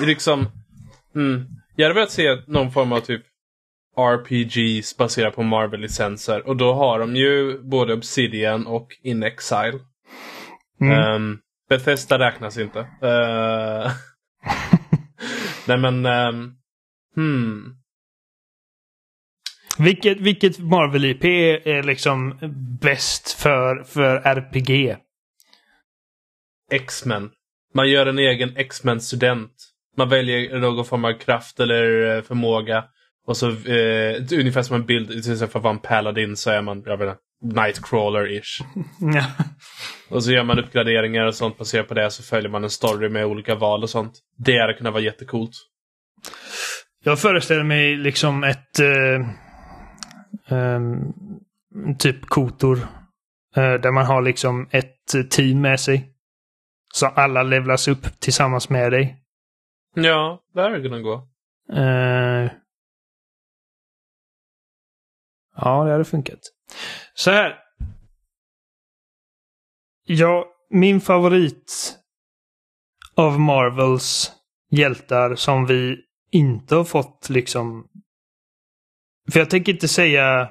[0.00, 0.46] liksom
[1.14, 1.46] mm,
[1.76, 3.22] Jag hade velat se någon form av typ
[3.96, 6.46] RPGs baserat på Marvel-licenser.
[6.46, 9.78] Och då har de ju både Obsidian och In Exile.
[10.80, 11.14] Mm.
[11.14, 11.38] Um,
[11.68, 12.78] Bethesda räknas inte.
[12.78, 13.92] Uh,
[15.66, 16.06] nej men...
[16.06, 16.54] Um,
[17.14, 17.77] hmm.
[19.78, 21.24] Vilket, vilket Marvel-IP
[21.64, 22.38] är liksom
[22.80, 24.96] bäst för, för RPG?
[26.72, 27.30] X-Men.
[27.74, 29.52] Man gör en egen X-Men-student.
[29.96, 32.84] Man väljer någon form av kraft eller eh, förmåga.
[33.26, 36.62] Och så eh, ungefär som en bild, istället för att vara en paladin så är
[36.62, 37.20] man, jag vet inte,
[37.60, 38.62] Nightcrawler-ish.
[40.10, 42.10] Och så gör man uppgraderingar och sånt baserat på det.
[42.10, 44.12] Så följer man en story med olika val och sånt.
[44.38, 45.52] Det hade kunnat vara jättecoolt.
[47.04, 48.78] Jag föreställer mig liksom ett...
[48.78, 49.28] Eh,
[51.98, 52.78] typ kotor.
[53.56, 56.14] Eh, där man har liksom ett team med sig.
[56.94, 59.24] Så alla levlas upp tillsammans med dig.
[59.94, 61.28] Ja, det hade kunnat gå.
[61.72, 62.50] Eh,
[65.56, 66.40] ja, det hade funkat.
[67.14, 67.58] Så här.
[70.04, 71.98] Ja, min favorit
[73.14, 74.32] av Marvels
[74.70, 75.96] hjältar som vi
[76.30, 77.88] inte har fått liksom...
[79.32, 80.48] För jag tänker inte säga...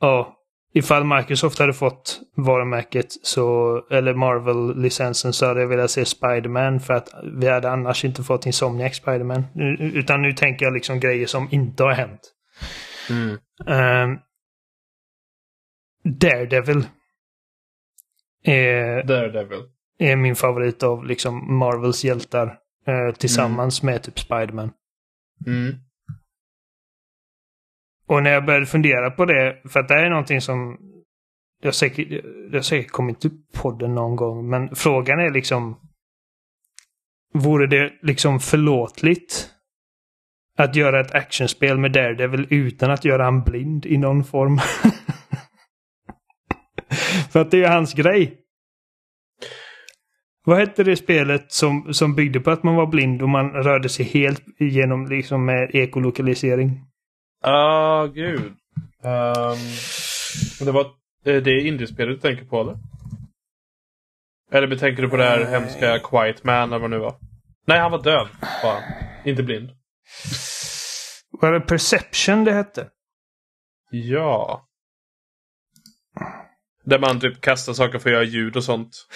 [0.00, 0.36] Ja,
[0.74, 6.94] ifall Microsoft hade fått varumärket så, eller Marvel-licensen så hade jag velat se Spiderman för
[6.94, 7.08] att
[7.40, 9.44] vi hade annars inte fått Insomniac Spiderman.
[9.78, 12.20] Utan nu tänker jag liksom grejer som inte har hänt.
[13.10, 13.38] Mm.
[13.66, 14.18] Um,
[16.04, 16.86] Daredevil.
[18.44, 19.62] Är, Daredevil.
[19.98, 22.58] är min favorit av liksom Marvels hjältar.
[22.86, 24.70] eh, tillsammans med typ Spiderman.
[25.46, 25.74] Mm.
[28.10, 30.78] Och när jag började fundera på det, för att det här är någonting som
[31.62, 32.08] jag säkert,
[32.50, 35.80] det har säkert kommit upp på podden någon gång, men frågan är liksom
[37.34, 39.50] Vore det liksom förlåtligt
[40.58, 44.58] att göra ett actionspel med Daredevil utan att göra han blind i någon form?
[47.30, 48.38] för att det är hans grej.
[50.44, 53.88] Vad hette det spelet som, som byggde på att man var blind och man rörde
[53.88, 56.89] sig helt igenom liksom med ekolokalisering?
[57.42, 58.52] Ah, gud.
[59.02, 59.58] Um,
[60.60, 60.80] det var
[61.24, 62.76] eh, det är indiespelet du tänker på eller?
[64.52, 67.16] Eller tänker du på det här hemska Quiet Man eller vad det nu var?
[67.66, 68.28] Nej, han var döv
[68.62, 68.82] bara.
[69.24, 69.70] Inte blind.
[71.30, 72.88] Var det Perception det hette?
[73.90, 74.66] Ja.
[76.84, 79.06] Där man typ kastar saker för att göra ljud och sånt.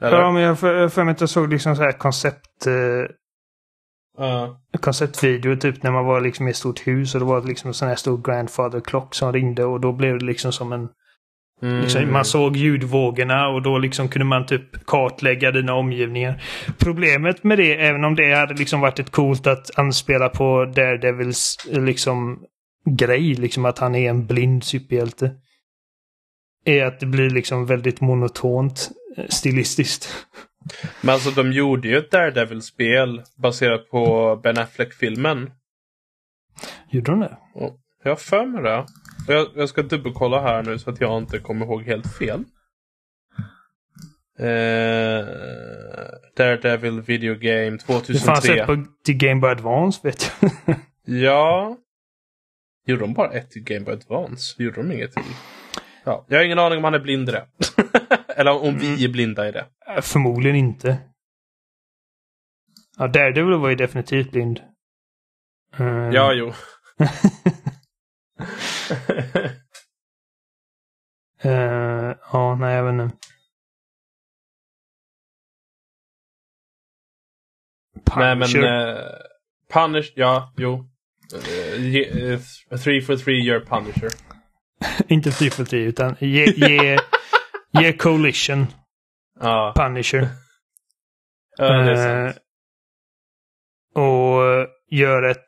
[0.00, 0.20] Eller?
[0.20, 2.66] Ja, men jag för för mig att jag såg liksom så här koncept...
[2.66, 3.16] Eh,
[4.18, 4.60] Ja.
[4.80, 7.74] konceptvideo typ när man var liksom i ett stort hus och det var liksom en
[7.74, 10.88] sån här stor grandfather clock som ringde och då blev det liksom som en...
[11.62, 11.80] Mm.
[11.80, 16.42] Liksom, man såg ljudvågorna och då liksom kunde man typ kartlägga dina omgivningar.
[16.78, 21.56] Problemet med det, även om det hade liksom varit ett coolt att anspela på Daredevils
[21.70, 22.44] liksom
[22.84, 25.30] grej, liksom att han är en blind superhjälte.
[26.64, 30.08] Är att det blir liksom väldigt monotont eh, stilistiskt.
[31.00, 35.50] Men alltså de gjorde ju ett Daredevil-spel baserat på Ben Affleck-filmen.
[36.90, 37.36] Gjorde de det?
[38.02, 38.86] Jag har för mig det.
[39.28, 42.44] Jag, jag ska dubbelkolla här nu så att jag inte kommer ihåg helt fel.
[44.38, 45.26] Eh,
[46.36, 48.60] Daredevil Video Game Det fanns 2003.
[48.60, 50.50] ett på, till Game Boy Advance vet jag.
[51.04, 51.76] Ja.
[52.86, 54.62] Gjorde de bara ett till Game Boy Advance?
[54.62, 55.22] Gjorde de inget till?
[56.04, 56.24] Ja.
[56.28, 57.46] Jag har ingen aning om han är blind i det.
[58.40, 59.66] Eller om vi är blinda i det.
[59.96, 60.98] Äh, Förmodligen inte.
[62.98, 64.60] Ja, Daredevil var ju definitivt blind.
[65.78, 66.46] Eh, Ja, jo.
[71.42, 73.16] eh, ja, nej jag vet inte.
[78.16, 78.48] Nej men...
[78.48, 78.92] Punisher.
[78.92, 79.02] Uh,
[79.72, 80.88] Punish, ja, jo.
[81.34, 82.40] Uh,
[82.78, 84.10] three for three gör Punisher.
[85.08, 86.98] Inte 3 för 10 utan ge, ge,
[87.72, 88.66] ge Coalition
[89.40, 90.28] Ja, Punisher.
[91.56, 92.42] ja, det är Eh, sant.
[93.94, 95.46] och eh, gör ett...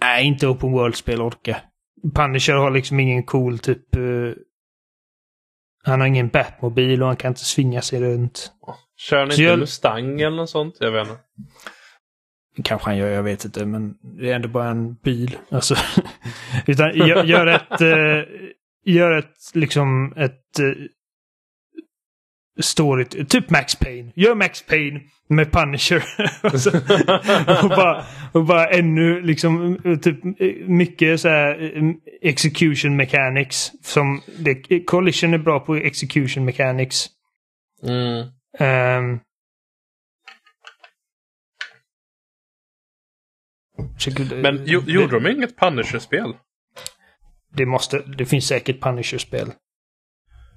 [0.00, 1.60] Nej, inte Open World-spel orka.
[2.14, 3.96] Punisher har liksom ingen cool typ...
[3.96, 4.32] eh,
[5.84, 8.52] han har ingen Batmobil och han kan inte svinga sig runt.
[8.96, 10.76] Kör så inte jag- Mustang eller något sånt?
[10.80, 11.20] Jag vet inte.
[12.64, 15.38] Kanske han gör, jag vet inte, men det är ändå bara en bil.
[15.50, 15.74] Alltså,
[16.66, 17.80] utan gör, gör ett...
[17.80, 18.34] eh,
[18.84, 20.60] gör ett liksom ett...
[20.60, 20.86] Uh,
[22.60, 24.12] story, typ Max Payne.
[24.14, 26.04] Gör Max Payne med Punisher.
[26.42, 26.70] Alltså,
[27.64, 31.92] och, bara, och bara ännu liksom eh, typ eh, mycket så här eh,
[32.22, 33.72] execution mechanics.
[33.82, 37.06] Som det, Collision är bra på execution mechanics.
[37.82, 38.28] Mm.
[43.94, 46.34] Försöker- Men jo, gjorde de inget Punisher-spel?
[47.56, 47.98] Det måste...
[47.98, 49.48] Det finns säkert Punisher-spel.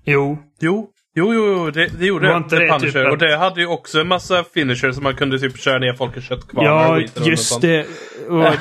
[0.06, 0.38] Jo.
[0.62, 2.38] Jo, jo, jo, jo det, det gjorde det.
[2.38, 2.92] inte det det Punisher.
[3.00, 5.80] typ att- Och det hade ju också en massa finishers som man kunde typ köra
[5.80, 7.62] ner folk i köttkvarnar och Ja, och just sånt.
[7.62, 7.86] det.
[8.30, 8.54] Och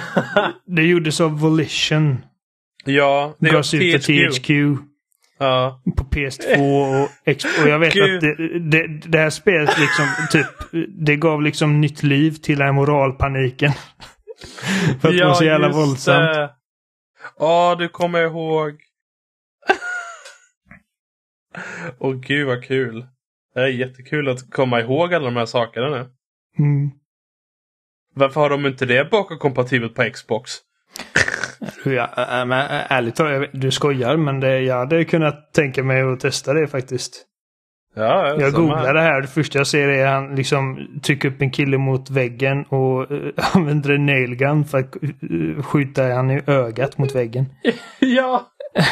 [0.77, 2.19] det gjordes av Volition.
[2.85, 4.51] Ja, det Gavs ut av THQ.
[5.39, 5.83] Ja.
[5.97, 6.57] på PS2
[7.03, 7.09] och,
[7.63, 10.47] och jag vet att det, det, det här spelet liksom typ
[11.07, 13.73] det gav liksom nytt liv till den här moralpaniken.
[15.01, 16.35] För att det var så jävla våldsamt.
[16.35, 16.51] det.
[17.43, 18.81] Ja, du kommer ihåg.
[21.99, 23.07] Åh gud vad kul.
[23.55, 26.11] Det är jättekul att komma ihåg alla de här sakerna nu.
[26.59, 26.91] Mm.
[28.15, 30.51] Varför har de inte det bakåtkompatibelt på Xbox?
[31.85, 36.03] Ja, äh, men, äh, ärligt talat, du skojar men det, jag hade kunnat tänka mig
[36.03, 37.27] att testa det faktiskt.
[37.95, 39.21] Ja, Jag googlar det här.
[39.21, 43.31] Det första jag ser är han liksom trycker upp en kille mot väggen och uh,
[43.55, 44.97] använder en nail gun för att
[45.31, 47.47] uh, skjuta han i ögat mot väggen.
[47.99, 48.49] Ja!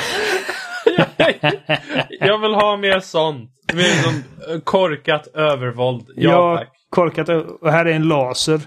[2.20, 3.50] jag vill ha mer sånt.
[3.74, 4.14] Mer som
[4.54, 6.06] eh, korkat övervåld.
[6.16, 6.68] Ja, Ja, tack.
[6.90, 7.28] korkat.
[7.28, 8.60] Och här är en laser.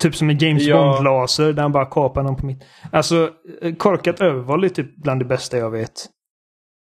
[0.00, 0.76] Typ som en James Ja.
[0.76, 2.62] Bond-laser där han bara kapar någon på mitt.
[2.92, 3.30] Alltså,
[3.78, 5.92] korkat övervåld är typ bland det bästa jag vet.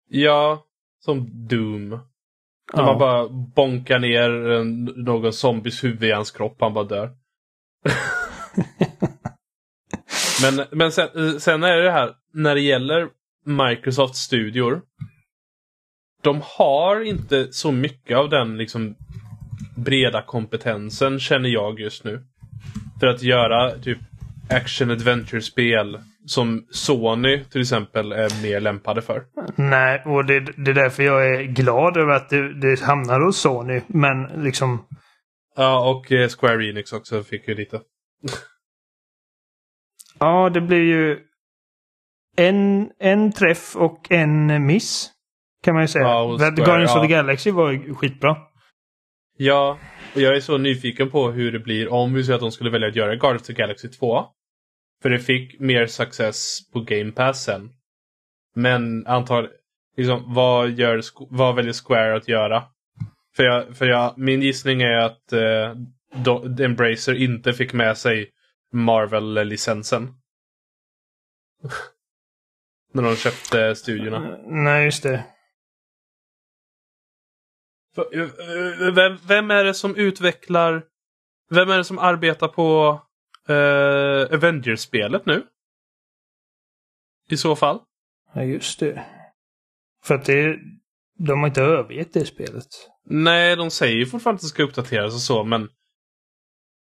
[0.09, 0.59] Ja,
[1.05, 1.99] som Doom.
[2.73, 2.85] När Ja.
[2.85, 4.29] man bara bonkar ner
[5.03, 7.11] någon zombies huvud i hans kropp han bara dör.
[10.41, 13.09] men men sen, sen är det det här, när det gäller
[13.45, 14.81] Microsoft studior.
[16.23, 18.95] De har inte så mycket av den liksom
[19.75, 22.23] breda kompetensen känner jag just nu.
[22.99, 23.97] För att göra typ
[24.49, 29.23] action adventure-spel som Sony till exempel är mer lämpade för.
[29.55, 33.37] Nej, och det, det är därför jag är glad över att det, det hamnar hos
[33.37, 33.81] Sony.
[33.87, 34.85] Men liksom,
[35.55, 37.81] Ja, och eh, Square Enix också fick ju lite.
[40.19, 41.19] ja det blir ju
[42.35, 45.11] en, en träff och en miss.
[45.63, 46.05] Kan man ju säga.
[46.05, 47.01] Ja, Square, Guardians of ja.
[47.01, 48.37] the Galaxy var ju skitbra.
[49.37, 49.77] Ja,
[50.15, 52.69] och jag är så nyfiken på hur det blir om vi säger att de skulle
[52.69, 54.25] välja att göra Guardians of the Galaxy 2.
[55.01, 57.69] För det fick mer success på Game Pass sen.
[58.55, 59.51] Men antar,
[59.97, 62.63] liksom, vad, gör, vad väljer Square att göra?
[63.35, 65.75] För, jag, för jag, min gissning är att eh,
[66.23, 68.31] do, Embracer inte fick med sig
[68.73, 70.13] Marvel-licensen.
[72.93, 74.37] När de köpte studierna.
[74.45, 75.23] Nej, just det.
[78.13, 80.83] Eh, eh, Vem, vem är det som utvecklar...
[81.49, 83.01] Vem är det som arbetar på
[83.49, 85.43] uh, Avengers-spelet nu?
[87.29, 87.79] I så fall.
[88.33, 89.05] Ja, just det.
[90.03, 90.59] För att det,
[91.17, 92.67] de har inte övergett det spelet.
[93.05, 95.69] Nej, de säger ju fortfarande att det ska uppdateras och så, men...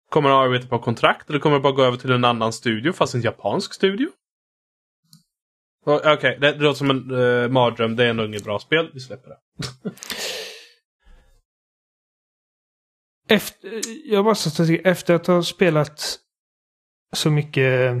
[0.09, 2.93] Kommer de arbeta på kontrakt eller kommer de bara gå över till en annan studio,
[2.93, 4.09] fast en japansk studio?
[5.85, 7.95] Okej, det, det låter som en uh, mardröm.
[7.95, 8.91] Det är nog inget bra spel.
[8.93, 9.37] Vi släpper det.
[13.29, 16.19] Efter, jag så att efter att ha spelat
[17.15, 17.93] så mycket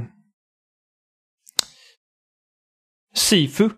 [3.13, 3.69] Sifu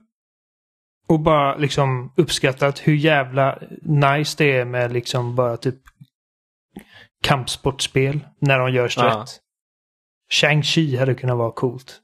[1.07, 5.75] och bara liksom uppskattat hur jävla nice det är med liksom bara typ
[7.23, 9.03] kampsportspel när de görs Ja.
[9.21, 9.29] rätt.
[10.31, 12.01] Shang-Chi hade kunnat vara coolt.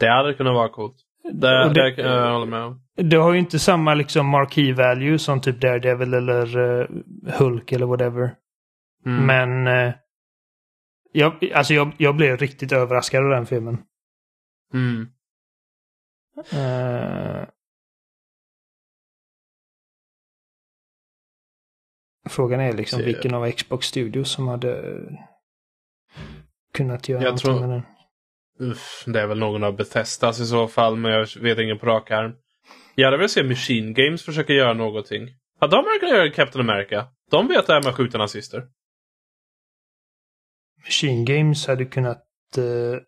[0.00, 0.96] Det hade kunnat vara coolt.
[1.32, 2.78] Det, Och det, det- kan jag hålla med om.
[2.96, 6.86] Det har ju inte samma liksom marquee value som typ Daredevil eller eh,
[7.38, 8.34] Hulk eller whatever.
[9.06, 9.26] Mm.
[9.26, 9.94] Men eh,
[11.12, 13.78] jag, alltså jag, jag blev riktigt överraskad av den filmen.
[14.74, 15.08] Mm.
[16.52, 17.46] Eh,
[22.28, 23.04] frågan är liksom Se.
[23.04, 24.98] vilken av Xbox Studios som hade
[26.74, 27.82] kunnat göra Jag någonting tror- med den.
[28.70, 31.86] Uff, det är väl någon av Bethesdas i så fall, men jag vet ingen på
[31.86, 32.32] rak arm.
[32.94, 35.28] Jag hade velat se Machine Games försöka göra någonting.
[35.60, 37.08] Ja, de verkar göra Captain America.
[37.30, 38.62] De vet det här med att skjuta nazister.
[40.84, 42.22] Machine Games hade kunnat
[42.58, 43.00] eh,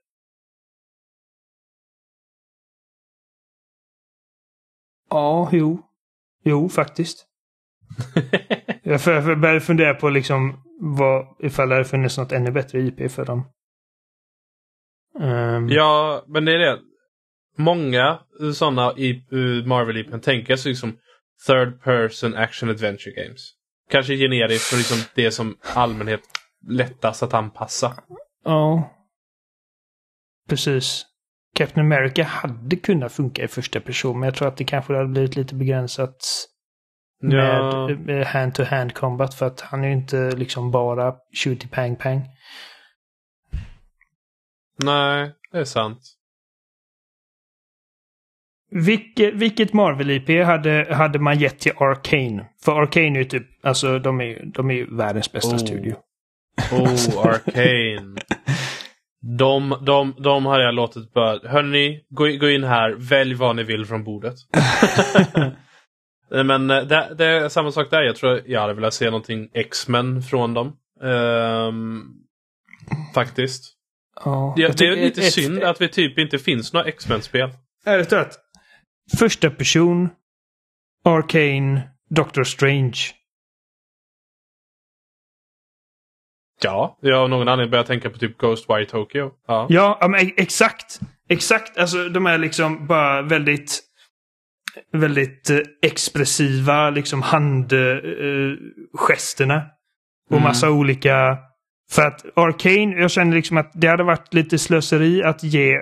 [5.11, 5.83] Ja, jo.
[6.45, 7.27] Jo, faktiskt.
[8.83, 13.13] Jag för- började fundera på liksom vad, ifall det hade funnits något ännu bättre IP
[13.13, 13.45] för dem.
[15.21, 16.81] Ehm, ja, men det är det.
[17.57, 18.21] Många
[18.55, 18.93] sådana
[19.67, 20.99] Marvel-IPn tänker sig som
[21.47, 23.51] third person action adventure games.
[23.91, 26.21] Kanske generiskt för liksom det som allmänhet
[26.69, 27.95] lättast att anpassa.
[28.45, 28.91] Ja.
[30.49, 31.07] Precis.
[31.57, 35.09] Captain America hade kunnat funka i första person, men jag tror att det kanske hade
[35.09, 36.17] blivit lite begränsat
[37.23, 37.89] med Ja.
[37.89, 41.15] med hand-to-hand combat för att han är ju inte liksom bara
[41.45, 42.23] shooty pang pang.
[44.83, 46.01] Nej, det är sant.
[48.71, 52.47] Vilket, vilket Marvel-IP hade, hade man gett till Arcane?
[52.65, 55.59] För Arcane är ju typ, alltså de är, de är ju världens bästa Oh.
[55.59, 55.97] studio.
[56.73, 58.21] Oh, Arcane.
[59.39, 63.63] De, de, de har jag låtit bara, hörni, gå, gå in här, välj vad ni
[63.63, 64.35] vill från bordet.
[66.31, 68.03] Nej, Men eh, det, det är samma sak där.
[68.03, 70.77] Jag tror jag hade velat se någonting X-Men från dem.
[71.03, 72.03] Ehm,
[73.15, 73.75] faktiskt.
[74.25, 77.51] Ja, Det, är lite ett- synd att vi typ inte finns några X-Men-spel.
[77.87, 78.39] Ärligt talat.
[79.19, 80.09] Första person,
[81.05, 82.99] Arcane, Doctor Strange.
[86.65, 89.31] Ja, jag av någon anledning börjar tänka på typ Ghostwire Tokyo.
[89.49, 89.67] Ja.
[89.69, 91.01] Ja, men e- exakt.
[91.29, 91.79] Exakt.
[91.79, 93.81] Alltså de är liksom bara väldigt
[94.93, 99.63] väldigt eh, expressiva liksom handgesterna.
[100.31, 100.43] och Mm.
[100.43, 101.39] massa olika...
[101.93, 105.75] För att Arcane, jag känner liksom att det hade varit lite slöseri att ge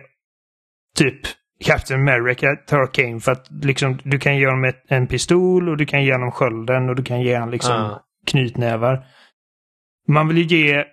[0.96, 1.20] typ
[1.64, 3.20] Captain America till Arcane.
[3.20, 6.30] För att liksom du kan ge honom ett, en pistol och du kan ge honom
[6.32, 8.00] skölden och du kan ge honom liksom Ah.
[8.26, 9.04] knytnävar.
[10.08, 10.84] Man vill ju ge,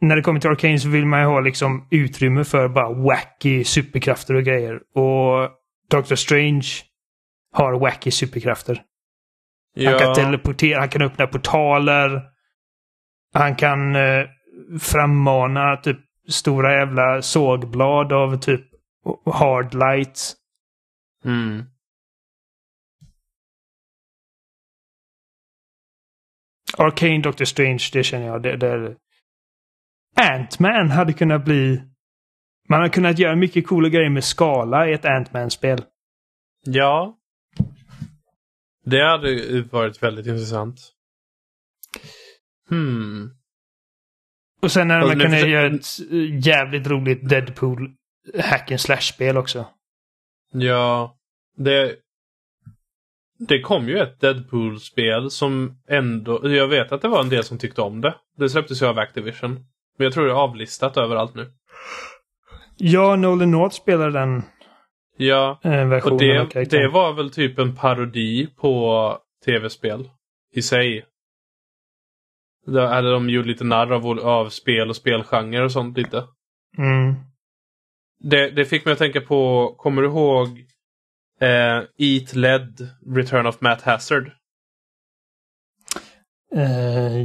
[0.00, 3.64] när det kommer till Arcane så vill man ju ha liksom utrymme för bara wacky
[3.64, 4.74] superkrafter och grejer.
[4.74, 5.50] Och
[5.90, 6.66] Doctor Strange
[7.52, 8.82] har wacky superkrafter.
[9.84, 12.22] Han kan teleportera, han kan öppna portaler.
[13.34, 14.26] Han kan eh,
[14.80, 15.98] frammana typ
[16.28, 18.66] stora jävla sågblad av typ
[19.32, 20.34] hard lights.
[21.24, 21.64] Mm.
[26.76, 28.42] Arcane Doctor Strange, det känner jag.
[28.42, 28.96] Det, det
[30.16, 31.82] Ant-Man hade kunnat bli...
[32.68, 35.84] Man hade kunnat göra mycket coola grejer med skala i ett Ant-Man-spel.
[36.64, 37.18] Ja.
[38.84, 40.80] Det hade varit väldigt intressant.
[42.68, 43.30] Hmm.
[44.62, 47.94] Och sen hade man kunnat göra ett eh, jävligt roligt Deadpool
[48.38, 49.66] hack and slash-spel också.
[50.52, 51.16] Ja.
[51.56, 51.96] Det...
[53.38, 56.48] Det kom ju ett Deadpool-spel som ändå...
[56.50, 58.14] Jag vet att det var en del som tyckte om det.
[58.38, 59.50] Det släpptes ju av Activision.
[59.98, 61.52] Men jag tror det är avlistat överallt nu.
[62.76, 64.42] Ja, Nolan North spelar den
[65.16, 65.60] Ja.
[65.64, 66.82] eh, versionen Och det, av karaktären.
[66.82, 70.10] det var väl typ en parodi på tv-spel
[70.54, 71.04] i sig.
[72.66, 76.24] Där hade de gjort lite narr av, av spel och spelgenre och sånt lite.
[76.78, 77.14] Mm.
[78.18, 80.64] Det, det fick mig att tänka på, kommer du ihåg
[81.40, 84.30] eh, Eat Led Return of Matt Hazard?
[86.54, 87.22] Eh,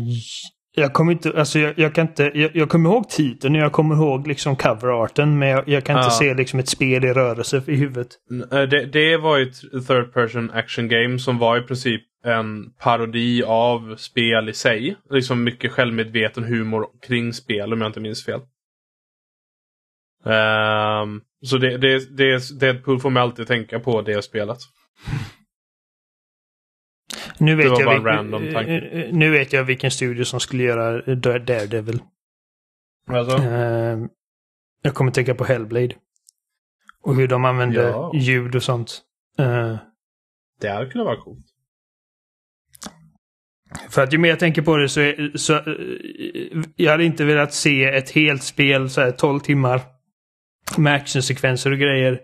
[0.75, 3.71] jag kommer inte, alltså jag, jag kan inte, jag, jag kommer ihåg titeln och jag
[3.71, 6.09] kommer ihåg liksom coverarten men jag, jag kan inte Ja.
[6.19, 8.07] se liksom ett spel i rörelse i huvudet.
[8.51, 12.71] Eh, Det, det var ju ett third person action game som var i princip en
[12.79, 14.95] parodi av spel i sig.
[15.09, 18.39] Liksom mycket självmedveten humor kring spel om jag inte minns fel.
[20.25, 24.57] Ehm, så det, det, det, Deadpool får mig alltid tänka på det spelet.
[27.37, 28.33] Nu vet, jag vilken-
[28.69, 31.99] eh, eh, nu vet jag vilken studio som skulle göra Dare- Daredevil.
[33.07, 33.37] Alltså?
[33.37, 33.97] Eh,
[34.81, 35.95] jag kommer tänka på Hellblade.
[37.01, 38.11] Och hur de använder Ja.
[38.15, 39.01] ljud och sånt.
[39.39, 39.75] Eh,
[40.61, 41.45] Det hade kunnat vara coolt.
[43.89, 45.63] För att ju mer jag tänker på det så, så eh,
[46.75, 49.81] jag hade inte velat se ett helt spel så här 12 timmar
[50.77, 52.19] med actionsekvenser och grejer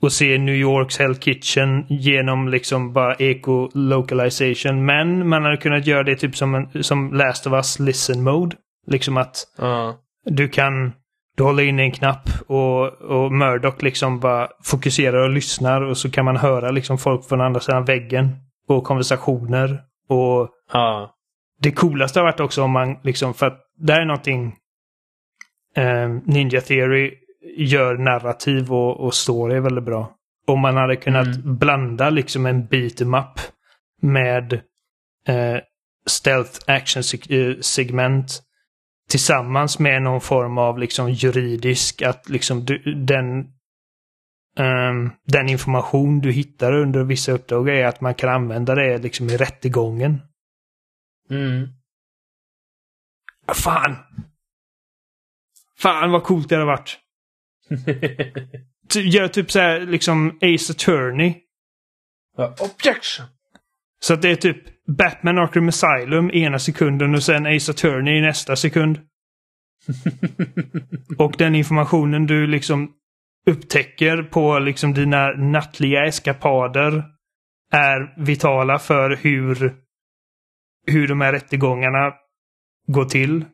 [0.00, 4.84] och se New Yorks Hell Kitchen genom liksom bara eco-localization.
[4.84, 8.56] Men man hade kunnat göra det typ som, en, som Last of Us Listen Mode.
[8.86, 9.96] Liksom att Ja.
[10.24, 10.92] du kan
[11.36, 16.10] du håller in en knapp och, och Murdoch liksom bara fokuserar och lyssnar och så
[16.10, 18.28] kan man höra liksom folk från andra sidan väggen
[18.68, 19.78] och konversationer
[20.08, 21.14] och Ja.
[21.60, 24.54] det coolaste har varit också om man liksom, för att det här är någonting
[25.76, 27.14] eh, Ninja Theory
[27.56, 30.14] gör narrativ och, och story väldigt bra.
[30.46, 31.56] Om man hade kunnat Mm.
[31.58, 33.40] blanda liksom en beat em up
[34.02, 34.52] med
[35.28, 35.58] eh,
[36.06, 38.42] stealth action eh, segment
[39.10, 43.44] tillsammans med någon form av liksom juridisk, att liksom du, den
[44.58, 49.30] ehm, den information du hittar under vissa uppdrag är att man kan använda det liksom
[49.30, 50.20] i rättegången.
[51.30, 51.68] Mm.
[53.46, 53.96] Ah, Fan!
[55.78, 56.98] Fan vad coolt det hade varit.
[58.94, 61.34] Gör typ så här liksom Ace Attorney.
[62.36, 63.26] Ja, Objection!
[64.00, 68.20] Så att det är typ Batman Arkham Asylum ena sekunden och sen Ace Attorney i
[68.20, 69.00] nästa sekund.
[71.18, 72.92] och den informationen du liksom
[73.46, 77.04] upptäcker på liksom dina nattliga eskapader
[77.72, 79.74] är vitala för hur,
[80.86, 82.12] hur de här rättegångarna
[82.86, 83.44] går till.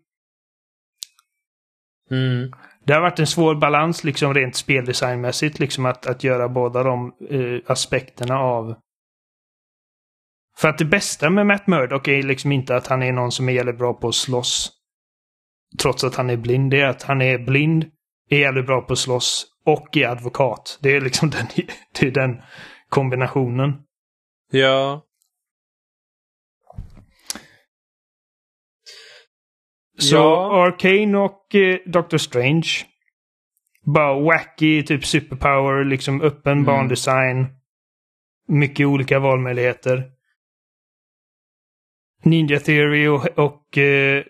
[2.10, 2.52] Mm
[2.84, 5.58] det har varit en svår balans liksom rent speldesignmässigt.
[5.58, 8.74] Liksom att, att göra båda de eh, aspekterna av...
[10.56, 13.48] För att det bästa med Matt Murdock är liksom inte att han är någon som
[13.48, 14.72] är jävligt bra på att slåss.
[15.82, 16.70] Trots att han är blind.
[16.70, 17.84] Det är att han är blind,
[18.30, 20.78] är jävligt bra på att slåss och är advokat.
[20.82, 21.46] Det är liksom den,
[22.00, 22.42] det är den
[22.88, 23.72] kombinationen.
[24.50, 25.02] Ja.
[30.00, 30.62] Så Ja.
[30.66, 32.68] Arcane och eh, Doctor Strange.
[33.84, 36.64] Bara wacky, typ superpower, liksom öppen Mm.
[36.64, 37.46] bandesign.
[38.48, 40.10] Mycket olika valmöjligheter.
[42.24, 44.24] Ninja Theory och, och eh,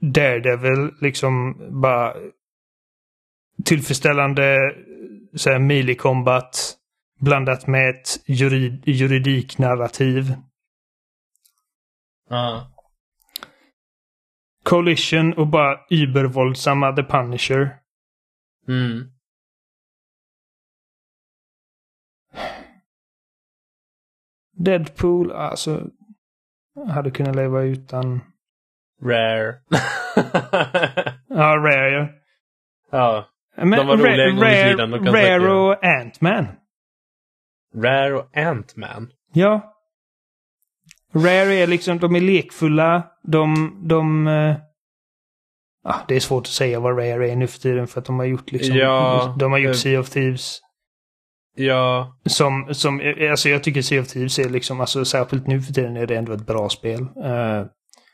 [0.00, 2.14] Daredevil, liksom bara
[3.64, 4.58] tillfredsställande
[5.34, 6.76] så melee combat
[7.20, 10.34] blandat med ett jurid, juridiknarrativ.
[12.30, 12.68] Ja.
[14.62, 17.76] Coalition och bara übervåldsamma The Punisher.
[18.68, 19.08] Mm.
[24.56, 25.86] Deadpool, alltså.
[26.88, 28.20] Hade kunnat leva utan...
[29.02, 29.54] Rare.
[31.28, 32.08] Ja, Rare ja.
[32.90, 33.28] ja.
[33.56, 36.46] Men De var roliga en gång i Rare, tiden, Rare och Ant-Man.
[37.74, 39.10] Rare och Ant-Man.
[39.32, 39.74] Ja.
[41.14, 43.02] Rare är liksom, de är lekfulla.
[43.22, 44.26] De, de...
[44.26, 44.54] eh,
[45.84, 48.18] ah, det är svårt att säga vad Rare är nu för tiden för att de
[48.18, 48.76] har gjort liksom...
[48.76, 50.58] Ja, de har gjort eh, Sea of Thieves.
[51.56, 52.16] Ja.
[52.24, 55.72] Som, som, eh, alltså jag tycker Sea of Thieves är liksom, alltså särskilt nu för
[55.72, 57.00] tiden är det ändå ett bra spel.
[57.24, 57.64] Eh,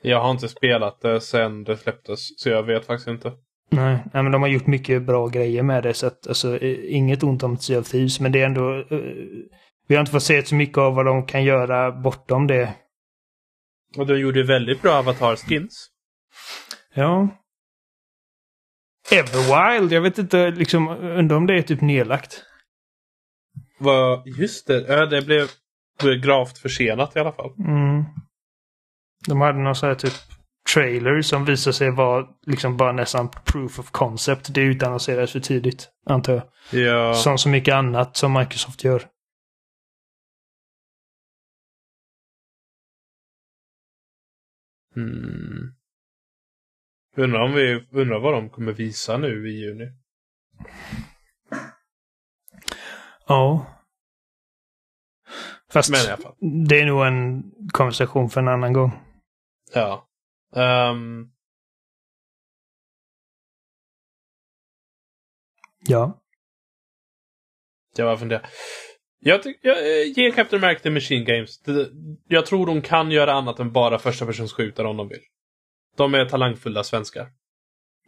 [0.02, 3.32] Jag har inte spelat det sen det släpptes, så jag vet faktiskt inte.
[3.70, 5.94] Nej, nej, men de har gjort mycket bra grejer med det.
[5.94, 8.78] Så att, alltså, eh, inget ont om Sea of Thieves, men det är ändå...
[8.78, 8.98] eh,
[9.88, 12.74] vi har inte fått se så mycket av vad de kan göra bortom det.
[13.98, 15.88] Och de gjorde väldigt bra avatar-skins.
[16.94, 17.28] Ja.
[19.10, 22.42] Everwild, jag vet inte, liksom, undrar om det är typ nedlagt.
[23.78, 25.48] Vad, just det, det blev
[26.02, 27.50] blev gravt försenat i alla fall.
[27.58, 28.04] Mm.
[29.26, 30.12] De hade någon sån här typ
[30.74, 34.54] trailer som visade sig vara liksom bara nästan proof of concept.
[34.54, 36.80] Det utannonserades för tidigt, antar jag.
[36.82, 37.14] Ja.
[37.14, 39.02] Som så mycket annat som Microsoft gör.
[44.98, 45.74] Mm.
[47.16, 49.92] Undrar, om vi, undrar vad de kommer visa nu i juni.
[53.26, 53.66] Ja.
[55.72, 56.34] Fast Men i alla fall.
[56.68, 57.42] det är nog en
[57.72, 58.92] konversation för en annan gång.
[59.74, 60.08] Ja.
[60.56, 61.30] Ehm,
[65.80, 66.20] Ja.
[67.96, 68.46] jag bara funderar.
[69.20, 71.60] Jag, jag eh, ger Captain America till Machine Games.
[72.28, 75.22] Jag tror de kan göra annat än bara första persons skjutare om de vill.
[75.96, 77.26] De är talangfulla svenskar.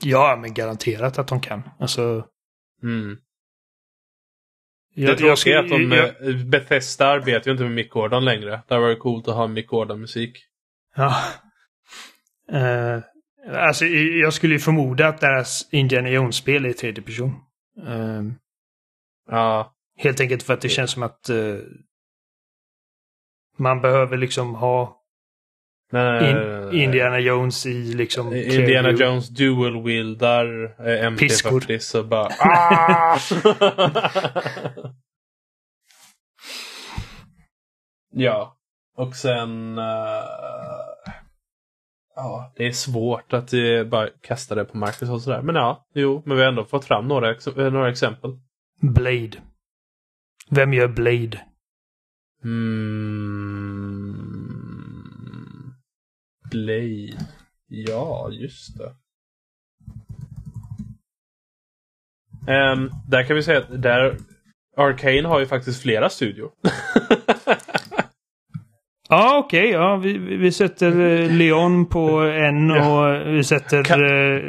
[0.02, 1.62] Ja, men garanterat att de kan.
[1.78, 2.26] Alltså...
[2.82, 3.18] Mm.
[4.94, 8.24] Jag, det tråkiga är att de, jag- eh, Bethesda arbetar ju inte med Mick Gordon
[8.24, 8.50] längre.
[8.50, 10.38] Det hade varit coolt att ha Mick Gordon-musik.
[10.96, 11.16] Ja.
[12.52, 12.98] Eh,
[13.52, 17.30] alltså, jag skulle ju förmoda att deras Indiana Jones-spel är tredje person.
[17.86, 18.22] Eh,
[19.30, 19.74] Ja.
[20.02, 21.56] Helt enkelt för att det känns som att eh,
[23.58, 24.96] man behöver liksom ha
[25.92, 28.34] Men, in, eh, Indiana Jones i liksom...
[28.34, 28.90] Indiana.
[28.90, 31.60] Jones dual-wieldar eh, Piskor.
[31.60, 32.28] MT40 så bara...
[32.38, 33.18] Ah!
[38.12, 38.56] ja.
[38.96, 39.78] Och sen...
[39.78, 39.84] eh,
[42.16, 45.42] ja, det är svårt att eh, bara kasta det på Microsoft och sådär.
[45.42, 48.30] Men ja, jo, men vi har ändå fått fram några, ex- eh, några exempel.
[48.80, 49.32] Blade.
[50.50, 51.40] Vem gör Blade?
[54.40, 55.74] Mm.
[56.50, 57.18] Blade.
[57.68, 58.92] Ja, just det.
[62.52, 64.16] Ehm, där kan vi säga att där
[64.76, 66.50] Arcane har ju faktiskt flera studior.
[69.12, 69.70] Ja, okej.
[69.70, 74.42] ja, vi, vi sätter eh, Leon på en och vi sätter Kan- eh,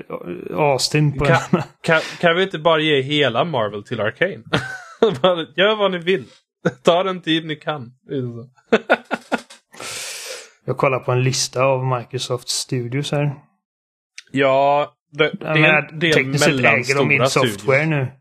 [0.60, 4.44] Austin på Kan- en kan, kan vi inte bara ge hela Marvel till Arcane?
[5.56, 6.26] Gör vad ni vill.
[6.84, 7.94] Ta den tid ni kan.
[10.66, 13.36] Jag kollar på en lista av Microsoft Studios här.
[14.32, 17.34] Ja, det, det är en del tekniskt sett äger de studios.
[17.34, 18.12] software nu.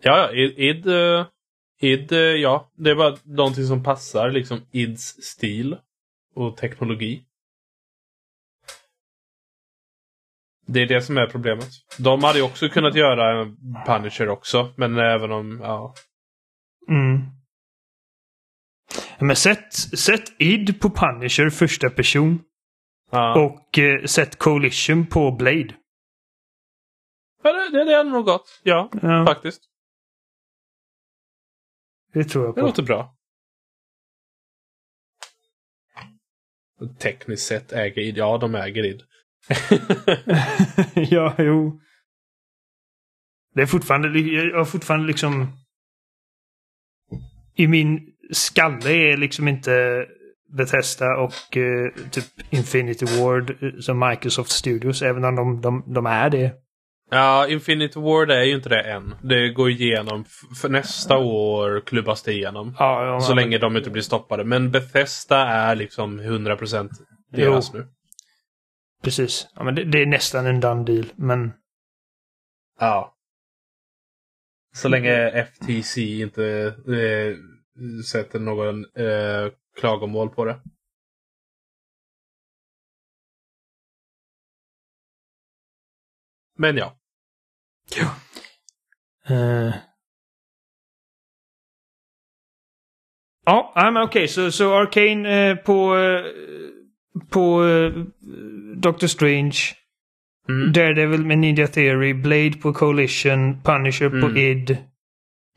[0.00, 1.26] Ja, ja, id, id, eh,
[1.80, 2.72] id, eh, ja.
[2.76, 5.76] Det är bara någonting som passar liksom ids stil
[6.34, 7.24] och teknologi.
[10.66, 11.68] Det är det som är problemet.
[11.98, 15.94] De hade ju också kunnat göra en Punisher också, men även om, ja.
[16.88, 17.18] Mm.
[19.20, 22.42] Men sätt, sätt id på Punisher första person.
[23.10, 23.40] ja.
[23.44, 25.74] Och eh, sätt Coalition på Blade.
[27.42, 28.60] Ja, det, det, det hade nog gått.
[28.62, 29.62] Ja, Ja, faktiskt.
[32.12, 32.66] det tror jag Det på.
[32.66, 33.14] låter bra.
[36.98, 38.16] Tekniskt sett äger id.
[38.16, 39.02] Ja, de äger id.
[40.94, 41.80] ja, jo.
[43.54, 45.48] Det är fortfarande, jag har fortfarande liksom...
[47.56, 48.00] I min
[48.32, 50.04] skalle är liksom inte
[50.56, 56.06] Bethesda och eh, typ Infinity Ward eh, som Microsoft Studios, även om de, de, de
[56.06, 56.52] är det.
[57.10, 59.14] ja, Infinity Ward är ju inte det än.
[59.22, 60.24] Det går igenom.
[60.60, 62.76] För nästa år klubbas det igenom.
[62.78, 64.44] Ja, ja, Så men- länge de inte blir stoppade.
[64.44, 66.90] Men Bethesda är liksom 100%
[67.32, 67.78] deras Jo.
[67.80, 67.86] nu.
[69.04, 69.48] Precis.
[69.54, 71.52] Ja, men det, det är nästan en done deal, men...
[72.80, 73.16] Ja.
[74.74, 76.44] Så länge FTC inte
[76.88, 77.36] eh,
[78.02, 80.60] sätter någon eh, klagomål på det.
[86.56, 86.98] Men ja.
[93.46, 96.24] Ja, ja, men okej, så, så Arcane eh, på, eh,
[97.30, 97.92] på eh,
[98.76, 99.58] Doctor Strange.
[100.48, 100.72] Mm.
[100.72, 104.36] Daredevil med Ninja Theory, Blade på Coalition, Punisher på Mm.
[104.36, 104.76] id,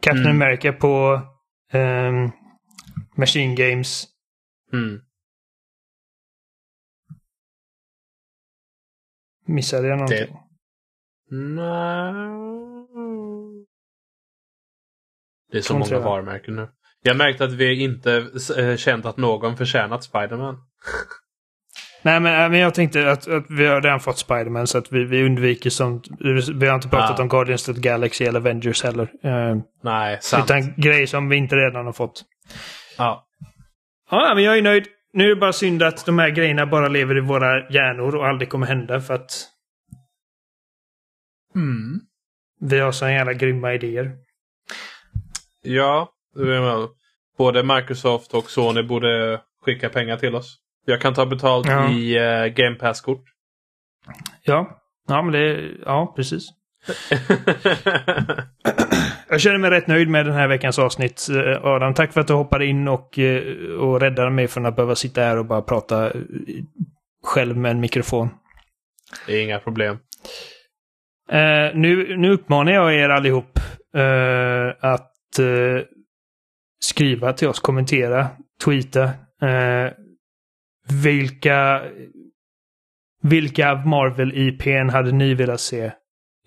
[0.03, 0.41] Captain Mm.
[0.41, 1.21] America på
[1.73, 2.31] ehm,
[3.17, 4.05] Machine Games.
[4.73, 4.99] Mm.
[9.47, 10.35] Missade jag någonting?
[11.29, 12.13] Nej.
[15.51, 16.05] Det är så många det, va?
[16.05, 16.69] varumärken nu.
[17.01, 20.57] Jag märkte att vi inte äh, känt att någon förtjänat Spiderman.
[22.07, 24.91] Nej, men, äh, men jag tänkte att, att vi har redan fått Spiderman så att
[24.91, 26.07] vi, vi undviker sånt.
[26.59, 27.23] Vi har inte pratat Ja.
[27.23, 29.09] om Guardians of the Galaxy eller Avengers heller.
[29.23, 30.45] Eh, Nej, sant.
[30.45, 32.23] utan grejer som vi inte redan har fått.
[32.97, 33.27] Ja.
[34.11, 34.85] Ja, men jag är nöjd.
[35.13, 38.27] Nu är det bara synd att de här grejerna bara lever i våra hjärnor och
[38.27, 39.31] aldrig kommer hända för att
[41.55, 41.99] Mm.
[42.59, 44.11] vi har så jävla grymma idéer.
[45.61, 46.87] Ja, det är väl-
[47.37, 50.57] både Microsoft och Sony borde skicka pengar till oss.
[50.89, 51.89] Jag kan ta betalt Ja.
[51.91, 53.23] i uh, Game Pass-kort.
[54.43, 55.71] Ja, ja men det...
[55.85, 56.43] Ja, precis.
[59.29, 61.27] Jag känner mig rätt nöjd med den här veckans avsnitt.
[61.29, 63.43] Eh, Adam, tack för att du hoppade in och, eh,
[63.79, 66.11] och räddade mig från att behöva sitta här och bara prata
[67.23, 68.29] själv med en mikrofon.
[69.27, 69.97] det är inga problem.
[71.31, 73.59] Eh, nu, nu uppmanar jag er allihop
[73.95, 75.83] eh, att eh,
[76.79, 78.27] skriva till oss, kommentera,
[78.65, 79.09] tweeta.
[80.91, 81.81] Vilka
[83.21, 85.91] vilka Marvel-IPn hade ni velat se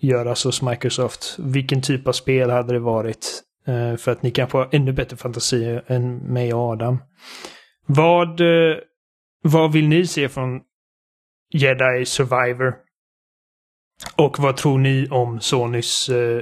[0.01, 1.35] göras hos Microsoft?
[1.39, 3.43] Vilken typ av spel hade det varit?
[3.67, 6.97] Eh, för att ni kan få ännu bättre fantasi än mig och Adam.
[7.85, 8.77] Vad, eh,
[9.43, 10.61] vad vill ni se från
[11.53, 12.75] Jedi Survivor?
[14.15, 16.41] Och vad tror ni om Sonys eh,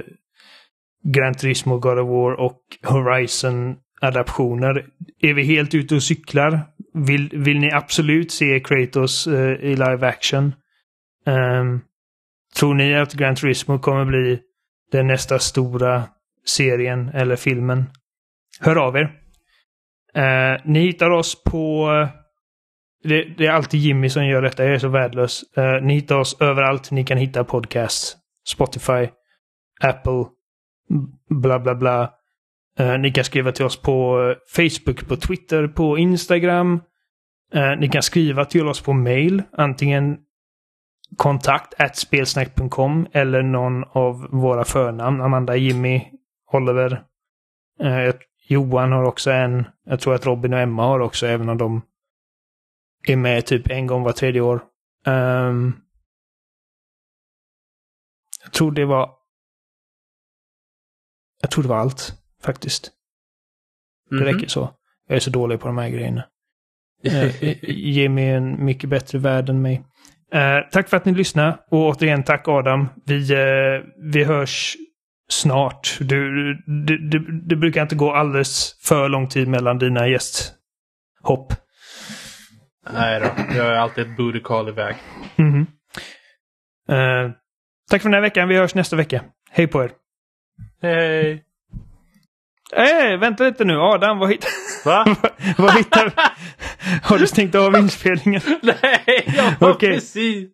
[1.04, 4.86] Gran Turismo, God of War och Horizon adaptioner.
[5.20, 6.60] Är vi helt ute och cyklar?
[6.94, 10.54] Vill, vill ni absolut se Kratos eh, i live action?
[11.26, 11.80] Um,
[12.58, 14.40] tror ni att Gran Turismo kommer bli
[14.92, 16.04] den nästa stora
[16.46, 17.84] serien eller filmen?
[18.60, 19.04] Hör av er.
[20.16, 21.88] Uh, ni hittar oss på...
[23.02, 24.64] Det, det är alltid Jimmy som gör detta.
[24.64, 25.44] Jag är så värdelös.
[25.58, 28.16] Uh, ni hittar oss överallt ni kan hitta podcasts.
[28.48, 29.08] Spotify,
[29.80, 30.24] Apple,
[31.28, 32.19] bla bla bla.
[32.80, 36.80] Eh, ni kan skriva till oss på eh, Facebook, på Twitter, på Instagram.
[37.54, 39.42] Eh, ni kan skriva till oss på mail.
[39.52, 40.18] Antingen
[41.16, 45.20] kontakt at spelsnack.com eller någon av våra förnamn.
[45.20, 46.02] Amanda, Jimmy,
[46.52, 47.02] Oliver.
[48.48, 49.64] Johan har också en.
[49.84, 51.82] Jag tror att Robin och Emma har också, även om de
[53.06, 54.60] är med typ en gång var tredje år.
[55.06, 55.80] Um,
[58.44, 59.10] jag tror det var...
[61.40, 62.90] Jag tror det var allt, faktiskt.
[64.10, 64.24] Det Mhm.
[64.24, 64.74] räcker så.
[65.08, 66.24] Jag är så dålig på de här grejerna.
[67.04, 69.84] Eh, Jimmy är en mycket bättre värld än mig.
[70.32, 72.88] Eh, tack för att ni lyssnade och återigen tack Adam.
[73.06, 74.76] Vi, eh, vi hörs
[75.30, 75.96] snart.
[76.00, 76.54] Du,
[76.86, 81.52] det, det, det brukar inte gå alldeles för lång tid mellan dina gästhopp.
[82.92, 83.26] Nej då,
[83.56, 84.96] jag är alltid ett booty call iväg.
[85.36, 85.66] Mhm.
[86.88, 87.30] Eh,
[87.90, 88.48] tack för den här veckan.
[88.48, 89.24] Vi hörs nästa vecka.
[89.50, 89.90] Hej på er.
[90.82, 91.44] Hej!
[92.72, 93.76] Eh, vänta lite nu.
[93.80, 94.50] Adam, vad hittar...
[94.84, 95.16] Va?
[95.58, 96.12] vad hittar...
[97.02, 98.40] Har du stängt av inspelningen?
[98.62, 100.48] Nej, jag var precis...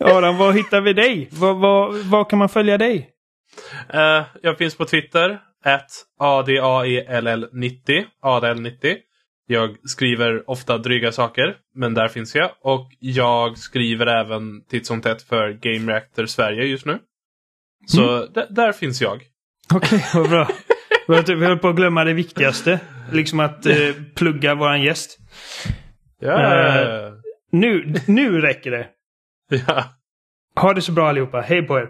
[0.00, 1.28] Adam, var hittar vi dig?
[1.32, 3.10] Var, var, var kan man följa dig?
[3.90, 5.40] Eh, jag finns på Twitter.
[5.64, 5.90] At
[6.20, 8.04] ADAELL90.
[8.22, 8.96] ADL90.
[9.46, 12.50] Jag skriver ofta dryga saker, men där finns jag.
[12.62, 16.98] Och jag skriver även titt som tätt för Game Reactor Sverige just nu.
[17.86, 19.22] Så d- där finns jag.
[19.74, 20.48] Okej, vad bra.
[21.08, 21.14] Vi
[21.46, 22.80] höll- på att glömma det viktigaste.
[23.12, 23.74] Liksom att eh,
[24.14, 25.18] plugga våran gäst.
[26.20, 26.68] Ja.
[26.80, 27.12] Eh.
[27.52, 28.86] Nu, nu räcker det.
[29.66, 29.84] ja.
[30.60, 31.40] Ha det så bra allihopa.
[31.40, 31.88] Hej på er.